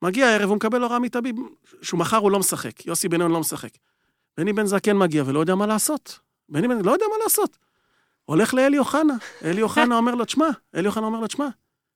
[0.01, 1.35] מגיע הערב, הוא מקבל הוראה מטביב,
[1.81, 3.69] שהוא מחר הוא לא משחק, יוסי בניון לא משחק.
[4.37, 6.19] בני בן זקן מגיע ולא יודע מה לעשות.
[6.49, 7.57] בני בן לא יודע מה לעשות.
[8.25, 9.13] הולך לאלי אוחנה,
[9.43, 11.47] אלי אוחנה אומר לו, תשמע, אלי אוחנה אומר לו, תשמע,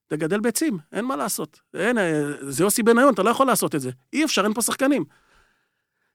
[0.07, 1.59] תגדל ביצים, אין מה לעשות.
[1.73, 3.91] אין, אה, זה יוסי בניון, אתה לא יכול לעשות את זה.
[4.13, 5.05] אי אפשר, אין פה שחקנים.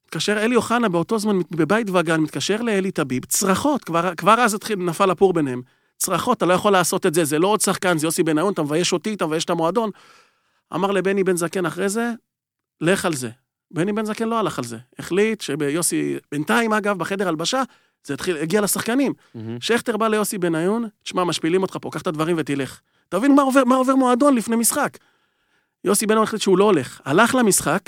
[0.05, 4.78] מתקשר אלי אוחנה באותו זמן בבית וגן, מתקשר לאלי טביב, צרחות, כבר, כבר אז התחיל,
[4.78, 5.62] נפל הפור ביניהם.
[5.97, 8.62] צרחות, אתה לא יכול לעשות את זה, זה לא עוד שחקן, זה יוסי בניון, אתה
[8.62, 9.91] מבייש אותי, אתה מבייש את המועדון.
[10.74, 12.12] אמר לבני בן זקן אחרי זה,
[12.81, 13.31] לך על זה.
[13.70, 14.78] בני בן זקן לא הלך על זה.
[14.99, 17.62] החליט שביוסי, בינתיים אגב, בחדר הלבשה,
[18.05, 19.12] זה התחיל, הגיע לשחקנים.
[19.34, 19.61] מהמם.
[19.61, 22.80] שכטר בא ליוסי בניון, תשמע, משפילים אותך פה, קח את הדברים ותלך.
[23.09, 24.98] תבין מה עובר, מה עובר מועדון לפני משחק.
[25.84, 27.01] יוסי בניון החליט שהוא לא הולך.
[27.05, 27.80] הלך למשחק,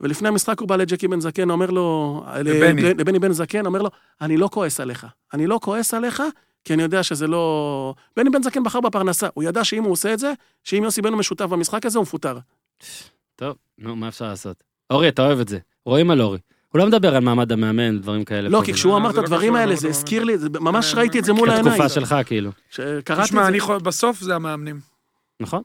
[0.00, 2.24] ולפני המשחק הוא בא לג'קי בן זקן, אומר לו...
[2.44, 2.82] לבני.
[2.82, 3.90] ל- לבני בן זקן, אומר לו,
[4.20, 5.06] אני לא כועס עליך.
[5.34, 6.22] אני לא כועס עליך,
[6.64, 7.94] כי אני יודע שזה לא...
[8.16, 9.28] בני בן זקן בחר בפרנסה.
[9.34, 10.32] הוא ידע שאם הוא עושה את זה,
[10.64, 12.38] שאם יוסי בניון משותף במשחק הזה, הוא מפוטר.
[13.36, 14.62] טוב, נו, מה אפשר לעשות?
[14.90, 15.58] אורי, אתה אוהב את זה.
[15.86, 16.38] רואים על אורי.
[16.72, 18.48] הוא לא מדבר על מעמד המאמן, דברים כאלה.
[18.48, 18.72] לא, כי.
[18.72, 19.76] כשהוא לא, אמר את זה לא הדברים האלה.
[19.76, 21.74] זה הזכיר לי, זה- ממש אה, ראיתי את זה מול העיניים.
[21.74, 22.50] בתקופה שלך, כאילו.
[22.70, 23.48] שקראתי את תשמע, זה.
[23.48, 24.80] אני יכול, בסוף זה המאמנים.
[25.40, 25.62] נכון?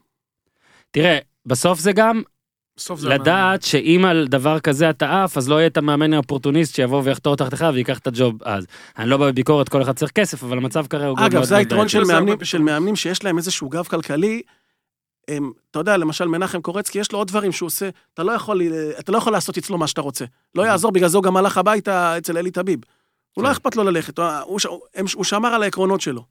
[0.90, 2.22] תראה, בסוף זה גם
[2.76, 3.22] בסוף זה המאמנים.
[3.22, 7.36] לדעת שאם על דבר כזה אתה עף, אז לא יהיה את המאמן האופורטוניסט שיבוא ויחתור
[7.36, 8.66] תחתיך וייקח את הג'וב אז.
[8.98, 11.18] אני לא בא בביקורת, כל אחד צריך כסף, אבל המצב כרגע הוא...
[11.18, 11.88] אגב, מאוד זה מאוד היתרון.
[11.88, 12.58] של זה.
[12.58, 14.42] מאמנים שיש להם איזשהו גב כלכלי.
[15.28, 18.62] הם, אתה יודע, למשל מנחם קורצקי, יש לו עוד דברים שהוא עושה, אתה לא יכול,
[18.98, 20.24] אתה לא יכול לעשות אצלו מה שאתה רוצה.
[20.54, 22.80] לא יעזור, בגלל זה הוא גם הלך הביתה אצל אלי טביב.
[23.32, 23.52] הוא לא כן.
[23.52, 24.80] אכפת לו ללכת, הוא, הוא,
[25.14, 26.24] הוא שמר על העקרונות שלו.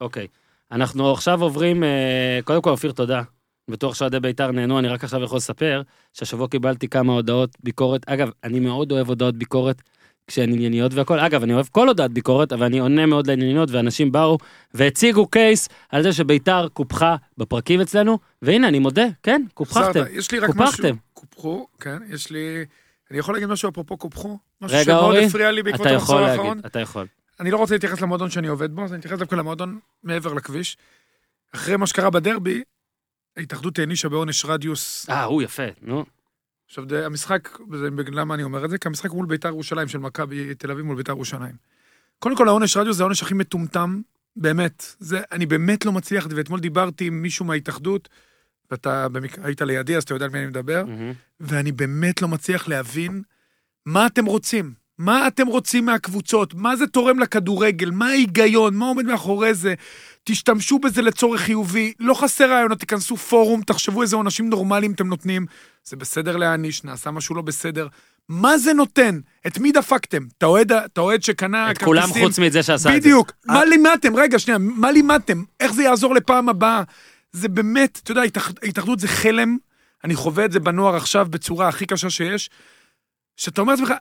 [0.00, 0.26] אוקיי.
[0.72, 3.22] אנחנו עכשיו עוברים, אה, קודם כל, אופיר, תודה.
[3.70, 5.82] בטוח שאוהדי בית"ר נהנו, אני רק עכשיו יכול לספר
[6.12, 8.08] שהשבוע קיבלתי כמה הודעות ביקורת.
[8.08, 9.82] אגב, אני מאוד אוהב הודעות ביקורת
[10.26, 11.18] כשהן ענייניות והכל.
[11.18, 14.38] אגב, אני אוהב כל הודעת ביקורת, אבל אני עונה מאוד לענייניות, ואנשים באו
[14.74, 20.04] והציגו קייס על זה שבית"ר קופחה בפרקים אצלנו, והנה, אני מודה, כן, קופחתם.
[20.10, 20.64] יש לי רק משהו.
[20.64, 20.96] קופחתם.
[21.12, 22.64] קופחו, כן, יש לי...
[23.10, 24.38] אני יכול להגיד משהו אפרופו קופחו?
[24.60, 26.58] משהו רגע, שמאוד אורי, הפריע לי בעקבות אתה המחזור יכול האחרון.
[26.66, 27.06] אתה יכול.
[27.40, 30.76] אני לא רוצה להתייחס למועדון שאני עובד בו, אז אני אתייחס דווקא למועדון מעבר לכביש.
[31.54, 32.62] אחרי מה שקרה בדרבי,
[33.36, 35.10] ההתאחדות הענישה בעונש רדיוס.
[35.10, 36.04] אה, הוא יפה, נו.
[36.66, 37.58] עכשיו, זה- המשחק,
[38.12, 38.78] למה אני אומר את זה?
[38.78, 41.54] כי המשחק מול ביתר ירושלים, של מכבי תל אביב מול ביתר ירושלים.
[42.18, 44.00] קודם כל, העונש רדיוס זה העונש הכי מטומטם,
[44.36, 44.94] באמת.
[44.98, 48.08] זה, אני באמת לא מצליח, ואתמול דיברתי עם מישהו מההתאחדות,
[48.70, 49.38] ואתה במק...
[49.38, 51.12] היית לידי, אז אתה יודע על מי אני מדבר, מהמם.
[51.40, 53.22] ואני באמת לא מצליח להבין
[53.86, 54.74] מה אתם רוצים.
[54.98, 56.54] מה אתם רוצים מהקבוצות?
[56.54, 57.90] מה זה תורם לכדורגל?
[57.90, 58.74] מה ההיגיון?
[58.76, 59.74] מה עומד מאחורי זה?
[60.24, 65.46] תשתמשו בזה לצורך חיובי, לא חסר רעיונות, תיכנסו פורום, תחשבו איזה עונשים נורמליים אתם נותנים.
[65.84, 67.88] זה בסדר להעניש, נעשה משהו לא בסדר.
[68.28, 69.20] מה זה נותן?
[69.46, 70.22] את מי דפקתם?
[70.38, 70.42] את
[70.98, 72.24] האוהד- שקנה את כולם כרטיסים?
[72.26, 73.00] חוץ מזה שעשה את זה.
[73.00, 73.32] בדיוק.
[73.46, 74.16] מה לימדתם?
[74.16, 75.42] רגע, שנייה, מה לימדתם?
[75.60, 76.82] איך זה יעזור לפעם הבאה?
[77.32, 78.22] זה באמת, אתה יודע,
[78.62, 79.56] ההתאחדות זה חלם,
[80.04, 82.50] אני חווה את זה בנוער עכשיו בצורה הכי קשה שיש,
[83.36, 83.92] שאתה אומר לעצמך,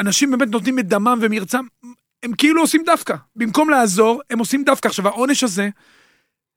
[0.00, 1.64] אנשים באמת נותנים את דמם ומרצם,
[2.22, 3.14] הם כאילו עושים דווקא.
[3.36, 4.88] במקום לעזור, הם עושים דווקא.
[4.88, 5.68] עכשיו, העונש הזה,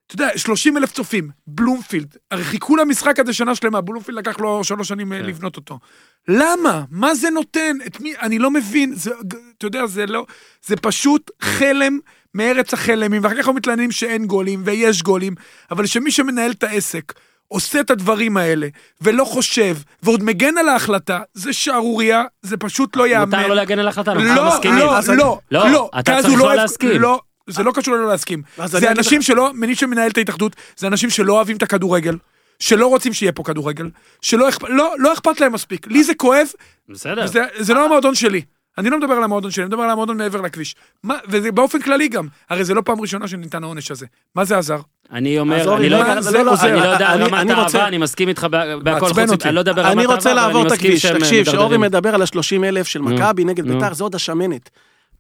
[0.08, 4.64] אתה יודע, 30 אלף צופים, בלומפילד, הרי חיכו למשחק הזה שנה שלמה, בלומפילד לקח לו
[4.64, 5.26] שלוש שנים אה, כן.
[5.26, 5.80] לבנות אותו.
[6.28, 6.84] למה?
[6.90, 7.78] מה זה נותן?
[7.86, 8.14] את מי?
[8.22, 9.12] אני לא מבין, זה,
[9.58, 10.26] אתה יודע, זה לא,
[10.66, 12.00] זה פשוט חלם
[12.34, 15.36] מארץ החלמים, ואחר כך מתלוננים שאין גולים, ויש גולים,
[15.72, 17.14] אבל שמי שמנהל את העסק,
[17.52, 18.68] עושה את הדברים האלה,
[19.02, 23.36] ולא חושב, ועוד מגן על ההחלטה, זה שערורייה, זה פשוט לא ייאמן.
[23.38, 24.78] מותר לו להגן על החלטה, אנחנו לא, מסכימים.
[24.78, 27.02] לא, אז אני- לא, לא, לא, אתה צריך לא להסכים.
[27.02, 28.42] לא, זה לא קשור ללא להסכים.
[28.66, 32.18] זה אנשים שלא, מי שמנהל את ההתאחדות, זה אנשים שלא אוהבים את הכדורגל,
[32.60, 33.90] שלא רוצים שיהיה פה כדורגל,
[34.22, 35.88] שלא אכפ- לא, לא אכפת להם מספיק.
[35.88, 36.48] לי זה כואב,
[36.90, 37.22] בסדר.
[37.26, 38.42] וזה, זה לא המועדון שלי.
[38.78, 40.76] אני לא מדבר על המועדון שלי, אני מדבר על המועדון מעבר לכביש.
[41.04, 42.28] מה, וזה באופן כללי גם.
[42.50, 44.06] הרי זה לא פעם ראשונה שניתן העונש הזה.
[44.36, 44.80] מה זה עזר?
[45.12, 46.54] אני אומר, אני לא יודע- לא, לא?
[46.62, 49.48] אני לא אני- רמת אני רוצה- אהבה, אני מסכים איתך בה- בהכל חוץ, אותי.
[49.48, 51.78] אני לא יודע ברמת אני אהבה, רוצה לעבור אני את הכביש, תקשיב, שאורי.
[51.78, 53.68] מדבר על ה-30 אלף של מכבי נגד.
[53.74, 54.70] ביתר, זה עוד השמנת.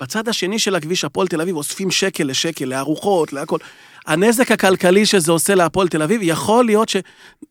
[0.01, 3.57] בצד השני של הכביש, הפועל תל אביב אוספים שקל לשקל, לארוחות, להכל.
[4.07, 6.97] הנזק הכלכלי שזה עושה להפועל תל אביב, יכול להיות ש-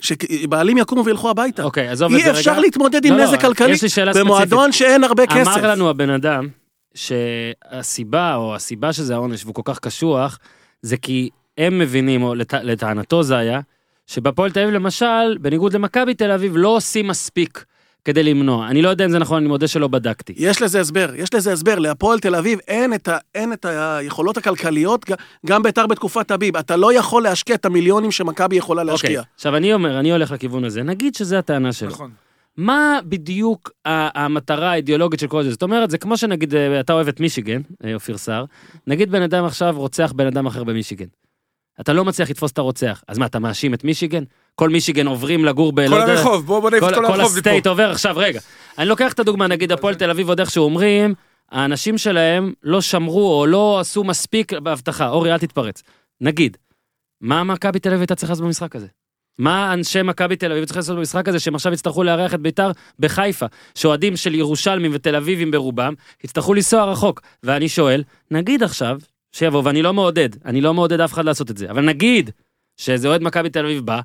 [0.00, 1.62] שבעלים יקומו וילכו הביתה.
[1.62, 2.38] אוקיי, עזוב את זה אי רגע.
[2.38, 5.50] אפשר להתמודד עם לא, לא, נזק כלכלי יש לי שאלה במועדון שאין הרבה כסף.
[5.56, 6.48] אמר לנו הבן אדם
[6.94, 10.38] שהסיבה, או הסיבה שזה העונש והוא כל כך קשוח,
[10.82, 11.28] זה כי
[11.58, 12.54] הם מבינים, או לט...
[12.54, 13.60] לטענתו זה היה,
[14.06, 17.64] שבפועל תל אביב למשל, בניגוד למכבי תל אביב, לא עושים מספיק
[18.04, 18.68] כדי למנוע.
[18.68, 20.32] אני לא יודע אם זה נכון, אני מודה שלא בדקתי.
[20.36, 21.78] יש לזה הסבר, יש לזה הסבר.
[21.78, 25.10] להפועל תל אביב אין את, ה, אין את היכולות הכלכליות,
[25.46, 26.56] גם ביתר בתקופת הביב.
[26.56, 29.22] אתה לא יכול להשקיע את המיליונים שמכבי יכולה אוקיי, להשקיע.
[29.34, 31.88] עכשיו אני אומר, אני הולך לכיוון הזה, נגיד שזה הטענה שלו.
[31.88, 32.10] נכון.
[32.56, 35.50] מה בדיוק המטרה האידיאולוגית של כל זה?
[35.50, 38.44] זאת אומרת, זה כמו שנגיד, אה, אתה אוהב את מישיגן, אה, אופיר סער,
[38.86, 41.06] נגיד בן אדם עכשיו רוצח בן אדם אחר במישיגן.
[41.80, 44.24] אתה לא מצליח לתפוס את הרוצח, אז מה, אתה מאשים את מישיגן?
[44.54, 45.88] כל מישיגן עוברים לגור ב...
[45.88, 47.38] כל הרחוב, בוא נעיף את כל, כל כל הרחוב מפה.
[47.38, 48.40] הסטייט עובר עכשיו, רגע.
[48.78, 51.14] אני לוקח את הדוגמה, נגיד הפועל תל אביב עוד איכשהו אומרים,
[51.52, 55.08] האנשים שלהם לא שמרו או לא עשו מספיק באבטחה.
[55.08, 55.82] אורי, אל תתפרץ.
[56.20, 56.56] נגיד,
[57.20, 58.86] מה מכבי תל אביב הייתה צריכה לעשות במשחק הזה?
[59.38, 62.70] מה אנשי מכבי תל אביב צריכים לעשות במשחק הזה, שהם עכשיו יצטרכו לארח את ביתר
[62.98, 65.94] בחיפה, שאוהדים של ירושלמים ותל אביבים ברובם,
[66.24, 67.20] יצטרכו לנסוע רחוק.
[67.42, 68.98] ואני שואל, נגיד עכשיו,
[69.32, 72.30] שיבוא, ואני לא מעודד, אני לא מעודד אף אחד לעשות את זה, אבל נגיד
[72.76, 74.00] שאיזה אוהד מכבי תל אביב בא,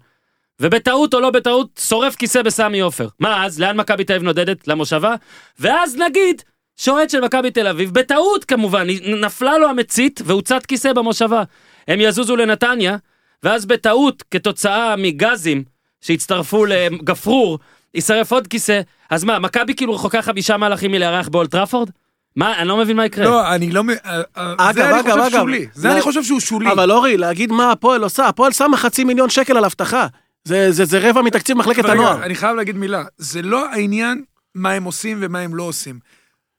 [0.59, 3.07] ובטעות או לא בטעות שורף כיסא בסמי עופר.
[3.19, 3.59] מה אז?
[3.59, 4.67] לאן מכבי תל אביב נודדת?
[4.67, 5.15] למושבה?
[5.59, 6.41] ואז נגיד
[6.75, 8.87] שאוהד של מכבי תל אביב, בטעות כמובן,
[9.23, 11.43] נפלה לו המצית והוצת כיסא במושבה.
[11.87, 12.97] הם יזוזו לנתניה,
[13.43, 15.63] ואז בטעות, כתוצאה מגזים
[16.01, 17.59] שהצטרפו לגפרור,
[17.93, 18.81] יישרף עוד כיסא.
[19.09, 21.89] אז מה, מכבי כאילו רחוקה חמישה מהלכים מלארח באולט טראפורד?
[22.35, 23.25] מה, אני לא מבין מה יקרה.
[23.25, 23.83] לא, אני לא...
[23.83, 23.95] מ- אה,
[24.37, 25.41] אה, אגב, זה אני אגב, חושב אגב.
[25.41, 25.67] שולי.
[25.73, 26.71] זה לא- אני חושב שהוא שולי.
[26.71, 30.07] אבל אורי, להגיד מה הפועל עושה, הפועל שמה חצי מיליון שקל על אבטחה.
[30.43, 32.23] זה, זה, זה רבע מתקציב מחלקת אבל רגע, הנוער.
[32.25, 34.23] אני חייב להגיד מילה, זה לא העניין
[34.55, 35.99] מה הם עושים ומה הם לא עושים.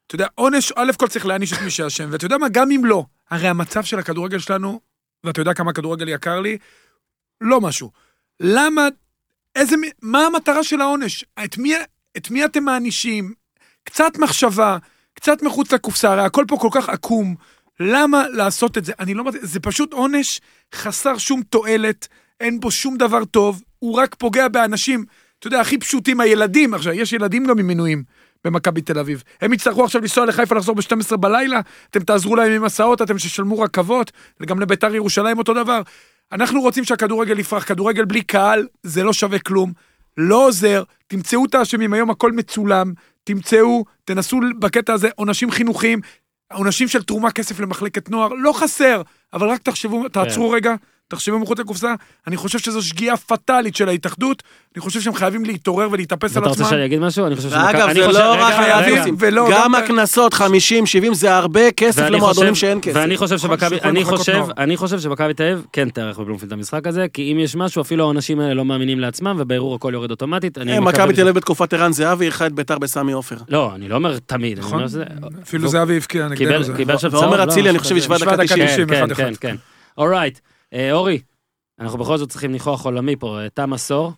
[0.06, 2.84] אתה יודע, עונש, א' כל צריך להעניש את מי שאשם, ואתה יודע מה, גם אם
[2.84, 4.80] לא, הרי המצב של הכדורגל שלנו,
[5.24, 6.58] ואתה יודע כמה כדורגל יקר לי,
[7.40, 7.90] לא משהו.
[8.40, 8.88] למה,
[9.56, 11.24] איזה, מ- מה המטרה של העונש?
[11.44, 11.74] את מי,
[12.16, 13.32] את מי אתם מענישים?
[13.84, 14.76] קצת מחשבה,
[15.16, 17.34] קצת מחוץ לקופסה, הרי הכל פה כל כך עקום.
[17.80, 18.92] למה לעשות את זה?
[18.98, 20.40] אני לא מבין, זה פשוט עונש
[20.74, 22.08] חסר שום תועלת,
[22.40, 25.04] אין בו שום דבר טוב, הוא רק פוגע באנשים,
[25.38, 28.02] אתה יודע, הכי פשוטים, הילדים, עכשיו, יש ילדים גם עם מינויים
[28.44, 29.22] במכבי תל אביב.
[29.40, 31.60] הם יצטרכו עכשיו לנסוע לחיפה, לחזור ב-12 בלילה,
[31.90, 35.82] אתם תעזרו להם עם הסעות, אתם תשלמו רכבות, וגם לביתר ירושלים אותו דבר.
[36.32, 39.72] אנחנו רוצים שהכדורגל יפרח, כדורגל בלי קהל, זה לא שווה כלום,
[40.16, 42.92] לא עוזר, תמצאו את האשמים, היום הכל מצולם,
[43.26, 46.00] תמצאו, תנסו בקטע הזה עונשים חינוכיים,
[46.52, 49.02] עונשים של תרומה כסף למחלקת נוער, לא חסר,
[49.32, 50.74] אבל רק תחשבו, תעצרו רגע,
[51.08, 51.94] תחשבו מחוץ לקופסה,
[52.26, 54.42] אני חושב שזו שגיאה פטאלית של ההתאחדות,
[54.76, 56.70] אני חושב שהם חייבים להתעורר ולהתאפס על אתה רוצה עצמם.
[56.76, 57.26] שאני אגיד משהו?
[57.26, 61.70] אני חושב ואגב, אני זה לא רק חייבים, ולא, גם הקנסות 50, 70, זה הרבה
[61.72, 62.96] כסף למועדונים חושב- שאין כסף.
[62.96, 64.50] ואני חושב שמכבי, שיכולים אני חושב, נוער.
[64.58, 68.04] אני חושב שמכבי תל אביב כן תארך בבלומפילד המשחק הזה, כי אם יש משהו, אפילו
[68.04, 70.58] העונשים האלה לא מאמינים לעצמם, ובערעור הכל יורד אוטומטית.
[70.58, 73.36] אני אה, מכבי תל אביב בתקופת ערן זהבי אירחה את ביתר בסמי עופר.
[73.48, 74.78] לא, אני לא אומר תמיד, אני נכון?
[74.78, 75.04] אומר שזה...
[75.42, 76.36] אפילו זהבי הבקיע נגדנו.
[76.36, 76.72] קיבל זה.
[76.76, 78.14] קיבל שם ועומר צהוב, אצילי, לא, אני משהו חושב, כזה.
[78.14, 78.66] השווה השווה דקה דקה 90.
[78.66, 79.48] כן, 90, כן, אחד, כן,
[79.98, 80.30] אחד.
[80.72, 81.20] alright, אורי,
[81.80, 84.12] אנחנו בכל זאת צריכים ניחוח עולמי פה, אה, תם עשור,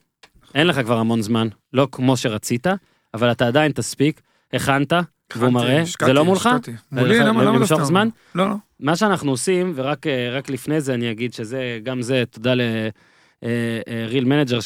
[0.55, 2.67] אין לך כבר המון זמן, לא כמו שרצית,
[3.15, 4.21] אבל אתה עדיין תספיק,
[4.53, 4.93] הכנת,
[5.37, 6.47] והוא מראה, זה לא מולך?
[6.47, 6.73] השקעתי.
[6.93, 7.83] מולי, למה למה למשוך?
[7.83, 8.09] זמן?
[8.35, 8.55] לא, לא.
[8.81, 12.89] מה שאנחנו עושים, ורק אה, רק לפני זה אני אגיד שזה, גם זה, תודה ל
[12.89, 14.59] Real Manager,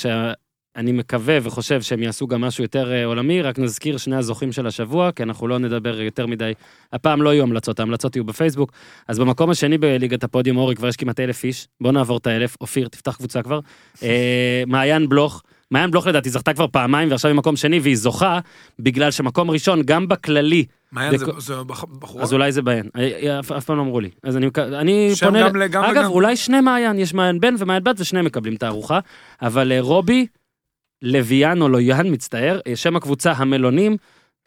[0.76, 4.66] שאני מקווה וחושב שהם יעשו גם משהו יותר אה, עולמי, רק נזכיר שני הזוכים של
[4.66, 6.52] השבוע, כי אנחנו לא נדבר יותר מדי,
[6.92, 8.72] הפעם לא יהיו המלצות, ההמלצות יהיו בפייסבוק.
[9.08, 12.56] אז במקום השני בליגת הפודיום, אורי, כבר יש כמעט אלף איש, בוא נעבור את האלף,
[12.60, 13.60] אופיר, תפתח קבוצה כבר.
[14.02, 18.38] אה, מעיין בלוך, מעיין בלוך לדעתי זכתה כבר פעמיים, ועכשיו היא מקום שני, והיא זוכה,
[18.78, 22.22] בגלל שמקום ראשון, גם בכללי, מעיין זה- זה בח- בחורה?
[22.24, 24.10] אז אולי זה בהן, אה, אף, פעם לא אמרו לי.
[24.22, 24.46] אז אני,
[24.80, 26.10] אני שם פונה, גם ל- גם אגב, וגם.
[26.10, 28.98] אולי שני מעיין, יש מעיין בן ומעיין בת ושניהם מקבלים את הארוחה,
[29.42, 30.26] אבל רובי,
[31.02, 33.96] לוויאן או לויאן, מצטער, אה, שם הקבוצה המלונים,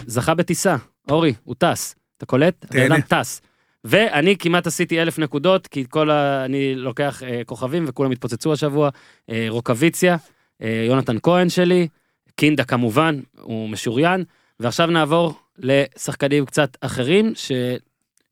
[0.06, 0.76] זכה בטיסה.
[1.10, 1.96] אורי, הוא טס.
[2.18, 2.66] אתה קולט?
[2.70, 2.92] הבן.
[2.92, 3.42] אדם טס.
[3.84, 6.46] ואני כמעט עשיתי אלף נקודות, כי כל ה...
[6.46, 8.90] אני לוקח אה, כוכבים וכולם התפוצצו השבוע.
[9.30, 10.18] אה, רוקוויציה,
[10.62, 11.88] אה, יונתן כהן שלי,
[12.36, 14.24] קינדה כמובן, הוא משוריין,
[14.60, 17.40] ועכשיו נעבור לשחקנים קצת אחרים, אתה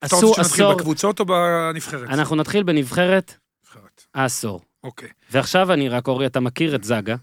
[0.08, 2.10] שעשו רוצה שנתחיל עשור, בקבוצות או בנבחרת?
[2.10, 4.04] אנחנו נתחיל בנבחרת נבחרת.
[4.14, 4.62] העשור.
[4.84, 5.10] אוקיי.
[5.32, 7.16] ועכשיו אני רק, אורי, אתה מכיר את זגה.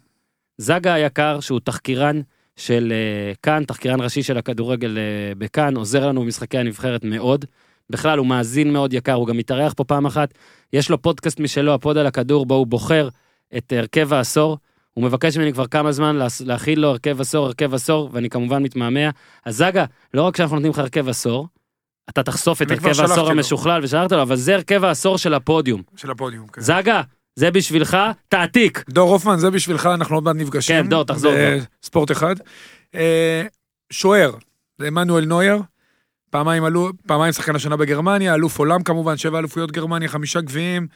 [0.61, 2.21] זגה היקר, שהוא תחקירן
[2.57, 7.45] של אה, כאן, תחקירן ראשי של הכדורגל אה, בכאן, עוזר לנו במשחקי הנבחרת מאוד.
[7.91, 10.35] בכלל, הוא מאזין מאוד יקר, הוא גם מתארח פה פעם אחת.
[10.73, 13.09] יש לו פודקאסט משלו, הפוד על הכדור, בו הוא בוחר
[13.57, 14.59] את הרכב העשור.
[14.95, 19.11] הוא מבקש ממני כבר כמה זמן להכין לו הרכב עשור, הרכב עשור, ואני כמובן מתמהמה.
[19.45, 19.85] אז זגה,
[20.15, 21.49] לא רק שאנחנו נותנים לך הרכב עשור,
[22.09, 23.31] אתה תחשוף את הרכב העשור.
[23.31, 25.83] המשוכלל ושלחת לו, אבל זה הרכב העשור של הפודיום.
[25.97, 26.47] של הפודיום.
[26.47, 26.61] כן.
[26.61, 27.03] זגה,
[27.41, 27.97] זה בשבילך,
[28.29, 28.85] תעתיק.
[28.91, 30.83] דור הופמן, זה בשבילך, אנחנו עוד מעט נפגשים.
[30.83, 31.33] כן, דור, תחזור.
[31.83, 32.35] ספורט אחד.
[32.95, 33.43] אה,
[33.91, 34.33] שוער,
[34.79, 35.63] זה עמנואל נויר.
[36.31, 40.87] פעמיים עלו, פעמיים שחקן השנה בגרמניה, אלוף עולם כמובן, שבע אלופויות גרמניה, חמישה גביעים,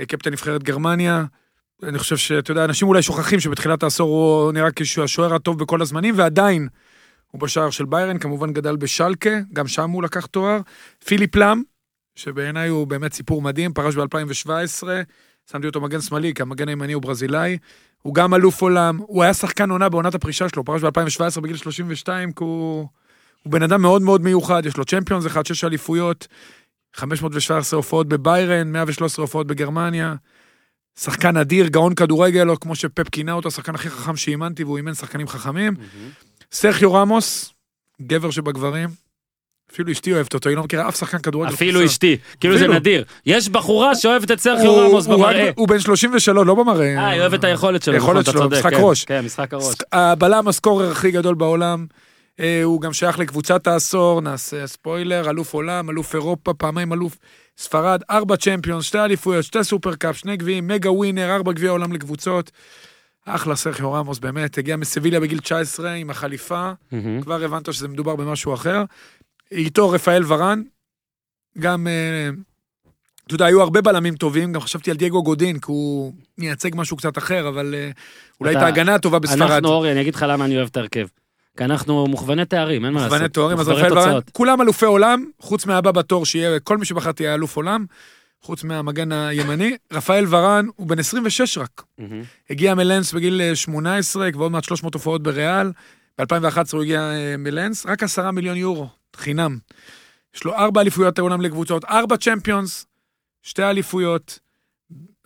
[0.00, 1.24] אה, קפטן נבחרת גרמניה.
[1.82, 6.14] אני חושב שאתה יודע, אנשים אולי שוכחים שבתחילת העשור הוא נראה כשהשוער הטוב בכל הזמנים,
[6.16, 6.68] ועדיין
[7.30, 10.60] הוא בשער של ביירן, כמובן גדל בשלקה, גם שם הוא לקח תואר.
[11.04, 11.62] פיליפ לם,
[12.14, 14.82] שבעיניי הוא באמת סיפור מדהים, פרש ב-2017,
[15.52, 17.58] שמתי אותו מגן שמאלי, כי המגן הימני הוא ברזילאי.
[18.02, 22.32] הוא גם אלוף עולם, הוא היה שחקן עונה בעונת הפרישה שלו, פרש ב-2017 בגיל 32,
[22.32, 22.88] כי הוא...
[23.42, 26.26] הוא בן אדם מאוד מאוד מיוחד, יש לו צ'מפיונס אחד, שש אליפויות,
[26.94, 30.14] 517 הופעות בביירן, 113 הופעות בגרמניה.
[31.00, 34.94] שחקן אדיר, גאון כדורגל, או כמו שפפ כינה אותו, השחקן הכי חכם שאימנתי, והוא אימן
[34.94, 35.74] שחקנים חכמים.
[36.52, 37.52] סרחיו רמוס,
[38.02, 38.88] גבר שבגברים.
[39.72, 41.54] אפילו אשתי אוהבת אותו, היא לא מכירה אף שחקן כדורגל.
[41.54, 41.84] אפילו.
[41.84, 42.68] אשתי, כאילו זה.
[42.68, 43.04] נדיר.
[43.26, 45.50] יש בחורה שאוהבת את סרחיו רמוס במראה.
[45.56, 46.96] הוא בן 33, לא במראה.
[46.96, 48.78] אה, היא אוהבת את היכולת שלו, היכולת נכון, שלו, משחק כן.
[48.80, 49.04] ראש.
[49.04, 49.74] כן, משחק הראש.
[49.92, 51.86] הבלם ה scorer הכי גדול בעולם,
[52.40, 57.18] אה, הוא גם שייך לקבוצת העשור, נעשה ספוילר, אלוף עולם, אלוף אירופה, פעמיים אלוף
[57.58, 62.50] ספרד, ארבע צ'מפיונס, שתי אליפויות, שתי סופרקאפ, שני גביעים, mega winner, ארבע גביעי עולם לקבוצות.
[63.26, 67.22] אחלה סרחיו רמוס, באמת, הגיע מסביליה בגיל 19 עם החליפה, מהמם.
[67.22, 68.84] כבר הבנת שזה מדובר במשהו אחר.
[69.52, 70.62] איתו רפאל ורן,
[71.58, 72.30] גם, אה,
[73.26, 76.96] אתה יודע, היו הרבה בלמים טובים, גם חשבתי על דייגו גודין, כי הוא מייצג משהו
[76.96, 77.90] קצת אחר, אבל אה,
[78.40, 79.42] אולי את ההגנה הטובה בספרד.
[79.42, 81.06] אנחנו, אורי, אני אגיד לך למה אני אוהב את ההרכב.
[81.56, 83.12] כי אנחנו מוכווני תארים, אין מה לעשות.
[83.12, 84.20] מוכווני תוארים, אז רפאל ורן.
[84.32, 87.86] כולם אלופי עולם, חוץ מהבא בתור שיהיה, כל מי שבחרתי יהיה אלוף עולם,
[88.42, 89.76] חוץ מהמגן הימני.
[89.92, 91.82] רפאל ורן הוא בן 26 רק.
[92.50, 95.70] הגיע מלנס בגיל אה, 18, ועוד מעט 300 הופעות בריאל.
[96.20, 99.58] ב-2011 הוא הגיע אה, מלנס, רק 10 מיליון יורו, חינם.
[100.34, 102.86] יש לו ארבע אליפויות העולם לקבוצות, ארבע צ'מפיונס,
[103.42, 104.38] שתי אליפויות,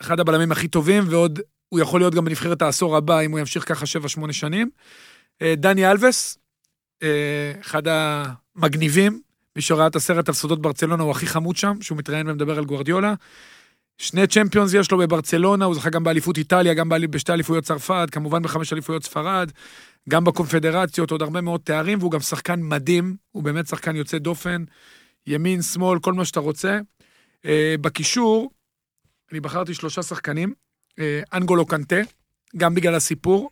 [0.00, 3.68] אחד הבלמים הכי טובים, ועוד הוא יכול להיות גם בנבחרת העשור הבא, אם הוא ימשיך
[3.68, 3.84] ככה
[4.26, 4.70] 7-8 שנים.
[5.42, 6.38] אה, דני אלבס,
[7.02, 9.20] אה, אחד המגניבים,
[9.56, 12.64] מי שראה את הסרט על סודות ברצלונה, הוא הכי חמוד שם, שהוא מתראיין ומדבר על
[12.64, 13.14] גוארדיולה.
[13.98, 18.42] שני צ'מפיונס יש לו בברצלונה, הוא זכה גם באליפות איטליה, גם בשתי אליפויות צרפת, כמובן
[18.42, 19.50] בחמש אליפויות ספרד,
[20.08, 24.64] גם בקונפדרציות, עוד הרבה מאוד תארים, והוא גם שחקן מדהים, הוא באמת שחקן יוצא דופן,
[25.26, 26.78] ימין, שמאל, כל מה שאתה רוצה.
[27.44, 28.50] אה, בקישור,
[29.32, 30.52] אני בחרתי שלושה שחקנים,
[30.98, 31.96] אה, אנגולו קנטה,
[32.56, 33.50] גם בגלל הסיפור,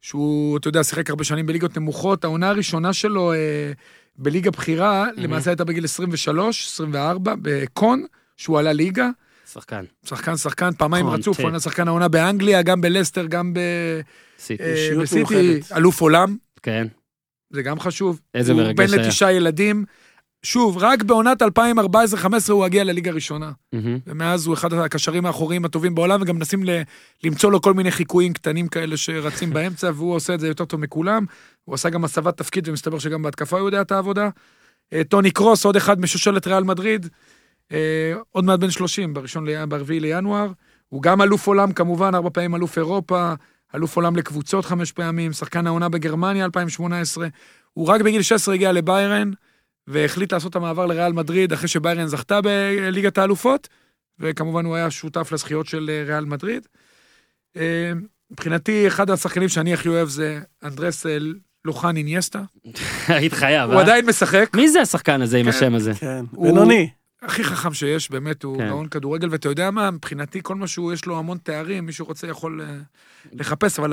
[0.00, 3.72] שהוא, אתה יודע, שיחק הרבה שנים בליגות נמוכות, העונה הראשונה שלו אה,
[4.16, 8.06] בליגה בכירה, למעשה הייתה בגיל 23, 24, בקון,
[8.36, 9.08] שהוא עלה ליגה.
[9.52, 9.84] שחקן.
[10.04, 11.06] שחקן, שחקן, פעמיים.
[11.06, 14.00] רצוף, הוא היה שחקן העונה באנגליה, גם בלסטר, גם ב-
[14.38, 14.62] סיטי.
[15.72, 15.76] אה.
[15.76, 16.86] אלוף עולם, כן.
[17.50, 18.20] זה גם חשוב.
[18.34, 19.06] איזה הוא מרגש בן היה.
[19.06, 19.84] לתשעה ילדים.
[20.42, 21.46] שוב, רק בעונת 2014-2015
[22.52, 23.50] הוא הגיע לליגה ראשונה.
[23.72, 23.98] מהמם.
[24.06, 26.82] ומאז הוא אחד הקשרים האחוריים הטובים בעולם, וגם מנסים ל-
[27.24, 30.80] למצוא לו כל מיני חיקויים קטנים כאלה שרצים באמצע, והוא עושה את זה יותר טוב
[30.80, 31.24] מכולם.
[31.64, 34.28] הוא עשה גם הסבת תפקיד, ומסתבר שגם בהתקפה הוא יודע את העבודה.
[34.92, 37.06] אה, טוני קרוס, עוד אחד משושלת ריאל מדריד,
[37.72, 37.78] אה,
[38.32, 40.50] עוד מעט בן 30, בראשון, ל- ברביעי לינואר.
[40.88, 43.32] הוא גם אלוף עולם, כמובן, ארבע פעמים אלוף אירופה,
[43.74, 47.28] אלוף עולם לקבוצות חמש פעמים, שחקן העונה בגרמניה 2018.
[47.72, 49.30] הוא רק בגיל 16 הגיע לביירן,
[49.86, 53.68] והחליט לעשות את המעבר לריאל מדריד אחרי שביירן זכתה בליגת האלופות,
[54.18, 56.66] וכמובן הוא היה שותף לזכיות של אה, ריאל מדריד.
[57.56, 57.92] אה,
[58.30, 61.18] מבחינתי, אחד השחקנים שאני הכי אוהב זה אנדרס אה,
[61.64, 62.42] לוחן אינייסטה.
[63.08, 63.82] היית חייב, הוא אה?
[63.82, 65.50] עדיין משחק, מי זה השחקן הזה עם כן.
[65.50, 65.92] השם הזה?
[65.94, 66.90] כן, הוא- בינוני.
[67.22, 68.68] הכי חכם שיש, באמת, הוא כן.
[68.68, 72.26] גאון כדורגל, ואתה יודע מה, מבחינתי, כל מה שהוא, יש לו המון תארים, מי שרוצה
[72.26, 72.76] יכול אה,
[73.32, 73.92] לחפש, אבל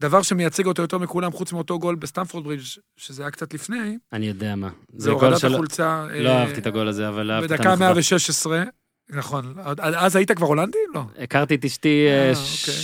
[0.00, 2.62] הדבר שמייצג אותו יותר מכולם, חוץ מאותו גול בסטמפורד ברידג',
[2.96, 4.68] שזה היה קצת לפני, אני יודע מה.
[4.96, 6.06] זה הורדת שלא- החולצה.
[6.14, 7.86] לא אה, אהבתי את הגול הזה, אבל אהבתי את בדקה המחווה.
[7.88, 8.62] 116,
[9.10, 9.54] נכון.
[9.82, 10.78] אז היית כבר הולנדי?
[10.94, 11.02] לא.
[11.18, 12.82] הכרתי את אשתי אה, אה, ש- אוקיי.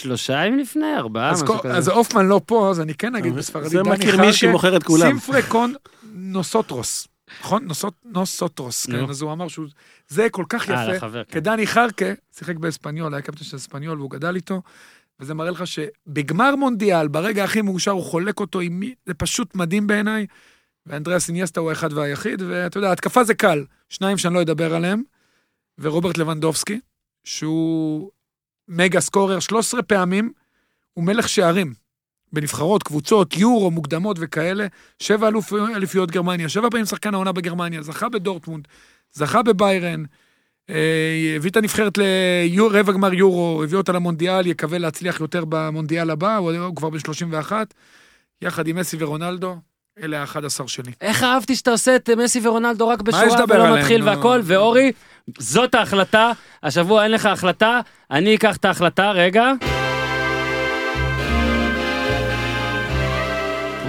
[0.00, 1.74] שלושה ימים לפני, ארבעה, משהו כל- כזה.
[1.76, 4.82] אז הופמן לא פה, אז אני כן אגיד בספרדית, זה מכיר מישהי חרקה, מוכר את
[4.82, 5.08] כולם.
[5.10, 5.74] סימפרה קון
[6.12, 7.08] נוסוטרוס.
[7.40, 7.68] נכון?
[7.68, 9.04] נוסוט- נוסוטרוס, כן.
[9.10, 9.66] אז הוא אמר שהוא...
[10.08, 10.92] זה כל כך אה, יפה.
[10.92, 11.32] לחבר, כן.
[11.40, 14.62] כדני חרקה, שיחק באספניול, היה קפטן של אספניול והוא גדל איתו,
[15.20, 19.54] וזה מראה לך שבגמר מונדיאל, ברגע הכי מאושר, הוא חולק אותו עם מי, זה פשוט
[19.54, 20.26] מדהים בעיניי.
[20.86, 25.02] ואנדריאס איניאסטה הוא האחד והיחיד, ואתה יודע, התקפה זה קל, שניים שאני לא אדבר עליהם,
[25.78, 26.80] ורוברט לבנדובסקי,
[27.24, 28.10] שהוא
[28.68, 30.32] מגה סקורר 13 פעמים,
[30.94, 31.74] הוא מלך שערים.
[32.32, 34.66] בנבחרות, קבוצות, יורו, מוקדמות וכאלה,
[34.98, 38.68] שבע אלוף, אליפיות גרמניה, שבע פעמים שחקן העונה בגרמניה, זכה בדורטמונד,
[39.12, 40.04] זכה בביירן,
[40.70, 46.36] אה, הביא את הנבחרת לרבע גמר יורו, הביא אותה למונדיאל, יקווה להצליח יותר במונדיאל הבא,
[46.36, 47.74] הוא כבר בן 31,
[48.42, 49.56] יחד עם מסי ורונלדו,
[50.02, 50.92] אלה ה-11 שלי.
[51.00, 54.02] איך אהבתי שאתה עושה את מסי ורונלדו רק בשורה ולא מתחיל.
[54.02, 54.92] והכל, ואורי,
[55.38, 56.32] זאת ההחלטה,
[56.62, 57.80] השבוע אין לך החלטה,
[58.10, 59.52] אני אקח את ההחלטה, רגע.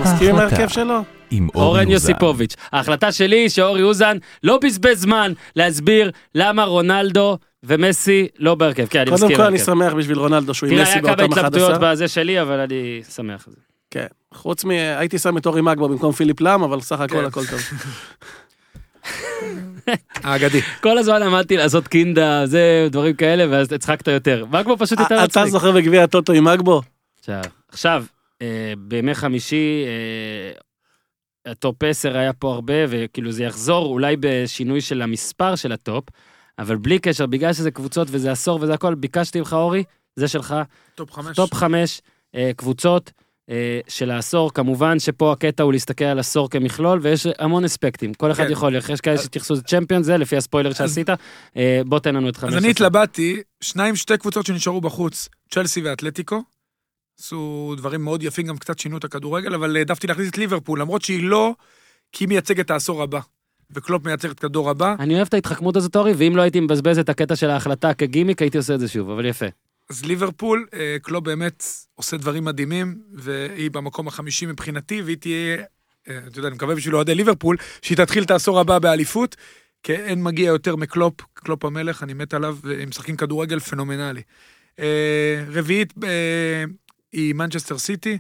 [0.02, 0.36] מסכים עם.
[0.36, 1.04] ההרכב שלו?
[1.32, 1.92] עם אורי אורן אוזן.
[1.92, 2.56] יוסיפוביץ'.
[2.72, 8.86] ההחלטה שלי היא שאורי אוזן לא בזבז זמן להסביר למה רונלדו ומסי לא בהרכב.
[8.90, 9.28] כן, אני מסכים.
[9.28, 9.60] קודם כל אני.
[9.60, 11.92] שמח בשביל רונלדו שהוא עם תראה, מסי היה כמה באותם התלבטויות 11.
[11.92, 13.48] בזה שלי, אבל אני שמח.
[13.48, 13.62] על זה.
[13.92, 14.06] כן.
[14.34, 14.70] חוץ מ...
[14.70, 17.26] הייתי שם את אורי מגבו במקום פיליפ לאם, אבל סך הכל כן.
[17.26, 17.60] הכל טוב.
[20.24, 20.62] האגדי.
[20.82, 24.46] כל הזמן עמדתי לעשות קינדה, זה, דברים כאלה, ואז הצחקת יותר.
[24.52, 25.46] מגבו פשוט יותר אתה מצחיק.
[25.46, 26.82] זוכר בגביע הטוטו עם מגבו?
[27.20, 27.42] עכשיו,
[27.72, 28.04] עכשיו,
[28.78, 35.02] בימי חמישי, אה, ה top 10 היה פה הרבה, וכאילו זה יחזור אולי בשינוי של
[35.02, 36.06] המספר של ה top,
[36.60, 39.84] אבל בלי קשר, בגלל שזה קבוצות וזה עשור וזה הכל, ביקשתי ממך, אורי,
[40.16, 40.56] זה שלך,
[40.96, 41.36] top חמש.
[41.36, 42.02] top 5
[42.56, 43.12] קבוצות
[43.50, 48.32] אה, של העשור, כמובן שפה הקטע הוא להסתכל על עשור כמכלול, ויש המון אספקטים, כל
[48.32, 48.52] אחד כן.
[48.52, 51.10] יכול, יש כאלה שהתייחסו לצ'מפיון, זה לפי הספוילר שעשית,
[51.58, 52.54] אה, בוא תן לנו את חמש.
[52.54, 52.70] אז אני.
[52.70, 56.42] התלבטתי, שניים, שתי קבוצות שנשארו בחוץ, צ'לסי ואתלטיקו.
[57.22, 61.02] עשו דברים מאוד יפים, גם קצת שינו את הכדורגל, אבל העדפתי להכניס את ליברפול, למרות
[61.02, 61.54] שהיא לא,
[62.12, 63.20] כי היא מייצגת את העשור הבא.
[63.72, 64.96] וקלופ מייצג את הדור הבא.
[65.00, 68.42] אני אוהב את ההתחכמות הזאת, אורי, ואם לא הייתי מבזבז את הקטע של ההחלטה כגימיק,
[68.42, 69.46] הייתי עושה את זה שוב, אבל יפה.
[69.90, 71.64] אז ליברפול, אה, קלופ באמת
[71.96, 75.58] עושה דברים מדהימים, והיא במקום החמישי מבחינתי, והיא תהיה,
[76.10, 79.36] אה, אתה יודע, אני מקווה בשביל אוהדי ליברפול, שהיא תתחיל את העשור הבא באליפות,
[79.84, 84.22] כי אין מגיע יותר מקלופ, קלופ המלך, אני מת עליו, והם משחקים כדורגל פנומנלי.
[84.80, 85.94] אה, רביעית
[87.12, 88.18] היא מנצ'סטר סיטי,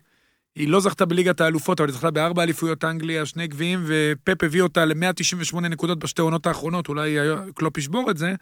[0.55, 4.61] היא לא זכתה בליגת האלופות, אבל היא זכתה בארבע אליפויות אנגליה, שני גביעים, ופפ הביא
[4.61, 7.17] אותה ל-198 נקודות בשתי עונות האחרונות, אולי
[7.55, 8.33] קלופ ישבור את זה,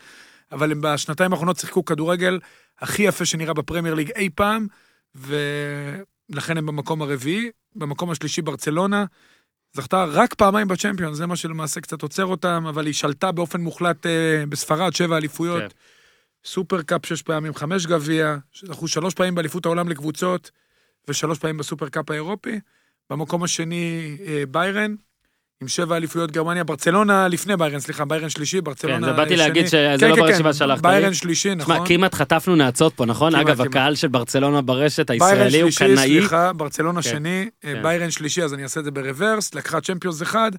[0.52, 2.40] אבל הם בשנתיים האחרונות שיחקו כדורגל
[2.80, 4.68] הכי יפה שנראה בפרמייר ליג אי פעם,
[5.16, 7.50] ולכן הם במקום הרביעי.
[7.76, 9.06] במקום השלישי ברצלונה,
[9.74, 14.06] זכתה רק פעמיים בצ'מפיון, זה מה שלמעשה קצת עוצר אותם, אבל היא שלטה באופן מוחלט
[14.06, 15.62] אה, בספרד, שבע אליפויות.
[15.62, 15.68] כן.
[16.46, 20.52] סופר קאפ שש פעמים, חמש גביע, זכו שלוש פעמים באליפות העולם לקבוצות,
[21.08, 22.60] ושלוש פעמים בסופר קאפ האירופי.
[23.10, 24.96] במקום השני, אה, ביירן,
[25.62, 29.38] עם שבע אליפויות גרמניה, ברצלונה לפני ביירן, סליחה, ביירן שלישי, ברצלונה כן, זה באתי שני.
[29.38, 30.92] להגיד שזה כן, לא כן, ברשימה כן, ששלחת לי.
[30.92, 31.76] ביירן שלישי, נכון.
[31.76, 33.32] תשמע, כמעט חטפנו נאצות פה, נכון?
[33.32, 33.68] כמעט, אגב, כמעט.
[33.68, 36.20] הקהל של ברצלונה ברשת ביירן הישראלי הוא שלישי, קנאי.
[36.20, 37.84] סליחה, ברצלונה כן, שני, אה, כן.
[37.84, 40.52] ביירן שלישי, אז אני אעשה את זה ברוורס, לקחה צ'מפיונס אחד.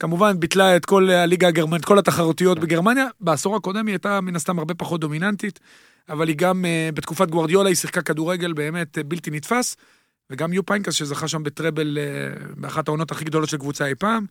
[0.00, 2.58] כמובן, ביטלה את כל הליגה הגרמנית, כל התחרותיות.
[2.58, 3.06] בגרמניה.
[3.20, 5.60] בעשור הקודם היא הייתה מן הסתם הרבה פחות דומיננטית,
[6.08, 9.76] אבל היא גם, אה, בתקופת גוורדיולה היא שיחקה כדורגל באמת אה, בלתי נתפס,
[10.30, 13.94] וגם יופ היינקס שזכה שם ב treble אה, באחת העונות הכי גדולות של קבוצה אי
[13.94, 14.26] פעם.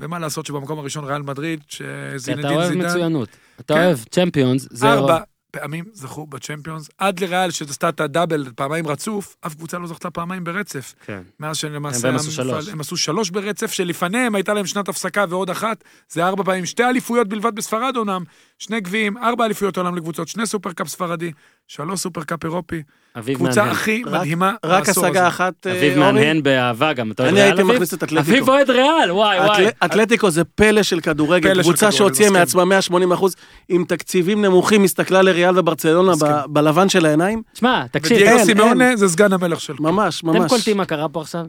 [0.00, 3.28] ומה לעשות שבמקום הראשון ריאל מדריד, שזינדין אתה אוהב זידן, מצוינות.
[3.60, 3.84] אתה כן.
[3.84, 4.86] אוהב צ'מפיונס, זה...
[4.86, 5.20] ארבע
[5.60, 10.10] פעמים זכו בצ'מפיונס, עד לריאל שעשתה את ה double פעמיים רצוף, אף קבוצה לא זכתה
[10.10, 10.94] פעמיים ברצף.
[11.06, 11.22] כן.
[11.40, 12.08] מאז שלמעשה...
[12.08, 12.68] הם עשו שלוש.
[12.68, 15.84] הם עשו שלוש ברצף, שלפניהם הייתה להם שנת הפסקה ועוד אחת.
[16.08, 18.24] זה ארבע פעמים, שתי אליפויות בלבד בספרד אומנם,
[18.58, 21.32] שני גביעים, ארבע אליפויות עולם לקבוצות, שני סופרקאפ ספרדי,
[21.68, 22.82] שלוש סופרקאפ אירופי.
[23.18, 23.74] אביב קבוצה מהנהן.
[23.76, 25.28] הכי רק- מדהימה רק בעשור השגה הזה.
[25.28, 25.98] אחת, אה, אביב אורי.
[26.12, 27.10] מהנהן באהבה גם.
[27.10, 27.74] אתה אוהד אני ריאל, הייתי אביב?
[27.74, 28.20] מכניס את אתלטיקו.
[28.36, 29.68] אביב אוהד ריאל, וואי וואי.
[29.68, 32.30] אתל- אתלטיקו זה פלא של כדורגל, פלא קבוצה שהוציאה.
[32.30, 33.36] מעצמה 180 אחוז,
[33.68, 36.12] עם תקציבים נמוכים, הסתכלה לריאל וברצלונה.
[36.20, 38.38] ב- בלבן של העיניים, שמע, תקשיב, ודייגו
[38.80, 38.96] אין.
[38.96, 39.74] זה סגן המלך של...
[39.80, 40.50] ממש, אתם ממש.
[40.50, 41.46] קולטים מה קרה פה עכשיו?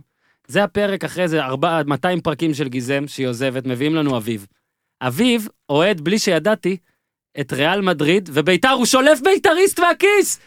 [0.47, 1.41] זה הפרק אחרי זה,
[1.87, 4.45] 200 פרקים של גיזם, שהיא עוזבת, מביאים לנו אביב.
[5.01, 6.77] אביב אוהד, בלי שידעתי,
[7.39, 10.39] את ריאל מדריד, וביתר הוא שולף בית"ריסט מהכיס!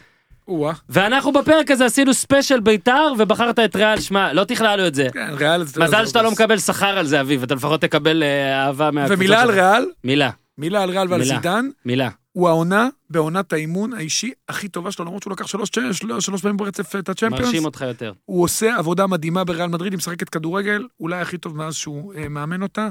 [0.89, 5.07] ואנחנו בפרק הזה עשינו ספיישל בית"ר, ובחרת את ריאל, שמע, לא תכללו את זה.
[5.13, 5.63] כן, ריאל...
[5.63, 9.15] זה- מזל שאתה לא מקבל שכר על זה, אביב, אתה לפחות תקבל אה, אהבה מהקבוצה
[9.17, 9.51] ומילה על.
[9.51, 11.35] ריאל, מילה, מילה על ריאל ועל מילה.
[11.35, 12.09] זידן, מילה.
[12.31, 16.57] הוא העונה בעונת האימון האישי הכי טובה שלו, למרות שהוא לקח שלוש שלוש- שלוש פעמים
[16.57, 17.45] ברצף את הצ'מפיונס.
[17.45, 18.13] מרשים אותך יותר.
[18.25, 22.27] הוא עושה עבודה מדהימה בריאל מדריד, היא משחקת כדורגל, אולי הכי טוב מאז שהוא אה,
[22.29, 22.89] מאמן אותה,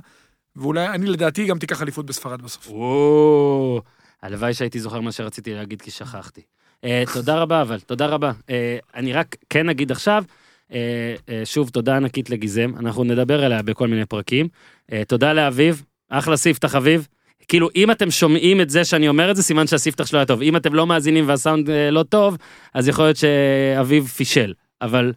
[0.57, 2.71] ואולי, אני לדעתי גם תיקח אליפות בספרד בסוף.
[2.71, 3.83] וואו,
[4.23, 6.41] הלוואי שהייתי זוכר מה שרציתי להגיד כי שכחתי.
[6.85, 8.33] אה, תודה רבה אבל, תודה רבה.
[8.51, 10.25] אה, אני רק כן אגיד עכשיו,
[10.73, 14.49] אה, אה, שוב תודה ענקית לגיזם, אנחנו נדבר עליה בכל מיני פרקים.
[14.93, 17.09] אה, תודה לאביב, אחלה ספתח אביב.
[17.49, 20.43] כאילו אם אתם שומעים את זה שאני אומר את זה סימן שהספתח שלו היה טוב
[20.43, 22.37] אם אתם לא מאזינים והסאונד אה, לא טוב
[22.75, 24.53] אז יכול להיות שאביב פישל
[24.83, 25.13] אבל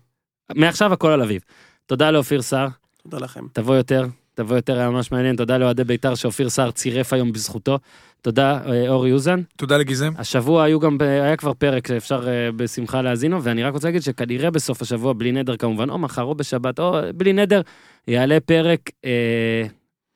[0.56, 1.42] מעכשיו הכל על אביב.
[1.86, 2.68] תודה לאופיר סער
[3.04, 3.46] תודה לכם.
[3.54, 4.06] תבוא יותר,
[4.36, 5.36] תבוא יותר, היה ממש מעניין.
[5.36, 7.80] תודה לאוהדי בית"ר שאופיר סער צירף היום בזכותו.
[8.22, 9.42] תודה, אה, אורי אוזן.
[9.58, 10.12] תודה לגיזם.
[10.18, 13.88] השבוע היו גם, ב- היה כבר פרק שאפשר אה, בשמחה להאזין לו, ואני רק רוצה
[13.88, 17.62] להגיד שכנראה בסוף השבוע, בלי נדר כמובן, או מחר או בשבת, או בלי נדר,
[18.08, 19.64] יעלה פרק אה,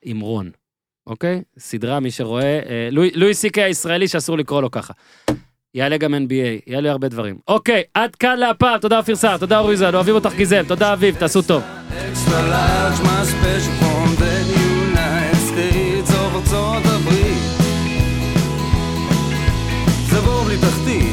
[0.06, 0.49] עם רון,
[1.07, 1.41] אוקיי?
[1.60, 4.94] סדרה, מי שרואה, אה, לואי- לואי סי.קיי הישראלי שאסור לקרוא לו ככה.
[5.73, 6.31] יעלה גם NBA,
[6.68, 7.38] יעלה הרבה דברים.
[7.48, 11.15] אוקיי, עד כאן להפעם, תודה אופיר סער, תודה אורי אוזן, אוהבים אותך גיזם, תודה אביב,
[11.19, 11.64] תעשו טוב.
[14.28, 17.44] בין United States או ארצות הברית.
[20.10, 21.07] זה בור בלי תחתית.